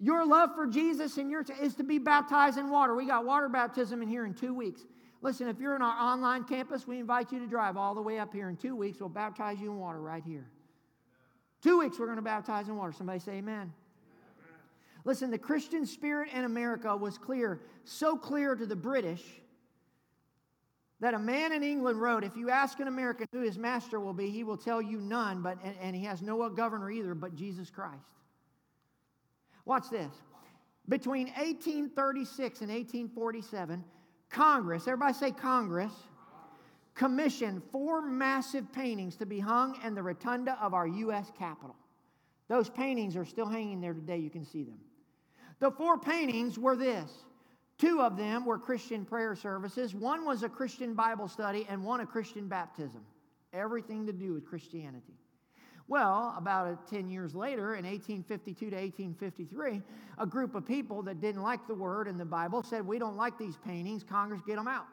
your 0.00 0.26
love 0.26 0.54
for 0.54 0.66
Jesus 0.66 1.16
and 1.18 1.30
your 1.30 1.44
is 1.60 1.74
to 1.76 1.84
be 1.84 1.98
baptized 1.98 2.58
in 2.58 2.70
water. 2.70 2.94
We 2.94 3.06
got 3.06 3.24
water 3.24 3.48
baptism 3.48 4.02
in 4.02 4.08
here 4.08 4.24
in 4.24 4.34
two 4.34 4.54
weeks. 4.54 4.82
Listen, 5.20 5.48
if 5.48 5.58
you're 5.58 5.74
in 5.74 5.82
our 5.82 5.98
online 5.98 6.44
campus, 6.44 6.86
we 6.86 7.00
invite 7.00 7.32
you 7.32 7.40
to 7.40 7.46
drive 7.46 7.76
all 7.76 7.94
the 7.94 8.02
way 8.02 8.20
up 8.20 8.32
here 8.32 8.48
in 8.48 8.56
two 8.56 8.76
weeks. 8.76 9.00
We'll 9.00 9.08
baptize 9.08 9.58
you 9.60 9.72
in 9.72 9.78
water 9.78 10.00
right 10.00 10.22
here. 10.24 10.46
Two 11.60 11.80
weeks, 11.80 11.98
we're 11.98 12.06
going 12.06 12.16
to 12.16 12.22
baptize 12.22 12.68
in 12.68 12.76
water. 12.76 12.92
Somebody 12.92 13.18
say 13.18 13.32
amen. 13.32 13.54
amen. 13.54 13.72
Listen, 15.04 15.32
the 15.32 15.38
Christian 15.38 15.84
spirit 15.84 16.28
in 16.32 16.44
America 16.44 16.96
was 16.96 17.18
clear, 17.18 17.60
so 17.84 18.16
clear 18.16 18.54
to 18.54 18.64
the 18.64 18.76
British 18.76 19.24
that 21.00 21.14
a 21.14 21.18
man 21.18 21.52
in 21.52 21.64
England 21.64 22.00
wrote, 22.00 22.22
If 22.22 22.36
you 22.36 22.50
ask 22.50 22.78
an 22.78 22.86
American 22.86 23.26
who 23.32 23.40
his 23.40 23.58
master 23.58 23.98
will 23.98 24.12
be, 24.12 24.30
he 24.30 24.44
will 24.44 24.56
tell 24.56 24.80
you 24.80 25.00
none, 25.00 25.42
but, 25.42 25.58
and, 25.64 25.74
and 25.80 25.96
he 25.96 26.04
has 26.04 26.22
no 26.22 26.48
governor 26.48 26.90
either 26.92 27.14
but 27.14 27.34
Jesus 27.34 27.70
Christ. 27.70 28.17
Watch 29.68 29.90
this. 29.90 30.10
Between 30.88 31.26
1836 31.26 32.62
and 32.62 32.70
1847, 32.70 33.84
Congress, 34.30 34.88
everybody 34.88 35.12
say 35.12 35.30
Congress, 35.30 35.92
commissioned 36.94 37.62
four 37.70 38.00
massive 38.00 38.72
paintings 38.72 39.16
to 39.16 39.26
be 39.26 39.38
hung 39.38 39.78
in 39.84 39.94
the 39.94 40.02
rotunda 40.02 40.58
of 40.62 40.72
our 40.72 40.86
U.S. 40.86 41.30
Capitol. 41.38 41.76
Those 42.48 42.70
paintings 42.70 43.14
are 43.14 43.26
still 43.26 43.46
hanging 43.46 43.82
there 43.82 43.92
today. 43.92 44.16
You 44.16 44.30
can 44.30 44.46
see 44.46 44.64
them. 44.64 44.78
The 45.60 45.70
four 45.70 45.98
paintings 45.98 46.58
were 46.58 46.74
this 46.74 47.10
two 47.76 48.00
of 48.00 48.16
them 48.16 48.46
were 48.46 48.58
Christian 48.58 49.04
prayer 49.04 49.36
services, 49.36 49.94
one 49.94 50.24
was 50.24 50.42
a 50.42 50.48
Christian 50.48 50.94
Bible 50.94 51.28
study, 51.28 51.66
and 51.68 51.84
one 51.84 52.00
a 52.00 52.06
Christian 52.06 52.48
baptism. 52.48 53.02
Everything 53.52 54.06
to 54.06 54.12
do 54.14 54.32
with 54.32 54.46
Christianity. 54.46 55.14
Well, 55.88 56.34
about 56.36 56.86
10 56.86 57.08
years 57.08 57.34
later, 57.34 57.74
in 57.74 57.86
1852 57.86 58.70
to 58.70 58.76
1853, 58.76 59.82
a 60.18 60.26
group 60.26 60.54
of 60.54 60.66
people 60.66 61.02
that 61.02 61.20
didn't 61.20 61.42
like 61.42 61.66
the 61.66 61.74
word 61.74 62.08
in 62.08 62.18
the 62.18 62.26
Bible 62.26 62.62
said, 62.62 62.86
We 62.86 62.98
don't 62.98 63.16
like 63.16 63.38
these 63.38 63.56
paintings, 63.56 64.04
Congress, 64.04 64.42
get 64.46 64.56
them 64.56 64.68
out. 64.68 64.86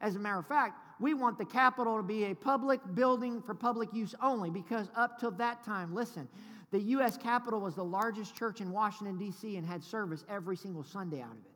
As 0.00 0.16
a 0.16 0.18
matter 0.18 0.38
of 0.38 0.46
fact, 0.48 0.80
we 1.00 1.14
want 1.14 1.38
the 1.38 1.44
Capitol 1.44 1.96
to 1.96 2.02
be 2.02 2.24
a 2.24 2.34
public 2.34 2.80
building 2.94 3.40
for 3.40 3.54
public 3.54 3.94
use 3.94 4.16
only 4.20 4.50
because 4.50 4.88
up 4.96 5.20
till 5.20 5.30
that 5.32 5.62
time, 5.64 5.94
listen, 5.94 6.28
the 6.72 6.80
U.S. 6.80 7.16
Capitol 7.16 7.60
was 7.60 7.76
the 7.76 7.84
largest 7.84 8.34
church 8.34 8.60
in 8.60 8.72
Washington, 8.72 9.18
D.C., 9.18 9.56
and 9.56 9.64
had 9.64 9.84
service 9.84 10.24
every 10.28 10.56
single 10.56 10.82
Sunday 10.82 11.20
out 11.20 11.30
of 11.30 11.36
it. 11.36 11.52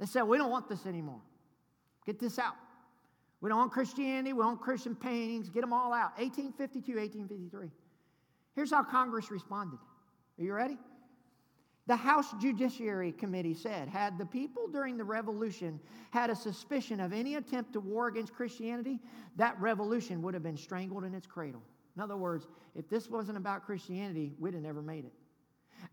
They 0.00 0.06
said, 0.06 0.22
We 0.22 0.38
don't 0.38 0.50
want 0.50 0.68
this 0.68 0.86
anymore. 0.86 1.20
Get 2.06 2.18
this 2.18 2.38
out. 2.38 2.54
We 3.44 3.50
don't 3.50 3.58
want 3.58 3.72
Christianity. 3.72 4.32
We 4.32 4.42
want 4.42 4.62
Christian 4.62 4.96
paintings. 4.96 5.50
Get 5.50 5.60
them 5.60 5.74
all 5.74 5.92
out. 5.92 6.16
1852, 6.16 6.96
1853. 6.96 7.68
Here's 8.54 8.70
how 8.70 8.82
Congress 8.82 9.30
responded. 9.30 9.78
Are 10.38 10.42
you 10.42 10.54
ready? 10.54 10.78
The 11.86 11.94
House 11.94 12.32
Judiciary 12.40 13.12
Committee 13.12 13.52
said, 13.52 13.88
had 13.88 14.16
the 14.16 14.24
people 14.24 14.66
during 14.68 14.96
the 14.96 15.04
revolution 15.04 15.78
had 16.10 16.30
a 16.30 16.34
suspicion 16.34 17.00
of 17.00 17.12
any 17.12 17.34
attempt 17.34 17.74
to 17.74 17.80
war 17.80 18.08
against 18.08 18.32
Christianity, 18.32 18.98
that 19.36 19.60
revolution 19.60 20.22
would 20.22 20.32
have 20.32 20.42
been 20.42 20.56
strangled 20.56 21.04
in 21.04 21.12
its 21.12 21.26
cradle. 21.26 21.60
In 21.96 22.02
other 22.02 22.16
words, 22.16 22.46
if 22.74 22.88
this 22.88 23.10
wasn't 23.10 23.36
about 23.36 23.66
Christianity, 23.66 24.32
we'd 24.38 24.54
have 24.54 24.62
never 24.62 24.80
made 24.80 25.04
it. 25.04 25.12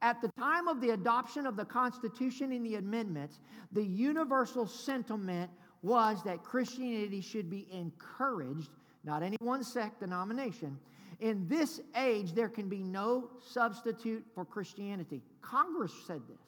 At 0.02 0.22
the 0.22 0.30
time 0.40 0.70
of 0.70 0.80
the 0.80 0.92
adoption 0.92 1.46
of 1.46 1.58
the 1.58 1.66
Constitution 1.66 2.54
and 2.54 2.66
the 2.66 2.76
amendments, 2.76 3.42
the 3.74 3.84
universal 3.84 4.66
sentiment 4.66 5.52
was 5.82 6.24
that 6.24 6.44
Christianity 6.44 7.22
should 7.22 7.50
be 7.50 7.68
encouraged, 7.72 8.70
not 9.04 9.24
any 9.24 9.38
one 9.40 9.64
sect, 9.64 10.00
denomination, 10.02 10.78
in 11.22 11.48
this 11.48 11.80
age, 11.96 12.34
there 12.34 12.50
can 12.50 12.68
be 12.68 12.84
no 12.84 13.30
substitute 13.48 14.26
for 14.34 14.44
Christianity. 14.44 15.22
Congress 15.42 15.94
said 16.08 16.22
this. 16.28 16.42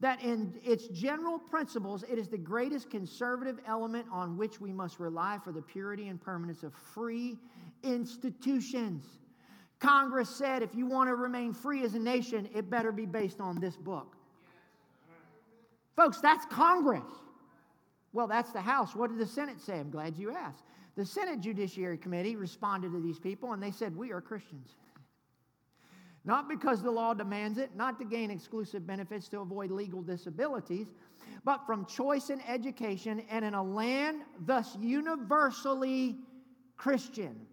That 0.00 0.20
in 0.20 0.52
its 0.64 0.88
general 0.88 1.38
principles, 1.38 2.02
it 2.02 2.18
is 2.18 2.26
the 2.26 2.38
greatest 2.38 2.90
conservative 2.90 3.60
element 3.68 4.06
on 4.10 4.36
which 4.36 4.60
we 4.60 4.72
must 4.72 4.98
rely 4.98 5.38
for 5.44 5.52
the 5.52 5.62
purity 5.62 6.08
and 6.08 6.20
permanence 6.20 6.64
of 6.64 6.74
free 6.74 7.38
institutions. 7.84 9.06
Congress 9.78 10.28
said 10.28 10.62
if 10.62 10.74
you 10.74 10.86
want 10.86 11.08
to 11.08 11.14
remain 11.14 11.52
free 11.52 11.84
as 11.84 11.94
a 11.94 12.00
nation, 12.00 12.48
it 12.52 12.68
better 12.68 12.90
be 12.90 13.06
based 13.06 13.40
on 13.40 13.60
this 13.60 13.76
book. 13.76 14.16
Folks, 15.94 16.20
that's 16.20 16.46
Congress. 16.46 17.02
Well, 18.12 18.26
that's 18.26 18.52
the 18.52 18.60
House. 18.60 18.94
What 18.94 19.10
did 19.10 19.18
the 19.18 19.26
Senate 19.26 19.60
say? 19.60 19.78
I'm 19.78 19.90
glad 19.90 20.16
you 20.16 20.30
asked. 20.30 20.64
The 20.96 21.06
Senate 21.06 21.40
Judiciary 21.40 21.96
Committee 21.96 22.36
responded 22.36 22.92
to 22.92 23.00
these 23.00 23.18
people 23.18 23.52
and 23.52 23.62
they 23.62 23.70
said, 23.70 23.96
We 23.96 24.12
are 24.12 24.20
Christians. 24.20 24.76
Not 26.24 26.48
because 26.48 26.82
the 26.82 26.90
law 26.90 27.14
demands 27.14 27.58
it, 27.58 27.74
not 27.74 27.98
to 27.98 28.04
gain 28.04 28.30
exclusive 28.30 28.86
benefits 28.86 29.28
to 29.28 29.40
avoid 29.40 29.70
legal 29.70 30.02
disabilities, 30.02 30.86
but 31.44 31.66
from 31.66 31.84
choice 31.86 32.30
in 32.30 32.40
education 32.42 33.24
and 33.28 33.44
in 33.44 33.54
a 33.54 33.62
land 33.62 34.22
thus 34.38 34.76
universally 34.80 36.18
Christian. 36.76 37.46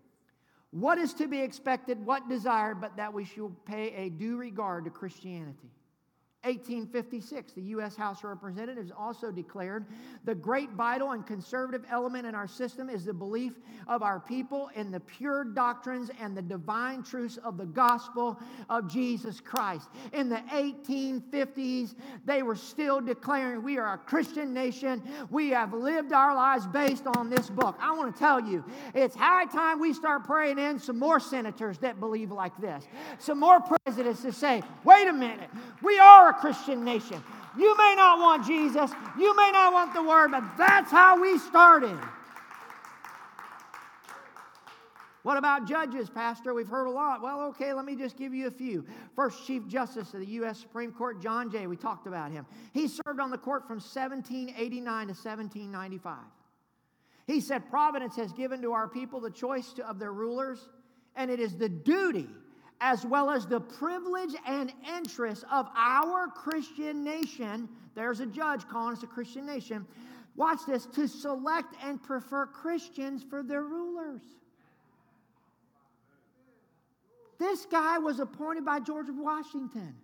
What 0.72 1.00
is 1.00 1.14
to 1.16 1.28
be 1.28 1.42
expected, 1.42 2.06
what 2.06 2.30
desired, 2.30 2.80
but 2.80 2.96
that 2.98 3.12
we 3.12 3.26
should 3.26 3.54
pay 3.66 3.92
a 3.96 4.10
due 4.10 4.38
regard 4.38 4.86
to 4.86 4.92
Christianity? 4.92 5.72
1856, 6.44 7.52
the 7.52 7.62
U.S. 7.62 7.98
House 7.98 8.20
of 8.20 8.30
Representatives 8.30 8.94
also 8.98 9.30
declared 9.30 9.86
the 10.24 10.34
great 10.34 10.70
vital 10.70 11.12
and 11.12 11.28
conservative 11.28 11.84
element 11.92 12.26
in 12.26 12.34
our 12.34 12.48
system 12.48 12.90
is 12.90 13.04
the 13.04 13.14
belief 13.14 13.54
of 13.88 14.04
our 14.04 14.22
people 14.22 14.70
in 14.76 14.90
the 14.90 15.02
pure 15.02 15.44
doctrines 15.44 16.10
and 16.22 16.38
the 16.38 16.42
divine 16.42 17.04
truths 17.04 17.38
of 17.44 17.58
the 17.58 17.66
gospel 17.66 18.40
of 18.70 18.90
Jesus 18.90 19.42
Christ. 19.42 19.90
In 20.14 20.30
the 20.30 20.42
1850s, 20.54 21.96
they 22.24 22.42
were 22.42 22.56
still 22.56 23.02
declaring 23.02 23.62
we 23.62 23.78
are 23.78 23.96
a 23.96 23.98
Christian 23.98 24.54
nation. 24.54 25.04
We 25.30 25.50
have 25.50 25.74
lived 25.74 26.14
our 26.14 26.34
lives 26.34 26.68
based 26.68 27.06
on 27.06 27.30
this 27.30 27.50
book. 27.50 27.78
I 27.82 27.92
want 27.92 28.16
to 28.16 28.20
tell 28.20 28.40
you, 28.40 28.64
it's 28.94 29.16
high 29.16 29.46
time 29.46 29.80
we 29.80 29.92
start 29.92 30.24
praying 30.24 30.58
in 30.58 30.80
some 30.80 30.98
more 30.98 31.20
senators 31.20 31.80
that 31.80 32.00
believe 32.00 32.32
like 32.32 32.56
this, 32.62 32.88
some 33.18 33.42
more 33.42 33.60
presidents 33.60 34.22
to 34.22 34.32
say, 34.32 34.64
wait 34.86 35.08
a 35.10 35.14
minute, 35.14 35.50
we 35.82 36.00
are 36.00 36.29
a 36.30 36.34
Christian 36.34 36.84
nation. 36.84 37.24
You 37.58 37.76
may 37.78 37.94
not 37.96 38.20
want 38.20 38.46
Jesus, 38.46 38.92
you 39.18 39.36
may 39.36 39.52
not 39.52 39.74
want 39.74 39.94
the 39.94 40.04
Word, 40.04 40.32
but 40.32 40.44
that's 40.58 40.92
how 40.92 41.22
we 41.22 41.38
started. 41.38 41.98
What 45.24 45.38
about 45.38 45.68
judges, 45.68 46.10
Pastor? 46.10 46.54
We've 46.54 46.68
heard 46.68 46.88
a 46.88 46.92
lot. 46.92 47.22
Well, 47.22 47.42
okay, 47.50 47.74
let 47.74 47.86
me 47.86 47.96
just 47.96 48.18
give 48.18 48.34
you 48.34 48.48
a 48.48 48.52
few. 48.52 48.86
First, 49.16 49.46
Chief 49.46 49.68
Justice 49.68 50.14
of 50.14 50.22
the 50.22 50.26
U.S. 50.28 50.60
Supreme 50.60 50.92
Court, 50.92 51.22
John 51.22 51.52
Jay, 51.52 51.68
we 51.68 51.76
talked 51.76 52.08
about 52.08 52.32
him. 52.32 52.46
He 52.74 52.88
served 52.88 53.20
on 53.20 53.30
the 53.30 53.38
court 53.38 53.68
from 53.68 53.78
1789 53.78 54.84
to 54.84 55.14
1795. 55.14 56.18
He 57.28 57.42
said, 57.42 57.70
Providence 57.70 58.16
has 58.16 58.32
given 58.32 58.62
to 58.62 58.72
our 58.72 58.88
people 58.88 59.20
the 59.20 59.30
choice 59.30 59.74
to, 59.74 59.88
of 59.88 60.00
their 60.00 60.14
rulers, 60.14 60.70
and 61.16 61.30
it 61.30 61.40
is 61.40 61.58
the 61.58 61.70
duty 61.70 62.28
as 62.82 63.06
well 63.06 63.30
as 63.30 63.46
the 63.46 63.60
privilege 63.60 64.36
and 64.46 64.72
interest 64.98 65.44
of 65.52 65.68
our 65.76 66.28
Christian 66.28 67.04
nation. 67.04 67.68
There's 67.96 68.20
a 68.20 68.26
judge 68.26 68.68
calling 68.68 68.96
us 68.96 69.04
a 69.04 69.08
Christian 69.08 69.46
nation. 69.46 69.86
Watch 70.36 70.60
this 70.66 70.86
to 70.88 71.08
select 71.08 71.76
and 71.84 72.02
prefer 72.02 72.46
Christians 72.46 73.24
for 73.30 73.44
their 73.44 73.64
rulers. 73.64 74.22
This 77.38 77.66
guy 77.66 77.98
was 77.98 78.20
appointed 78.20 78.66
by 78.66 78.80
George 78.80 79.08
Washington. 79.10 79.96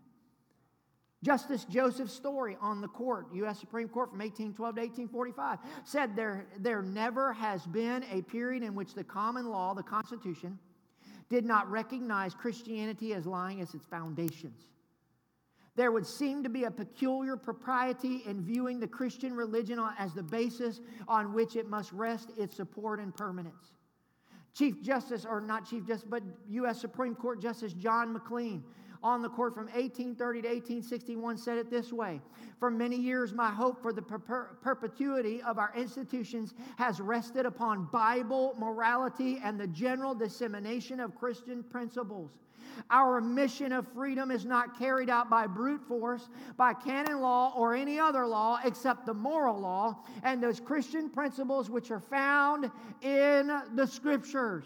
Justice 1.23 1.65
Joseph 1.65 2.11
Story 2.11 2.55
on 2.61 2.81
the 2.81 2.87
court, 2.87 3.27
U.S. 3.33 3.59
Supreme 3.59 3.89
Court 3.89 4.09
from 4.09 4.19
1812 4.19 4.75
to 4.75 4.81
1845, 4.81 5.59
said 5.83 6.15
there, 6.15 6.45
there 6.59 6.83
never 6.83 7.33
has 7.33 7.65
been 7.65 8.03
a 8.11 8.21
period 8.21 8.61
in 8.61 8.75
which 8.75 8.93
the 8.93 9.03
common 9.03 9.47
law, 9.47 9.73
the 9.73 9.81
Constitution, 9.81 10.59
did 11.29 11.45
not 11.45 11.69
recognize 11.69 12.33
Christianity 12.33 13.13
as 13.13 13.25
lying 13.25 13.61
as 13.61 13.73
its 13.73 13.85
foundations. 13.85 14.69
There 15.75 15.91
would 15.91 16.07
seem 16.07 16.41
to 16.43 16.49
be 16.49 16.63
a 16.63 16.71
peculiar 16.71 17.35
propriety 17.35 18.23
in 18.25 18.41
viewing 18.41 18.79
the 18.79 18.87
Christian 18.87 19.33
religion 19.33 19.79
as 19.97 20.13
the 20.13 20.23
basis 20.23 20.79
on 21.07 21.33
which 21.33 21.55
it 21.55 21.67
must 21.67 21.91
rest 21.91 22.31
its 22.37 22.55
support 22.55 22.99
and 22.99 23.13
permanence. 23.13 23.73
Chief 24.53 24.81
Justice, 24.81 25.25
or 25.25 25.41
not 25.41 25.69
Chief 25.69 25.85
Justice, 25.85 26.07
but 26.09 26.23
U.S. 26.49 26.79
Supreme 26.79 27.13
Court 27.13 27.41
Justice 27.41 27.73
John 27.73 28.13
McLean 28.13 28.63
on 29.05 29.21
the 29.21 29.29
court 29.29 29.53
from 29.53 29.65
1830 29.65 30.41
to 30.41 30.47
1861 30.47 31.37
said 31.37 31.59
it 31.59 31.69
this 31.69 31.93
way 31.93 32.19
For 32.59 32.71
many 32.71 32.95
years, 32.95 33.33
my 33.33 33.51
hope 33.51 33.79
for 33.79 33.93
the 33.93 34.01
per- 34.01 34.57
perpetuity 34.61 35.43
of 35.43 35.59
our 35.59 35.71
institutions 35.77 36.55
has 36.77 36.99
rested 36.99 37.45
upon 37.45 37.87
Bible 37.93 38.55
morality 38.57 39.39
and 39.43 39.59
the 39.59 39.67
general 39.67 40.15
dissemination 40.15 40.99
of 40.99 41.13
Christian 41.13 41.61
principles. 41.61 42.31
Our 42.89 43.21
mission 43.21 43.71
of 43.71 43.87
freedom 43.93 44.31
is 44.31 44.43
not 44.43 44.77
carried 44.77 45.09
out 45.09 45.29
by 45.29 45.45
brute 45.45 45.87
force, 45.87 46.27
by 46.57 46.73
canon 46.73 47.21
law, 47.21 47.53
or 47.55 47.75
any 47.75 47.99
other 47.99 48.25
law 48.25 48.59
except 48.65 49.05
the 49.05 49.13
moral 49.13 49.59
law 49.59 50.03
and 50.23 50.41
those 50.41 50.59
Christian 50.59 51.11
principles 51.11 51.69
which 51.69 51.91
are 51.91 51.99
found 51.99 52.71
in 53.03 53.61
the 53.75 53.85
scriptures. 53.85 54.65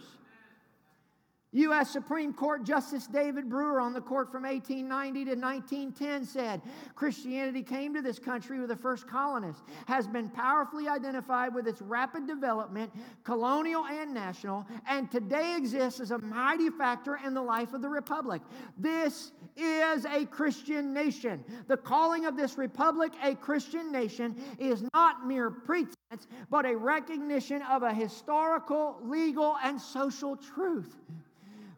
U.S. 1.51 1.89
Supreme 1.89 2.31
Court 2.31 2.63
Justice 2.63 3.07
David 3.07 3.49
Brewer 3.49 3.79
on 3.79 3.91
the 3.91 4.01
court 4.01 4.31
from 4.31 4.43
1890 4.43 5.25
to 5.25 5.31
1910 5.31 6.23
said 6.23 6.61
Christianity 6.93 7.63
came 7.63 7.91
to 7.95 8.03
this 8.03 8.19
country 8.19 8.59
with 8.59 8.69
the 8.69 8.75
first 8.75 9.07
colonists, 9.07 9.63
has 9.87 10.05
been 10.05 10.29
powerfully 10.29 10.87
identified 10.87 11.55
with 11.55 11.67
its 11.67 11.81
rapid 11.81 12.27
development, 12.27 12.91
colonial 13.23 13.83
and 13.85 14.13
national, 14.13 14.67
and 14.87 15.09
today 15.09 15.55
exists 15.57 15.99
as 15.99 16.11
a 16.11 16.19
mighty 16.19 16.69
factor 16.69 17.19
in 17.25 17.33
the 17.33 17.41
life 17.41 17.73
of 17.73 17.81
the 17.81 17.89
republic. 17.89 18.43
This 18.77 19.31
is 19.57 20.05
a 20.05 20.25
Christian 20.27 20.93
nation. 20.93 21.43
The 21.67 21.77
calling 21.77 22.27
of 22.27 22.37
this 22.37 22.59
republic 22.59 23.11
a 23.23 23.33
Christian 23.33 23.91
nation 23.91 24.39
is 24.59 24.83
not 24.93 25.25
mere 25.25 25.49
pretense, 25.49 26.27
but 26.51 26.67
a 26.67 26.77
recognition 26.77 27.63
of 27.63 27.81
a 27.81 27.91
historical, 27.91 28.99
legal, 29.03 29.57
and 29.63 29.81
social 29.81 30.37
truth. 30.37 30.95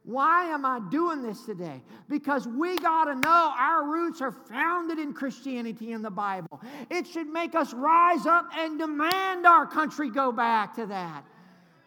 Why 0.04 0.46
am 0.46 0.66
I 0.66 0.80
doing 0.90 1.22
this 1.22 1.44
today? 1.44 1.82
Because 2.10 2.48
we 2.48 2.76
got 2.78 3.06
to 3.06 3.16
know 3.16 3.54
our 3.56 3.86
roots 3.86 4.20
are 4.22 4.32
founded 4.32 4.98
in 4.98 5.14
Christianity 5.14 5.92
in 5.92 6.02
the 6.02 6.10
Bible. 6.10 6.60
It 6.90 7.06
should 7.06 7.28
make 7.28 7.54
us 7.54 7.72
rise 7.74 8.26
up 8.26 8.50
and 8.58 8.80
demand 8.80 9.46
our 9.46 9.68
country 9.68 10.10
go 10.10 10.32
back 10.32 10.76
to 10.76 10.88
that. 10.88 11.24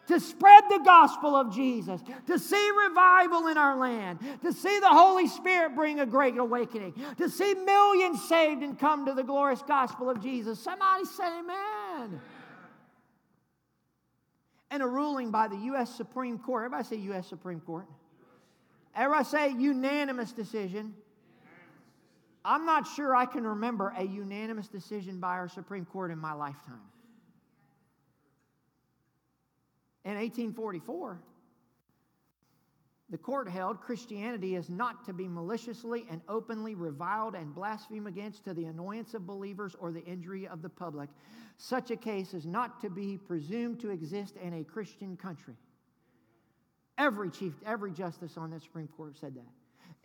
To 0.07 0.19
spread 0.19 0.63
the 0.69 0.81
gospel 0.85 1.35
of 1.35 1.53
Jesus, 1.53 1.99
to 2.27 2.37
see 2.37 2.71
revival 2.87 3.47
in 3.47 3.57
our 3.57 3.75
land, 3.75 4.19
to 4.43 4.53
see 4.53 4.79
the 4.79 4.87
Holy 4.87 5.27
Spirit 5.27 5.75
bring 5.75 5.99
a 5.99 6.05
great 6.05 6.37
awakening, 6.37 6.93
to 7.17 7.27
see 7.27 7.55
millions 7.55 8.23
saved 8.29 8.61
and 8.61 8.77
come 8.77 9.07
to 9.07 9.13
the 9.13 9.23
glorious 9.23 9.63
gospel 9.67 10.09
of 10.09 10.21
Jesus. 10.21 10.59
Somebody 10.59 11.05
say, 11.05 11.25
Amen. 11.39 12.21
And 14.69 14.83
a 14.83 14.87
ruling 14.87 15.31
by 15.31 15.47
the 15.47 15.57
U.S. 15.57 15.93
Supreme 15.95 16.37
Court. 16.37 16.65
Everybody 16.65 16.87
say 16.87 17.01
U.S. 17.07 17.27
Supreme 17.27 17.59
Court. 17.59 17.87
Everybody 18.95 19.25
say 19.25 19.49
unanimous 19.51 20.31
decision. 20.31 20.93
I'm 22.45 22.65
not 22.65 22.87
sure 22.87 23.15
I 23.15 23.25
can 23.25 23.45
remember 23.45 23.93
a 23.97 24.03
unanimous 24.03 24.67
decision 24.67 25.19
by 25.19 25.31
our 25.31 25.49
Supreme 25.49 25.85
Court 25.85 26.11
in 26.11 26.19
my 26.19 26.33
lifetime. 26.33 26.81
In 30.05 30.13
1844, 30.13 31.19
the 33.09 33.17
court 33.17 33.49
held 33.49 33.81
Christianity 33.81 34.55
is 34.55 34.69
not 34.69 35.03
to 35.05 35.13
be 35.13 35.27
maliciously 35.27 36.05
and 36.09 36.21
openly 36.29 36.75
reviled 36.75 37.35
and 37.35 37.53
blasphemed 37.53 38.07
against 38.07 38.43
to 38.45 38.53
the 38.53 38.65
annoyance 38.65 39.13
of 39.13 39.25
believers 39.25 39.75
or 39.79 39.91
the 39.91 40.03
injury 40.05 40.47
of 40.47 40.61
the 40.61 40.69
public. 40.69 41.09
Such 41.57 41.91
a 41.91 41.95
case 41.95 42.33
is 42.33 42.45
not 42.45 42.79
to 42.81 42.89
be 42.89 43.17
presumed 43.17 43.79
to 43.81 43.89
exist 43.89 44.35
in 44.37 44.53
a 44.53 44.63
Christian 44.63 45.17
country. 45.17 45.55
Every 46.97 47.29
chief, 47.29 47.53
every 47.65 47.91
justice 47.91 48.37
on 48.37 48.51
the 48.51 48.59
Supreme 48.59 48.87
Court 48.87 49.17
said 49.17 49.35
that. 49.35 49.51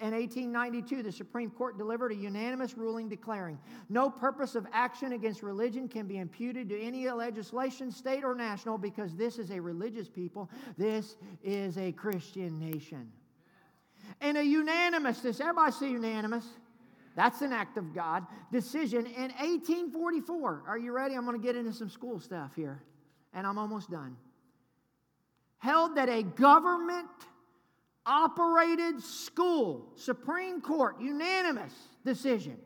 In 0.00 0.12
1892, 0.12 1.02
the 1.02 1.12
Supreme 1.12 1.50
Court 1.50 1.76
delivered 1.76 2.10
a 2.10 2.14
unanimous 2.14 2.76
ruling 2.76 3.06
declaring 3.06 3.58
no 3.90 4.08
purpose 4.08 4.54
of 4.54 4.66
action 4.72 5.12
against 5.12 5.42
religion 5.42 5.88
can 5.88 6.06
be 6.06 6.16
imputed 6.16 6.70
to 6.70 6.80
any 6.80 7.08
legislation, 7.10 7.92
state 7.92 8.24
or 8.24 8.34
national, 8.34 8.78
because 8.78 9.14
this 9.14 9.38
is 9.38 9.50
a 9.50 9.60
religious 9.60 10.08
people. 10.08 10.50
This 10.78 11.16
is 11.44 11.76
a 11.76 11.92
Christian 11.92 12.58
nation. 12.58 13.12
And 14.22 14.38
a 14.38 14.42
unanimous, 14.42 15.20
does 15.20 15.38
everybody 15.38 15.72
say 15.72 15.90
unanimous? 15.90 16.46
That's 17.14 17.42
an 17.42 17.52
act 17.52 17.76
of 17.76 17.94
God. 17.94 18.26
Decision 18.50 19.04
in 19.04 19.30
1844. 19.32 20.62
Are 20.66 20.78
you 20.78 20.92
ready? 20.92 21.14
I'm 21.14 21.26
going 21.26 21.38
to 21.38 21.46
get 21.46 21.56
into 21.56 21.74
some 21.74 21.90
school 21.90 22.20
stuff 22.20 22.52
here, 22.56 22.82
and 23.34 23.46
I'm 23.46 23.58
almost 23.58 23.90
done. 23.90 24.16
Held 25.60 25.96
that 25.96 26.08
a 26.08 26.22
government 26.22 27.08
operated 28.04 29.00
school, 29.02 29.92
Supreme 29.94 30.60
Court, 30.60 31.00
unanimous 31.00 31.72
decision. 32.04 32.56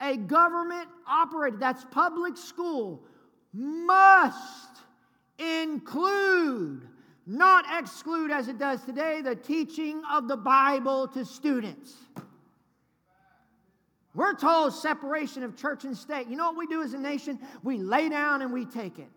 A 0.00 0.16
government 0.16 0.88
operated, 1.08 1.58
that's 1.58 1.84
public 1.90 2.36
school, 2.36 3.02
must 3.52 4.78
include, 5.38 6.82
not 7.26 7.64
exclude 7.78 8.30
as 8.30 8.46
it 8.46 8.58
does 8.58 8.82
today, 8.84 9.20
the 9.20 9.34
teaching 9.34 10.00
of 10.10 10.28
the 10.28 10.36
Bible 10.36 11.08
to 11.08 11.24
students. 11.24 11.94
We're 14.14 14.34
told 14.34 14.72
separation 14.72 15.42
of 15.42 15.56
church 15.56 15.84
and 15.84 15.96
state. 15.96 16.28
You 16.28 16.36
know 16.36 16.46
what 16.46 16.56
we 16.56 16.66
do 16.66 16.82
as 16.82 16.94
a 16.94 16.98
nation? 16.98 17.38
We 17.62 17.78
lay 17.78 18.08
down 18.08 18.42
and 18.42 18.52
we 18.52 18.64
take 18.64 18.98
it. 18.98 19.10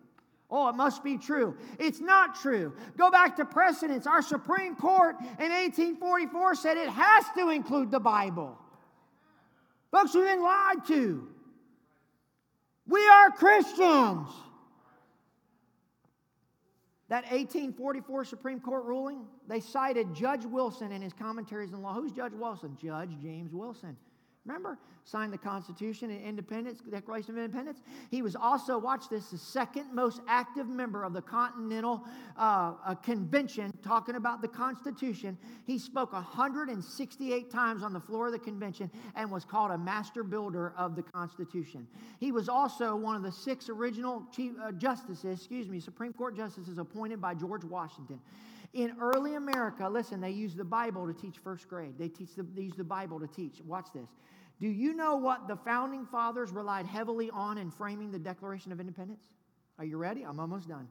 Oh, 0.54 0.68
it 0.68 0.76
must 0.76 1.02
be 1.02 1.16
true. 1.16 1.56
It's 1.78 2.00
not 2.00 2.38
true. 2.38 2.74
Go 2.98 3.10
back 3.10 3.36
to 3.36 3.44
precedents. 3.46 4.06
Our 4.06 4.20
Supreme 4.20 4.76
Court 4.76 5.16
in 5.40 5.50
1844 5.50 6.54
said 6.56 6.76
it 6.76 6.90
has 6.90 7.24
to 7.38 7.48
include 7.48 7.90
the 7.90 7.98
Bible. 7.98 8.58
Folks, 9.90 10.14
we've 10.14 10.26
been 10.26 10.42
lied 10.42 10.84
to. 10.88 11.26
We 12.86 13.08
are 13.08 13.30
Christians. 13.30 14.28
That 17.08 17.24
1844 17.24 18.24
Supreme 18.26 18.60
Court 18.60 18.84
ruling, 18.84 19.24
they 19.48 19.60
cited 19.60 20.14
Judge 20.14 20.44
Wilson 20.44 20.92
in 20.92 21.00
his 21.00 21.14
commentaries 21.14 21.72
on 21.72 21.80
law. 21.80 21.94
Who's 21.94 22.12
Judge 22.12 22.32
Wilson? 22.34 22.76
Judge 22.82 23.10
James 23.22 23.54
Wilson. 23.54 23.96
Remember? 24.44 24.76
Signed 25.04 25.32
the 25.32 25.38
Constitution 25.38 26.10
and 26.10 26.24
Independence, 26.24 26.80
Declaration 26.80 27.32
of 27.32 27.38
Independence. 27.38 27.80
He 28.10 28.22
was 28.22 28.34
also, 28.34 28.76
watch 28.76 29.08
this, 29.08 29.30
the 29.30 29.38
second 29.38 29.92
most 29.94 30.20
active 30.26 30.68
member 30.68 31.04
of 31.04 31.12
the 31.12 31.22
Continental 31.22 32.04
uh, 32.36 32.74
uh, 32.84 32.94
Convention 32.96 33.72
talking 33.84 34.16
about 34.16 34.42
the 34.42 34.48
Constitution. 34.48 35.38
He 35.64 35.78
spoke 35.78 36.12
168 36.12 37.50
times 37.50 37.84
on 37.84 37.92
the 37.92 38.00
floor 38.00 38.26
of 38.26 38.32
the 38.32 38.38
convention 38.38 38.90
and 39.14 39.30
was 39.30 39.44
called 39.44 39.70
a 39.70 39.78
master 39.78 40.24
builder 40.24 40.72
of 40.76 40.96
the 40.96 41.02
Constitution. 41.02 41.86
He 42.18 42.32
was 42.32 42.48
also 42.48 42.96
one 42.96 43.14
of 43.14 43.22
the 43.22 43.32
six 43.32 43.68
original 43.68 44.24
chief 44.34 44.54
uh, 44.60 44.72
justices, 44.72 45.38
excuse 45.38 45.68
me, 45.68 45.78
Supreme 45.78 46.12
Court 46.12 46.36
justices 46.36 46.78
appointed 46.78 47.20
by 47.20 47.34
George 47.34 47.62
Washington. 47.64 48.20
In 48.72 48.96
early 49.00 49.34
America, 49.34 49.88
listen, 49.88 50.20
they 50.20 50.30
use 50.30 50.54
the 50.54 50.64
Bible 50.64 51.06
to 51.06 51.12
teach 51.12 51.38
first 51.38 51.68
grade. 51.68 51.94
They, 51.98 52.08
teach 52.08 52.34
the, 52.34 52.42
they 52.42 52.62
used 52.62 52.78
the 52.78 52.84
Bible 52.84 53.20
to 53.20 53.26
teach. 53.26 53.60
Watch 53.66 53.88
this. 53.94 54.08
Do 54.60 54.68
you 54.68 54.94
know 54.94 55.16
what 55.16 55.48
the 55.48 55.56
founding 55.56 56.06
fathers 56.06 56.52
relied 56.52 56.86
heavily 56.86 57.30
on 57.30 57.58
in 57.58 57.70
framing 57.70 58.10
the 58.10 58.18
Declaration 58.18 58.72
of 58.72 58.80
Independence? 58.80 59.24
Are 59.78 59.84
you 59.84 59.98
ready? 59.98 60.22
I'm 60.22 60.40
almost 60.40 60.68
done. 60.68 60.88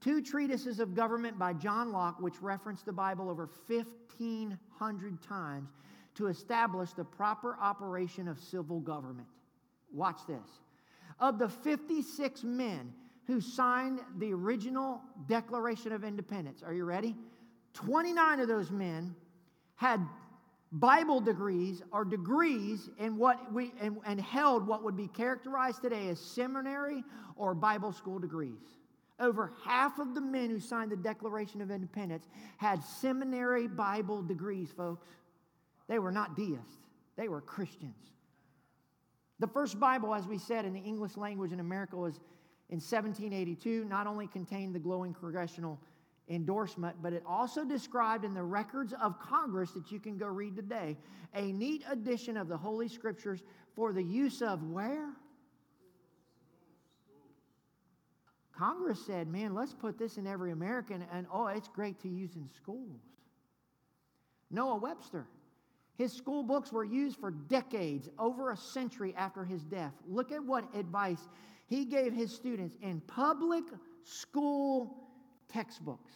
Two 0.00 0.20
treatises 0.20 0.80
of 0.80 0.94
government 0.94 1.38
by 1.38 1.54
John 1.54 1.90
Locke, 1.90 2.20
which 2.20 2.40
reference 2.42 2.82
the 2.82 2.92
Bible 2.92 3.30
over 3.30 3.48
1,500 3.66 5.22
times 5.22 5.70
to 6.16 6.26
establish 6.26 6.92
the 6.92 7.04
proper 7.04 7.56
operation 7.60 8.28
of 8.28 8.38
civil 8.38 8.80
government. 8.80 9.28
Watch 9.92 10.26
this. 10.28 10.60
Of 11.18 11.38
the 11.38 11.48
56 11.48 12.44
men 12.44 12.92
who 13.26 13.40
signed 13.40 14.00
the 14.18 14.32
original 14.32 15.00
Declaration 15.26 15.92
of 15.92 16.04
Independence. 16.04 16.62
Are 16.62 16.74
you 16.74 16.84
ready? 16.84 17.16
29 17.74 18.40
of 18.40 18.48
those 18.48 18.70
men 18.70 19.14
had 19.76 20.00
Bible 20.72 21.20
degrees 21.20 21.82
or 21.92 22.04
degrees 22.04 22.90
in 22.98 23.16
what 23.16 23.52
we 23.52 23.72
and, 23.80 23.98
and 24.04 24.20
held 24.20 24.66
what 24.66 24.82
would 24.82 24.96
be 24.96 25.06
characterized 25.08 25.82
today 25.82 26.08
as 26.08 26.20
seminary 26.20 27.04
or 27.36 27.54
Bible 27.54 27.92
school 27.92 28.18
degrees. 28.18 28.60
Over 29.20 29.52
half 29.64 30.00
of 30.00 30.14
the 30.14 30.20
men 30.20 30.50
who 30.50 30.58
signed 30.58 30.90
the 30.90 30.96
Declaration 30.96 31.60
of 31.60 31.70
Independence 31.70 32.26
had 32.56 32.82
seminary 32.82 33.68
Bible 33.68 34.22
degrees, 34.22 34.72
folks. 34.76 35.06
They 35.86 36.00
were 36.00 36.10
not 36.10 36.36
deists, 36.36 36.76
they 37.16 37.28
were 37.28 37.40
Christians. 37.40 38.10
The 39.38 39.46
first 39.48 39.78
Bible, 39.78 40.14
as 40.14 40.26
we 40.26 40.38
said, 40.38 40.64
in 40.64 40.72
the 40.72 40.80
English 40.80 41.16
language 41.16 41.52
in 41.52 41.60
America 41.60 41.96
was 41.96 42.18
in 42.70 42.76
1782 42.76 43.84
not 43.84 44.06
only 44.06 44.26
contained 44.26 44.74
the 44.74 44.78
glowing 44.78 45.14
congressional 45.14 45.78
endorsement, 46.28 46.96
but 47.02 47.12
it 47.12 47.22
also 47.26 47.64
described 47.64 48.24
in 48.24 48.32
the 48.32 48.42
records 48.42 48.94
of 49.00 49.18
Congress 49.20 49.72
that 49.72 49.92
you 49.92 50.00
can 50.00 50.16
go 50.16 50.26
read 50.26 50.56
today 50.56 50.96
a 51.34 51.52
neat 51.52 51.82
edition 51.90 52.36
of 52.36 52.48
the 52.48 52.56
Holy 52.56 52.88
Scriptures 52.88 53.42
for 53.74 53.92
the 53.92 54.02
use 54.02 54.40
of 54.40 54.62
where? 54.62 55.10
Congress 58.56 59.04
said, 59.04 59.26
man, 59.26 59.52
let's 59.52 59.74
put 59.74 59.98
this 59.98 60.16
in 60.16 60.26
every 60.26 60.52
American, 60.52 61.04
and 61.12 61.26
oh, 61.32 61.48
it's 61.48 61.68
great 61.68 62.00
to 62.00 62.08
use 62.08 62.36
in 62.36 62.48
schools. 62.56 63.00
Noah 64.50 64.76
Webster, 64.76 65.26
his 65.96 66.12
school 66.12 66.44
books 66.44 66.72
were 66.72 66.84
used 66.84 67.16
for 67.18 67.32
decades, 67.32 68.08
over 68.18 68.52
a 68.52 68.56
century 68.56 69.12
after 69.16 69.44
his 69.44 69.64
death. 69.64 69.92
Look 70.08 70.30
at 70.30 70.42
what 70.42 70.72
advice 70.74 71.28
he 71.66 71.84
gave 71.84 72.12
his 72.12 72.34
students 72.34 72.76
in 72.82 73.00
public 73.02 73.64
school 74.04 75.08
textbooks. 75.48 76.12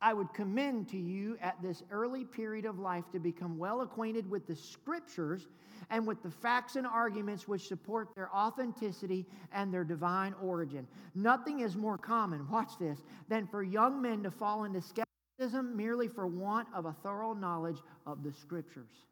I 0.00 0.12
would 0.12 0.34
commend 0.34 0.88
to 0.88 0.96
you 0.96 1.38
at 1.40 1.62
this 1.62 1.84
early 1.92 2.24
period 2.24 2.64
of 2.64 2.80
life 2.80 3.04
to 3.12 3.20
become 3.20 3.56
well 3.56 3.82
acquainted 3.82 4.28
with 4.28 4.48
the 4.48 4.56
scriptures 4.56 5.46
and 5.90 6.04
with 6.04 6.22
the 6.24 6.30
facts 6.30 6.74
and 6.74 6.86
arguments 6.86 7.46
which 7.46 7.68
support 7.68 8.08
their 8.16 8.34
authenticity 8.34 9.26
and 9.52 9.72
their 9.72 9.84
divine 9.84 10.34
origin. 10.42 10.88
Nothing 11.14 11.60
is 11.60 11.76
more 11.76 11.98
common, 11.98 12.48
watch 12.50 12.72
this, 12.80 12.98
than 13.28 13.46
for 13.46 13.62
young 13.62 14.02
men 14.02 14.24
to 14.24 14.30
fall 14.30 14.64
into 14.64 14.82
skepticism 14.82 15.76
merely 15.76 16.08
for 16.08 16.26
want 16.26 16.66
of 16.74 16.86
a 16.86 16.92
thorough 17.04 17.34
knowledge 17.34 17.78
of 18.04 18.24
the 18.24 18.32
scriptures. 18.32 19.06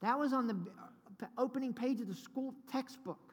That 0.00 0.18
was 0.18 0.32
on 0.32 0.46
the 0.46 0.56
opening 1.36 1.74
page 1.74 2.00
of 2.00 2.08
the 2.08 2.14
school 2.14 2.54
textbook. 2.70 3.29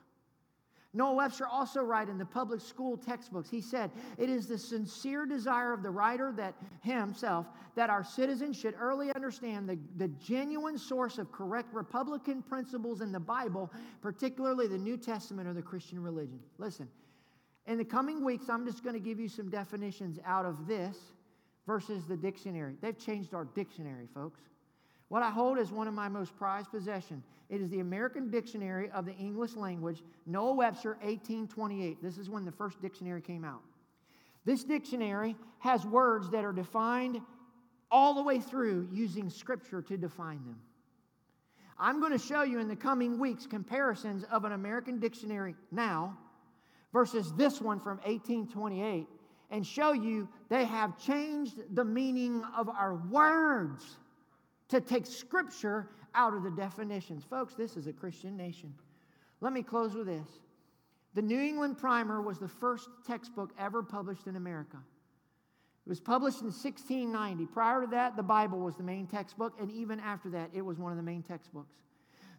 Noah 0.97 1.13
Webster 1.13 1.45
also 1.47 1.81
wrote 1.81 2.09
in 2.09 2.17
the 2.17 2.25
public 2.25 2.59
school 2.59 2.97
textbooks, 2.97 3.49
he 3.49 3.61
said, 3.61 3.91
It 4.17 4.29
is 4.29 4.47
the 4.47 4.57
sincere 4.57 5.27
desire 5.27 5.71
of 5.71 5.83
the 5.83 5.91
writer 5.91 6.33
that 6.37 6.55
himself 6.81 7.45
that 7.75 7.91
our 7.91 8.03
citizens 8.03 8.57
should 8.57 8.73
early 8.79 9.13
understand 9.13 9.69
the, 9.69 9.77
the 9.97 10.07
genuine 10.07 10.75
source 10.75 11.19
of 11.19 11.31
correct 11.31 11.71
Republican 11.71 12.41
principles 12.41 13.01
in 13.01 13.11
the 13.11 13.19
Bible, 13.19 13.71
particularly 14.01 14.67
the 14.67 14.77
New 14.77 14.97
Testament 14.97 15.47
or 15.47 15.53
the 15.53 15.61
Christian 15.61 16.01
religion. 16.01 16.39
Listen, 16.57 16.89
in 17.67 17.77
the 17.77 17.85
coming 17.85 18.25
weeks, 18.25 18.49
I'm 18.49 18.65
just 18.65 18.83
going 18.83 18.95
to 18.95 18.99
give 18.99 19.19
you 19.19 19.29
some 19.29 19.51
definitions 19.51 20.17
out 20.25 20.47
of 20.47 20.65
this 20.65 20.97
versus 21.67 22.07
the 22.07 22.17
dictionary. 22.17 22.73
They've 22.81 22.97
changed 22.97 23.35
our 23.35 23.45
dictionary, 23.45 24.07
folks. 24.15 24.39
What 25.09 25.23
I 25.23 25.29
hold 25.29 25.57
is 25.57 25.71
one 25.71 25.87
of 25.87 25.93
my 25.93 26.09
most 26.09 26.35
prized 26.35 26.69
possessions. 26.69 27.23
It 27.49 27.61
is 27.61 27.69
the 27.69 27.79
American 27.79 28.29
Dictionary 28.29 28.89
of 28.91 29.05
the 29.05 29.13
English 29.13 29.55
Language, 29.55 30.03
Noah 30.25 30.53
Webster, 30.53 30.91
1828. 31.01 32.03
This 32.03 32.17
is 32.17 32.29
when 32.29 32.43
the 32.43 32.51
first 32.51 32.81
dictionary 32.81 33.21
came 33.21 33.45
out. 33.45 33.61
This 34.43 34.63
dictionary 34.63 35.35
has 35.59 35.85
words 35.85 36.29
that 36.31 36.43
are 36.43 36.51
defined 36.51 37.21
all 37.89 38.13
the 38.13 38.21
way 38.21 38.39
through 38.39 38.89
using 38.91 39.29
Scripture 39.29 39.81
to 39.81 39.97
define 39.97 40.43
them. 40.45 40.59
I'm 41.79 41.99
going 41.99 42.11
to 42.11 42.17
show 42.17 42.43
you 42.43 42.59
in 42.59 42.67
the 42.67 42.75
coming 42.75 43.19
weeks 43.19 43.45
comparisons 43.45 44.25
of 44.31 44.43
an 44.43 44.51
American 44.51 44.99
dictionary 44.99 45.55
now 45.71 46.17
versus 46.91 47.31
this 47.33 47.61
one 47.61 47.79
from 47.79 47.97
1828 47.99 49.07
and 49.51 49.65
show 49.65 49.93
you 49.93 50.27
they 50.49 50.65
have 50.65 50.97
changed 50.97 51.75
the 51.75 51.85
meaning 51.85 52.43
of 52.57 52.67
our 52.67 52.95
words 53.09 53.97
to 54.69 54.81
take 54.81 55.05
Scripture 55.05 55.89
out 56.15 56.33
of 56.33 56.43
the 56.43 56.51
definitions. 56.51 57.23
Folks, 57.23 57.53
this 57.53 57.77
is 57.77 57.87
a 57.87 57.93
Christian 57.93 58.35
nation. 58.35 58.73
Let 59.39 59.53
me 59.53 59.61
close 59.63 59.93
with 59.93 60.07
this. 60.07 60.27
The 61.13 61.21
New 61.21 61.39
England 61.39 61.77
Primer 61.77 62.21
was 62.21 62.39
the 62.39 62.47
first 62.47 62.89
textbook 63.05 63.51
ever 63.57 63.81
published 63.81 64.27
in 64.27 64.35
America. 64.35 64.77
It 65.85 65.89
was 65.89 65.99
published 65.99 66.41
in 66.41 66.47
1690. 66.47 67.45
Prior 67.45 67.81
to 67.81 67.87
that, 67.87 68.17
the 68.17 68.23
Bible 68.23 68.59
was 68.59 68.75
the 68.75 68.83
main 68.83 69.07
textbook, 69.07 69.53
and 69.59 69.71
even 69.71 69.99
after 69.99 70.29
that, 70.31 70.49
it 70.53 70.61
was 70.61 70.77
one 70.77 70.91
of 70.91 70.97
the 70.97 71.03
main 71.03 71.23
textbooks. 71.23 71.77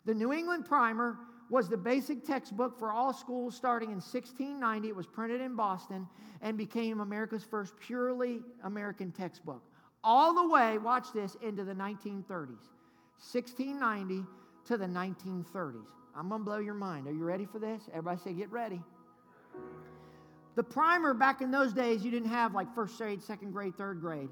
The 0.05 0.15
New 0.15 0.33
England 0.33 0.67
Primer 0.67 1.17
was 1.51 1.69
the 1.69 1.77
basic 1.77 2.25
textbook 2.25 2.79
for 2.79 2.93
all 2.93 3.13
schools 3.13 3.57
starting 3.57 3.89
in 3.89 3.97
1690. 3.97 4.89
It 4.89 4.97
was 4.97 5.07
printed 5.07 5.41
in 5.41 5.57
Boston 5.57 6.07
and 6.43 6.59
became 6.59 7.01
America's 7.01 7.43
first 7.43 7.75
purely 7.81 8.41
American 8.65 9.13
textbook. 9.13 9.63
All 10.05 10.35
the 10.35 10.49
way, 10.49 10.79
watch 10.79 11.13
this, 11.13 11.37
into 11.43 11.65
the 11.65 11.75
1930s. 11.75 12.69
1690 13.19 14.25
to 14.67 14.77
the 14.77 14.87
1930s. 14.87 15.87
I'm 16.17 16.29
going 16.29 16.41
to 16.41 16.45
blow 16.45 16.59
your 16.59 16.75
mind. 16.75 17.07
Are 17.07 17.13
you 17.13 17.25
ready 17.25 17.47
for 17.47 17.59
this? 17.59 17.83
Everybody 17.91 18.21
say, 18.23 18.33
get 18.33 18.51
ready. 18.51 18.81
The 20.55 20.63
primer 20.63 21.15
back 21.15 21.41
in 21.41 21.51
those 21.51 21.73
days, 21.73 22.05
you 22.05 22.11
didn't 22.11 22.31
have 22.31 22.55
like 22.55 22.73
first 22.75 22.97
grade, 22.99 23.23
second 23.23 23.53
grade, 23.53 23.77
third 23.77 24.01
grade. 24.01 24.29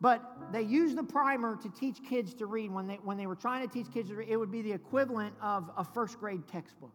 But 0.00 0.52
they 0.52 0.62
used 0.62 0.96
the 0.96 1.02
primer 1.02 1.56
to 1.56 1.68
teach 1.68 1.98
kids 2.08 2.34
to 2.34 2.46
read. 2.46 2.72
When 2.72 2.86
they, 2.86 2.96
when 2.96 3.16
they 3.16 3.26
were 3.26 3.36
trying 3.36 3.68
to 3.68 3.72
teach 3.72 3.92
kids 3.92 4.08
to 4.10 4.16
read, 4.16 4.28
it 4.28 4.36
would 4.36 4.50
be 4.50 4.62
the 4.62 4.72
equivalent 4.72 5.34
of 5.42 5.70
a 5.76 5.84
first 5.84 6.18
grade 6.18 6.48
textbook. 6.48 6.92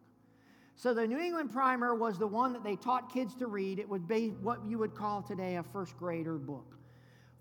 So 0.75 0.93
the 0.93 1.07
New 1.07 1.19
England 1.19 1.51
primer 1.53 1.95
was 1.95 2.17
the 2.17 2.27
one 2.27 2.51
that 2.53 2.63
they 2.63 2.75
taught 2.75 3.13
kids 3.13 3.35
to 3.35 3.47
read. 3.47 3.79
It 3.79 3.87
would 3.87 4.07
be 4.07 4.29
what 4.41 4.59
you 4.67 4.77
would 4.79 4.93
call 4.93 5.21
today 5.21 5.55
a 5.55 5.63
first 5.63 5.95
grader 5.97 6.37
book. 6.37 6.77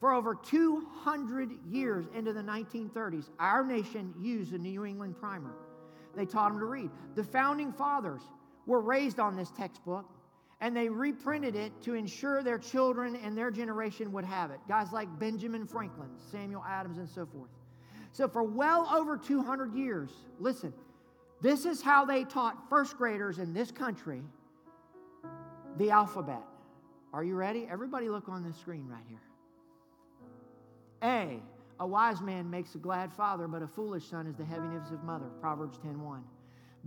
For 0.01 0.13
over 0.13 0.35
200 0.35 1.51
years 1.71 2.07
into 2.15 2.33
the 2.33 2.43
1930s, 2.43 3.31
our 3.39 3.65
nation 3.65 4.13
used 4.21 4.53
the 4.53 4.59
New 4.59 4.85
England 4.85 5.17
primer. 5.19 5.55
They 6.17 6.27
taught 6.27 6.51
them 6.51 6.61
to 6.61 6.67
read. 6.67 6.91
The 7.15 7.25
founding 7.25 7.73
fathers 7.73 8.23
were 8.67 8.81
raised 8.81 9.19
on 9.19 9.37
this 9.37 9.51
textbook 9.51 10.07
and 10.61 10.77
they 10.77 10.89
reprinted 10.89 11.57
it 11.57 11.73
to 11.83 11.95
ensure 11.95 12.43
their 12.43 12.59
children 12.59 13.17
and 13.17 13.37
their 13.37 13.51
generation 13.51 14.13
would 14.13 14.25
have 14.25 14.51
it. 14.51 14.61
Guys 14.69 14.93
like 14.93 15.09
Benjamin 15.19 15.67
Franklin, 15.67 16.09
Samuel 16.31 16.65
Adams, 16.67 16.99
and 16.99 17.09
so 17.09 17.27
forth. 17.27 17.51
So, 18.13 18.29
for 18.29 18.45
well 18.45 18.89
over 18.95 19.19
200 19.19 19.75
years, 19.75 20.11
listen, 20.39 20.73
this 21.43 21.67
is 21.67 21.83
how 21.83 22.05
they 22.05 22.25
taught 22.25 22.69
first 22.71 22.97
graders 22.97 23.39
in 23.39 23.53
this 23.53 23.71
country 23.71 24.23
the 25.77 25.91
alphabet. 25.91 26.43
Are 27.13 27.25
you 27.25 27.35
ready? 27.35 27.67
Everybody, 27.71 28.09
look 28.09 28.29
on 28.29 28.43
the 28.43 28.53
screen 28.53 28.87
right 28.89 29.05
here. 29.09 29.21
A. 31.05 31.41
A 31.81 31.87
wise 31.87 32.21
man 32.21 32.49
makes 32.49 32.75
a 32.75 32.79
glad 32.79 33.13
father, 33.13 33.47
but 33.47 33.63
a 33.63 33.67
foolish 33.67 34.09
son 34.09 34.27
is 34.27 34.37
the 34.37 34.45
heaviness 34.45 34.91
of 34.91 35.05
mother. 35.05 35.27
Proverbs 35.41 35.79
10:1. 35.79 36.23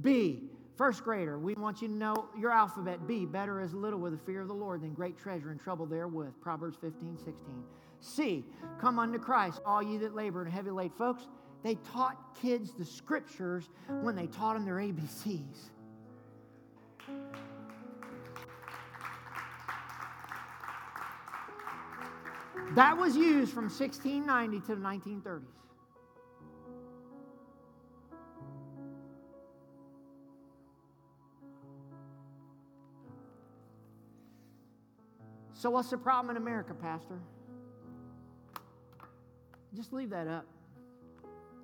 B. 0.02 0.50
First 0.76 1.04
grader, 1.04 1.40
we 1.40 1.56
want 1.56 1.82
you 1.82 1.88
to 1.88 1.94
know 1.94 2.30
your 2.38 2.52
alphabet. 2.52 3.08
B, 3.08 3.26
better 3.26 3.62
is 3.62 3.74
little 3.74 4.00
with 4.00 4.14
the 4.14 4.26
fear 4.26 4.42
of 4.42 4.48
the 4.48 4.54
Lord 4.54 4.82
than 4.82 4.94
great 4.94 5.18
treasure 5.18 5.50
and 5.50 5.60
trouble 5.60 5.88
therewith. 5.88 6.40
Proverbs 6.40 6.78
15, 6.80 7.18
16. 7.18 7.64
C, 8.00 8.46
come 8.80 9.00
unto 9.00 9.18
Christ, 9.18 9.60
all 9.66 9.82
ye 9.82 9.98
that 9.98 10.14
labor 10.14 10.44
and 10.44 10.54
heavy 10.54 10.70
laden. 10.70 10.96
Folks, 10.96 11.28
they 11.64 11.76
taught 11.76 12.36
kids 12.40 12.74
the 12.74 12.86
scriptures 12.86 13.70
when 14.02 14.16
they 14.16 14.28
taught 14.28 14.54
them 14.54 14.66
their 14.66 14.76
ABCs. 14.76 15.72
That 22.76 22.98
was 22.98 23.16
used 23.16 23.54
from 23.54 23.66
1690 23.66 24.60
to 24.68 24.76
the 24.76 24.82
1930s. 24.82 25.42
So, 35.54 35.72
what's 35.72 35.90
the 35.90 35.98
problem 35.98 36.36
in 36.36 36.42
America, 36.42 36.76
Pastor? 36.76 37.20
Just 39.76 39.92
leave 39.92 40.12
that 40.12 40.28
up. 40.28 40.46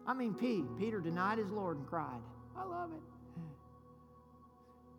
I 0.07 0.13
mean, 0.13 0.33
P. 0.33 0.63
Peter 0.79 0.99
denied 0.99 1.37
his 1.37 1.49
Lord 1.51 1.77
and 1.77 1.87
cried. 1.87 2.21
I 2.57 2.63
love 2.63 2.91
it. 2.91 3.01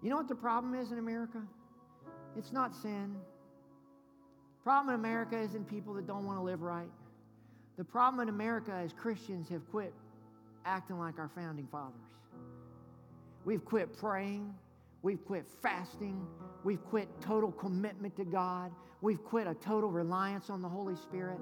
You 0.01 0.11
know 0.11 0.17
what 0.17 0.29
the 0.29 0.35
problem 0.35 0.75
is 0.75 0.93
in 0.93 0.99
America? 0.99 1.43
It's 2.37 2.53
not 2.53 2.75
sin. 2.75 3.17
Problem 4.65 4.95
in 4.95 5.01
America 5.01 5.39
isn't 5.39 5.69
people 5.69 5.93
that 5.95 6.07
don't 6.07 6.25
want 6.25 6.39
to 6.39 6.43
live 6.43 6.63
right. 6.63 6.89
The 7.77 7.85
problem 7.85 8.23
in 8.23 8.31
America 8.31 8.75
is 8.81 8.95
Christians 8.95 9.49
have 9.51 9.69
quit 9.71 9.93
acting 10.65 10.99
like 10.99 11.19
our 11.19 11.31
founding 11.35 11.69
fathers. 11.71 12.01
We've 13.45 13.63
quit 13.63 13.95
praying. 13.95 14.55
We've 15.03 15.23
quit 15.23 15.45
fasting. 15.61 16.27
We've 16.65 16.83
quit 16.87 17.09
total 17.21 17.53
commitment 17.53 18.17
to 18.17 18.25
God. 18.25 18.73
We've 19.05 19.23
quit 19.23 19.47
a 19.47 19.53
total 19.53 19.91
reliance 19.91 20.49
on 20.49 20.63
the 20.63 20.69
Holy 20.69 20.97
Spirit. 20.97 21.39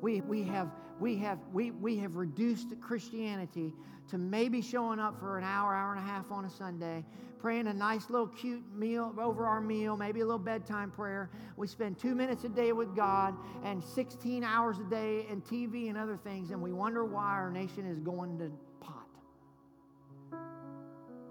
We, 0.00 0.22
we, 0.22 0.42
have, 0.44 0.70
we, 0.98 1.18
have, 1.18 1.38
we, 1.52 1.70
we 1.70 1.98
have 1.98 2.16
reduced 2.16 2.68
Christianity 2.80 3.74
to 4.08 4.16
maybe 4.16 4.62
showing 4.62 4.98
up 4.98 5.20
for 5.20 5.36
an 5.36 5.44
hour, 5.44 5.74
hour 5.74 5.94
and 5.94 6.00
a 6.00 6.10
half 6.10 6.32
on 6.32 6.46
a 6.46 6.50
Sunday, 6.50 7.04
praying 7.38 7.66
a 7.66 7.74
nice 7.74 8.08
little 8.08 8.28
cute 8.28 8.64
meal 8.74 9.12
over 9.20 9.46
our 9.46 9.60
meal, 9.60 9.94
maybe 9.94 10.20
a 10.20 10.24
little 10.24 10.38
bedtime 10.38 10.90
prayer. 10.90 11.28
We 11.58 11.66
spend 11.66 11.98
two 11.98 12.14
minutes 12.14 12.44
a 12.44 12.48
day 12.48 12.72
with 12.72 12.96
God 12.96 13.34
and 13.62 13.84
16 13.84 14.42
hours 14.42 14.78
a 14.78 14.84
day 14.84 15.26
in 15.30 15.42
TV 15.42 15.90
and 15.90 15.98
other 15.98 16.16
things, 16.16 16.50
and 16.50 16.62
we 16.62 16.72
wonder 16.72 17.04
why 17.04 17.32
our 17.32 17.50
nation 17.50 17.84
is 17.84 17.98
going 17.98 18.38
to 18.38 18.50
pot. 18.80 19.06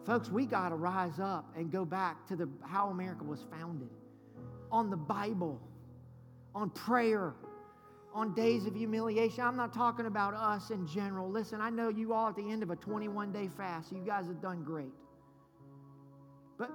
Folks, 0.06 0.30
we 0.30 0.46
got 0.46 0.70
to 0.70 0.76
rise 0.76 1.20
up 1.20 1.52
and 1.58 1.72
go 1.72 1.86
back 1.86 2.28
to 2.28 2.36
the, 2.36 2.48
how 2.68 2.90
America 2.90 3.24
was 3.24 3.48
founded 3.50 3.90
on 4.72 4.90
the 4.90 4.98
Bible, 4.98 5.60
on 6.54 6.70
prayer, 6.70 7.34
on 8.14 8.34
days 8.34 8.66
of 8.66 8.76
humiliation. 8.76 9.44
I'm 9.44 9.56
not 9.56 9.74
talking 9.74 10.06
about 10.06 10.34
us 10.34 10.70
in 10.70 10.88
general. 10.88 11.30
Listen, 11.30 11.62
I 11.62 11.70
know 11.70 11.90
you 11.90 12.14
all 12.14 12.30
at 12.30 12.36
the 12.36 12.50
end 12.50 12.64
of 12.64 12.70
a 12.70 12.76
21 12.76 13.32
day 13.32 13.48
fast, 13.48 13.92
you 13.92 14.04
guys 14.06 14.28
have 14.28 14.42
done 14.42 14.64
great. 14.64 14.94
But, 16.58 16.72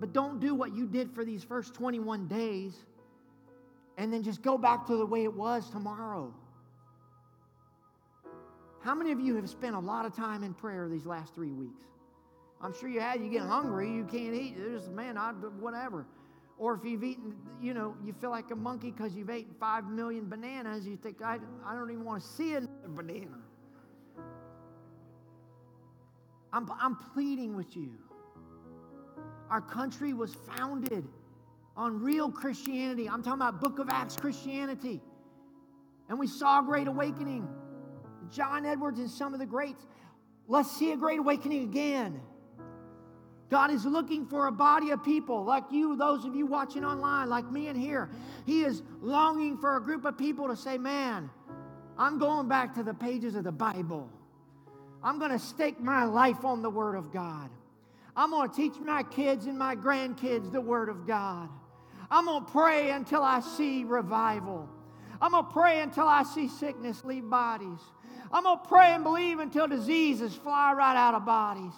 but 0.00 0.12
don't 0.12 0.40
do 0.40 0.54
what 0.54 0.74
you 0.74 0.86
did 0.86 1.12
for 1.12 1.24
these 1.24 1.44
first 1.44 1.74
21 1.74 2.26
days 2.26 2.74
and 4.00 4.10
then 4.10 4.22
just 4.22 4.40
go 4.40 4.56
back 4.56 4.86
to 4.86 4.96
the 4.96 5.04
way 5.04 5.24
it 5.24 5.34
was 5.34 5.68
tomorrow. 5.68 6.32
How 8.82 8.94
many 8.94 9.12
of 9.12 9.20
you 9.20 9.36
have 9.36 9.48
spent 9.48 9.76
a 9.76 9.78
lot 9.78 10.06
of 10.06 10.16
time 10.16 10.42
in 10.42 10.54
prayer 10.54 10.88
these 10.88 11.04
last 11.04 11.34
three 11.34 11.52
weeks? 11.52 11.84
I'm 12.62 12.72
sure 12.72 12.88
you 12.88 13.00
had. 13.00 13.20
You 13.20 13.28
get 13.28 13.42
hungry, 13.42 13.90
you 13.90 14.04
can't 14.04 14.34
eat. 14.34 14.56
There's 14.56 14.88
man, 14.88 15.18
I 15.18 15.32
whatever. 15.32 16.06
Or 16.60 16.74
if 16.74 16.84
you've 16.84 17.02
eaten, 17.02 17.34
you 17.58 17.72
know, 17.72 17.96
you 18.04 18.12
feel 18.12 18.28
like 18.28 18.50
a 18.50 18.54
monkey 18.54 18.90
because 18.90 19.14
you've 19.14 19.30
eaten 19.30 19.54
five 19.58 19.86
million 19.86 20.28
bananas. 20.28 20.86
You 20.86 20.98
think 21.02 21.22
I, 21.22 21.38
I 21.66 21.74
don't 21.74 21.90
even 21.90 22.04
want 22.04 22.22
to 22.22 22.28
see 22.28 22.52
another 22.52 22.68
banana. 22.86 23.38
I'm, 26.52 26.70
I'm 26.78 26.96
pleading 27.14 27.56
with 27.56 27.74
you. 27.74 27.92
Our 29.48 29.62
country 29.62 30.12
was 30.12 30.36
founded 30.54 31.08
on 31.78 31.98
real 31.98 32.30
Christianity. 32.30 33.08
I'm 33.08 33.22
talking 33.22 33.40
about 33.40 33.62
Book 33.62 33.78
of 33.78 33.88
Acts 33.88 34.16
Christianity. 34.16 35.00
And 36.10 36.18
we 36.18 36.26
saw 36.26 36.60
a 36.60 36.62
great 36.62 36.88
awakening. 36.88 37.48
John 38.30 38.66
Edwards 38.66 38.98
and 38.98 39.10
some 39.10 39.32
of 39.32 39.40
the 39.40 39.46
greats. 39.46 39.86
Let's 40.46 40.70
see 40.70 40.92
a 40.92 40.96
great 40.98 41.20
awakening 41.20 41.62
again. 41.62 42.20
God 43.50 43.72
is 43.72 43.84
looking 43.84 44.26
for 44.26 44.46
a 44.46 44.52
body 44.52 44.90
of 44.90 45.02
people 45.02 45.44
like 45.44 45.64
you, 45.72 45.96
those 45.96 46.24
of 46.24 46.36
you 46.36 46.46
watching 46.46 46.84
online, 46.84 47.28
like 47.28 47.50
me 47.50 47.66
and 47.66 47.78
here. 47.78 48.08
He 48.46 48.62
is 48.62 48.82
longing 49.02 49.58
for 49.58 49.76
a 49.76 49.80
group 49.80 50.04
of 50.04 50.16
people 50.16 50.46
to 50.46 50.56
say, 50.56 50.78
Man, 50.78 51.28
I'm 51.98 52.18
going 52.18 52.48
back 52.48 52.74
to 52.76 52.84
the 52.84 52.94
pages 52.94 53.34
of 53.34 53.44
the 53.44 53.52
Bible. 53.52 54.08
I'm 55.02 55.18
going 55.18 55.32
to 55.32 55.38
stake 55.38 55.80
my 55.80 56.04
life 56.04 56.44
on 56.44 56.62
the 56.62 56.70
Word 56.70 56.94
of 56.94 57.12
God. 57.12 57.50
I'm 58.16 58.30
going 58.30 58.48
to 58.48 58.54
teach 58.54 58.74
my 58.78 59.02
kids 59.02 59.46
and 59.46 59.58
my 59.58 59.74
grandkids 59.74 60.52
the 60.52 60.60
Word 60.60 60.88
of 60.88 61.06
God. 61.06 61.48
I'm 62.10 62.26
going 62.26 62.44
to 62.44 62.50
pray 62.50 62.90
until 62.90 63.22
I 63.22 63.40
see 63.40 63.84
revival. 63.84 64.68
I'm 65.20 65.32
going 65.32 65.44
to 65.44 65.50
pray 65.50 65.80
until 65.80 66.06
I 66.06 66.22
see 66.22 66.48
sickness 66.48 67.04
leave 67.04 67.28
bodies. 67.28 67.78
I'm 68.32 68.44
going 68.44 68.58
to 68.58 68.68
pray 68.68 68.92
and 68.92 69.02
believe 69.02 69.38
until 69.38 69.66
diseases 69.66 70.34
fly 70.34 70.72
right 70.72 70.96
out 70.96 71.14
of 71.14 71.24
bodies. 71.24 71.72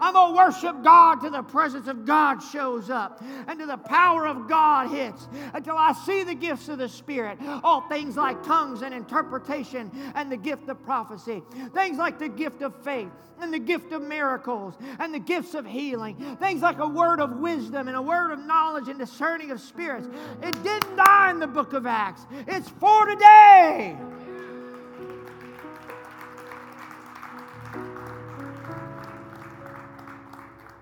I'm 0.00 0.14
going 0.14 0.32
to 0.32 0.36
worship 0.36 0.82
God 0.82 1.20
till 1.20 1.30
the 1.30 1.42
presence 1.42 1.88
of 1.88 2.04
God 2.04 2.40
shows 2.40 2.90
up 2.90 3.22
and 3.46 3.58
till 3.58 3.68
the 3.68 3.76
power 3.76 4.26
of 4.26 4.48
God 4.48 4.90
hits 4.90 5.28
until 5.54 5.76
I 5.76 5.92
see 5.92 6.24
the 6.24 6.34
gifts 6.34 6.68
of 6.68 6.78
the 6.78 6.88
Spirit. 6.88 7.38
All 7.62 7.82
things 7.82 8.16
like 8.16 8.42
tongues 8.42 8.82
and 8.82 8.94
interpretation 8.94 9.90
and 10.14 10.30
the 10.30 10.36
gift 10.36 10.68
of 10.68 10.82
prophecy, 10.84 11.42
things 11.74 11.98
like 11.98 12.18
the 12.18 12.28
gift 12.28 12.62
of 12.62 12.74
faith 12.82 13.10
and 13.40 13.52
the 13.52 13.58
gift 13.58 13.92
of 13.92 14.02
miracles 14.02 14.74
and 14.98 15.12
the 15.12 15.18
gifts 15.18 15.54
of 15.54 15.66
healing, 15.66 16.16
things 16.40 16.62
like 16.62 16.78
a 16.78 16.88
word 16.88 17.20
of 17.20 17.38
wisdom 17.38 17.88
and 17.88 17.96
a 17.96 18.02
word 18.02 18.32
of 18.32 18.38
knowledge 18.40 18.88
and 18.88 18.98
discerning 18.98 19.50
of 19.50 19.60
spirits. 19.60 20.08
It 20.42 20.62
didn't 20.62 20.96
die 20.96 21.30
in 21.30 21.38
the 21.38 21.46
book 21.46 21.72
of 21.72 21.86
Acts, 21.86 22.26
it's 22.46 22.68
for 22.68 23.06
today. 23.06 23.96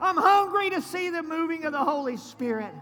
I'm 0.04 0.16
hungry 0.16 0.70
to 0.70 0.82
see 0.82 1.10
the 1.10 1.22
moving 1.22 1.64
of 1.64 1.72
the 1.72 1.82
Holy 1.82 2.16
Spirit. 2.16 2.72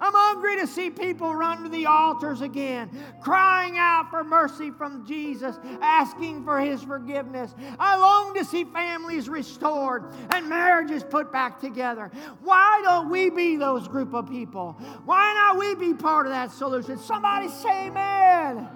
I'm 0.00 0.12
hungry 0.12 0.56
to 0.56 0.66
see 0.66 0.90
people 0.90 1.32
run 1.32 1.62
to 1.62 1.68
the 1.68 1.86
altars 1.86 2.40
again, 2.40 2.90
crying 3.22 3.78
out 3.78 4.10
for 4.10 4.24
mercy 4.24 4.72
from 4.72 5.06
Jesus, 5.06 5.56
asking 5.80 6.42
for 6.44 6.58
his 6.58 6.82
forgiveness. 6.82 7.54
I 7.78 7.96
long 7.96 8.34
to 8.34 8.44
see 8.44 8.64
families 8.64 9.28
restored 9.28 10.12
and 10.30 10.48
marriages 10.48 11.04
put 11.04 11.30
back 11.30 11.60
together. 11.60 12.10
Why 12.42 12.80
don't 12.82 13.10
we 13.10 13.30
be 13.30 13.56
those 13.56 13.86
group 13.86 14.12
of 14.12 14.28
people? 14.28 14.72
Why 15.04 15.34
not 15.34 15.56
we 15.56 15.76
be 15.76 15.94
part 15.94 16.26
of 16.26 16.32
that 16.32 16.50
solution? 16.50 16.98
Somebody 16.98 17.48
say 17.48 17.86
amen. 17.86 18.68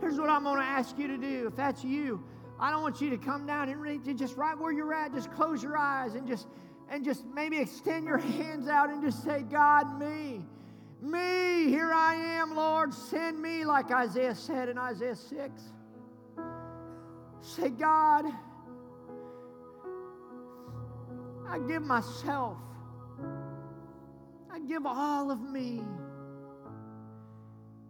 Here's 0.00 0.18
what 0.18 0.30
I'm 0.30 0.42
going 0.42 0.58
to 0.58 0.64
ask 0.64 0.98
you 0.98 1.06
to 1.06 1.16
do. 1.16 1.46
If 1.46 1.54
that's 1.54 1.84
you, 1.84 2.24
I 2.58 2.70
don't 2.70 2.82
want 2.82 3.00
you 3.00 3.10
to 3.10 3.18
come 3.18 3.46
down 3.46 3.68
and 3.68 4.18
just 4.18 4.36
right 4.36 4.58
where 4.58 4.72
you're 4.72 4.94
at, 4.94 5.12
just 5.12 5.30
close 5.32 5.62
your 5.62 5.76
eyes 5.76 6.14
and 6.14 6.26
just 6.26 6.46
and 6.88 7.04
just 7.04 7.24
maybe 7.34 7.58
extend 7.58 8.06
your 8.06 8.18
hands 8.18 8.68
out 8.68 8.90
and 8.90 9.02
just 9.02 9.22
say, 9.24 9.42
God, 9.42 9.98
me, 9.98 10.42
me, 11.02 11.68
here 11.68 11.92
I 11.92 12.14
am, 12.14 12.54
Lord, 12.54 12.94
send 12.94 13.40
me, 13.40 13.64
like 13.64 13.90
Isaiah 13.90 14.34
said 14.34 14.68
in 14.68 14.78
Isaiah 14.78 15.16
6. 15.16 15.62
Say, 17.40 17.70
God, 17.70 18.24
I 21.48 21.58
give 21.58 21.82
myself, 21.82 22.56
I 24.50 24.58
give 24.60 24.86
all 24.86 25.30
of 25.30 25.40
me. 25.40 25.82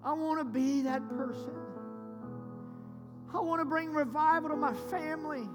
I 0.03 0.13
want 0.13 0.39
to 0.39 0.45
be 0.45 0.83
that 0.83 1.09
person. 1.09 1.66
I 3.37 3.41
want 3.41 3.61
to 3.61 3.67
bring 3.67 3.93
revival 3.93 4.51
to 4.51 4.57
my 4.57 4.73
family 4.91 5.47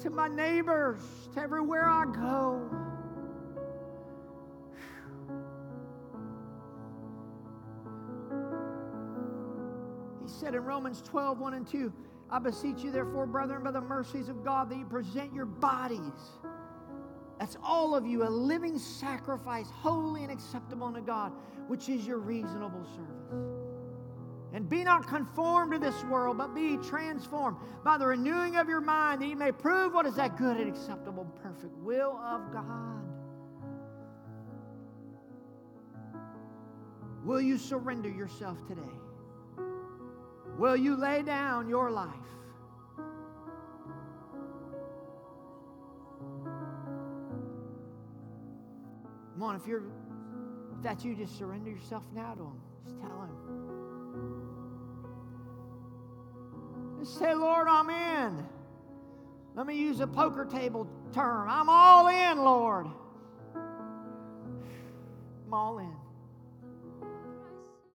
to 0.00 0.10
my 0.10 0.28
neighbors, 0.28 1.00
to 1.34 1.40
everywhere 1.40 1.88
I 1.88 2.04
go. 2.04 2.60
He 10.22 10.28
said 10.28 10.54
in 10.54 10.64
Romans 10.64 11.02
12, 11.02 11.38
1 11.38 11.54
and 11.54 11.66
2, 11.66 11.92
I 12.30 12.38
beseech 12.38 12.82
you, 12.82 12.90
therefore, 12.90 13.26
brethren, 13.26 13.62
by 13.62 13.70
the 13.70 13.80
mercies 13.80 14.28
of 14.28 14.44
God, 14.44 14.70
that 14.70 14.78
you 14.78 14.86
present 14.86 15.32
your 15.32 15.46
bodies. 15.46 16.00
That's 17.38 17.56
all 17.62 17.94
of 17.94 18.06
you, 18.06 18.24
a 18.24 18.30
living 18.30 18.78
sacrifice, 18.78 19.68
holy 19.70 20.22
and 20.22 20.32
acceptable 20.32 20.86
unto 20.86 21.00
God, 21.00 21.32
which 21.68 21.88
is 21.88 22.06
your 22.06 22.18
reasonable 22.18 22.84
service. 22.84 23.63
And 24.54 24.68
be 24.68 24.84
not 24.84 25.08
conformed 25.08 25.72
to 25.72 25.78
this 25.80 26.04
world, 26.04 26.38
but 26.38 26.54
be 26.54 26.76
transformed 26.76 27.56
by 27.84 27.98
the 27.98 28.06
renewing 28.06 28.54
of 28.54 28.68
your 28.68 28.80
mind, 28.80 29.20
that 29.20 29.26
you 29.26 29.34
may 29.34 29.50
prove 29.50 29.92
what 29.92 30.06
is 30.06 30.14
that 30.14 30.38
good 30.38 30.56
and 30.56 30.68
acceptable, 30.68 31.24
and 31.24 31.42
perfect 31.42 31.76
will 31.78 32.12
of 32.24 32.52
God. 32.52 33.02
Will 37.24 37.40
you 37.40 37.58
surrender 37.58 38.08
yourself 38.08 38.64
today? 38.68 38.82
Will 40.56 40.76
you 40.76 40.94
lay 40.94 41.22
down 41.22 41.68
your 41.68 41.90
life? 41.90 42.14
Come 49.32 49.42
on, 49.42 49.56
if 49.56 49.66
you're 49.66 49.82
if 50.76 50.82
that's 50.82 51.04
you, 51.04 51.16
just 51.16 51.36
surrender 51.36 51.70
yourself 51.70 52.04
now 52.14 52.34
to 52.34 52.42
him. 52.42 52.60
Just 52.84 53.00
tell 53.00 53.22
him. 53.22 53.43
Say, 57.04 57.34
Lord, 57.34 57.68
I'm 57.68 57.90
in. 57.90 58.46
Let 59.54 59.66
me 59.66 59.76
use 59.76 60.00
a 60.00 60.06
poker 60.06 60.44
table 60.44 60.88
term. 61.12 61.48
I'm 61.48 61.68
all 61.68 62.08
in, 62.08 62.38
Lord. 62.38 62.86
I'm 65.46 65.52
all 65.52 65.78
in. 65.78 66.03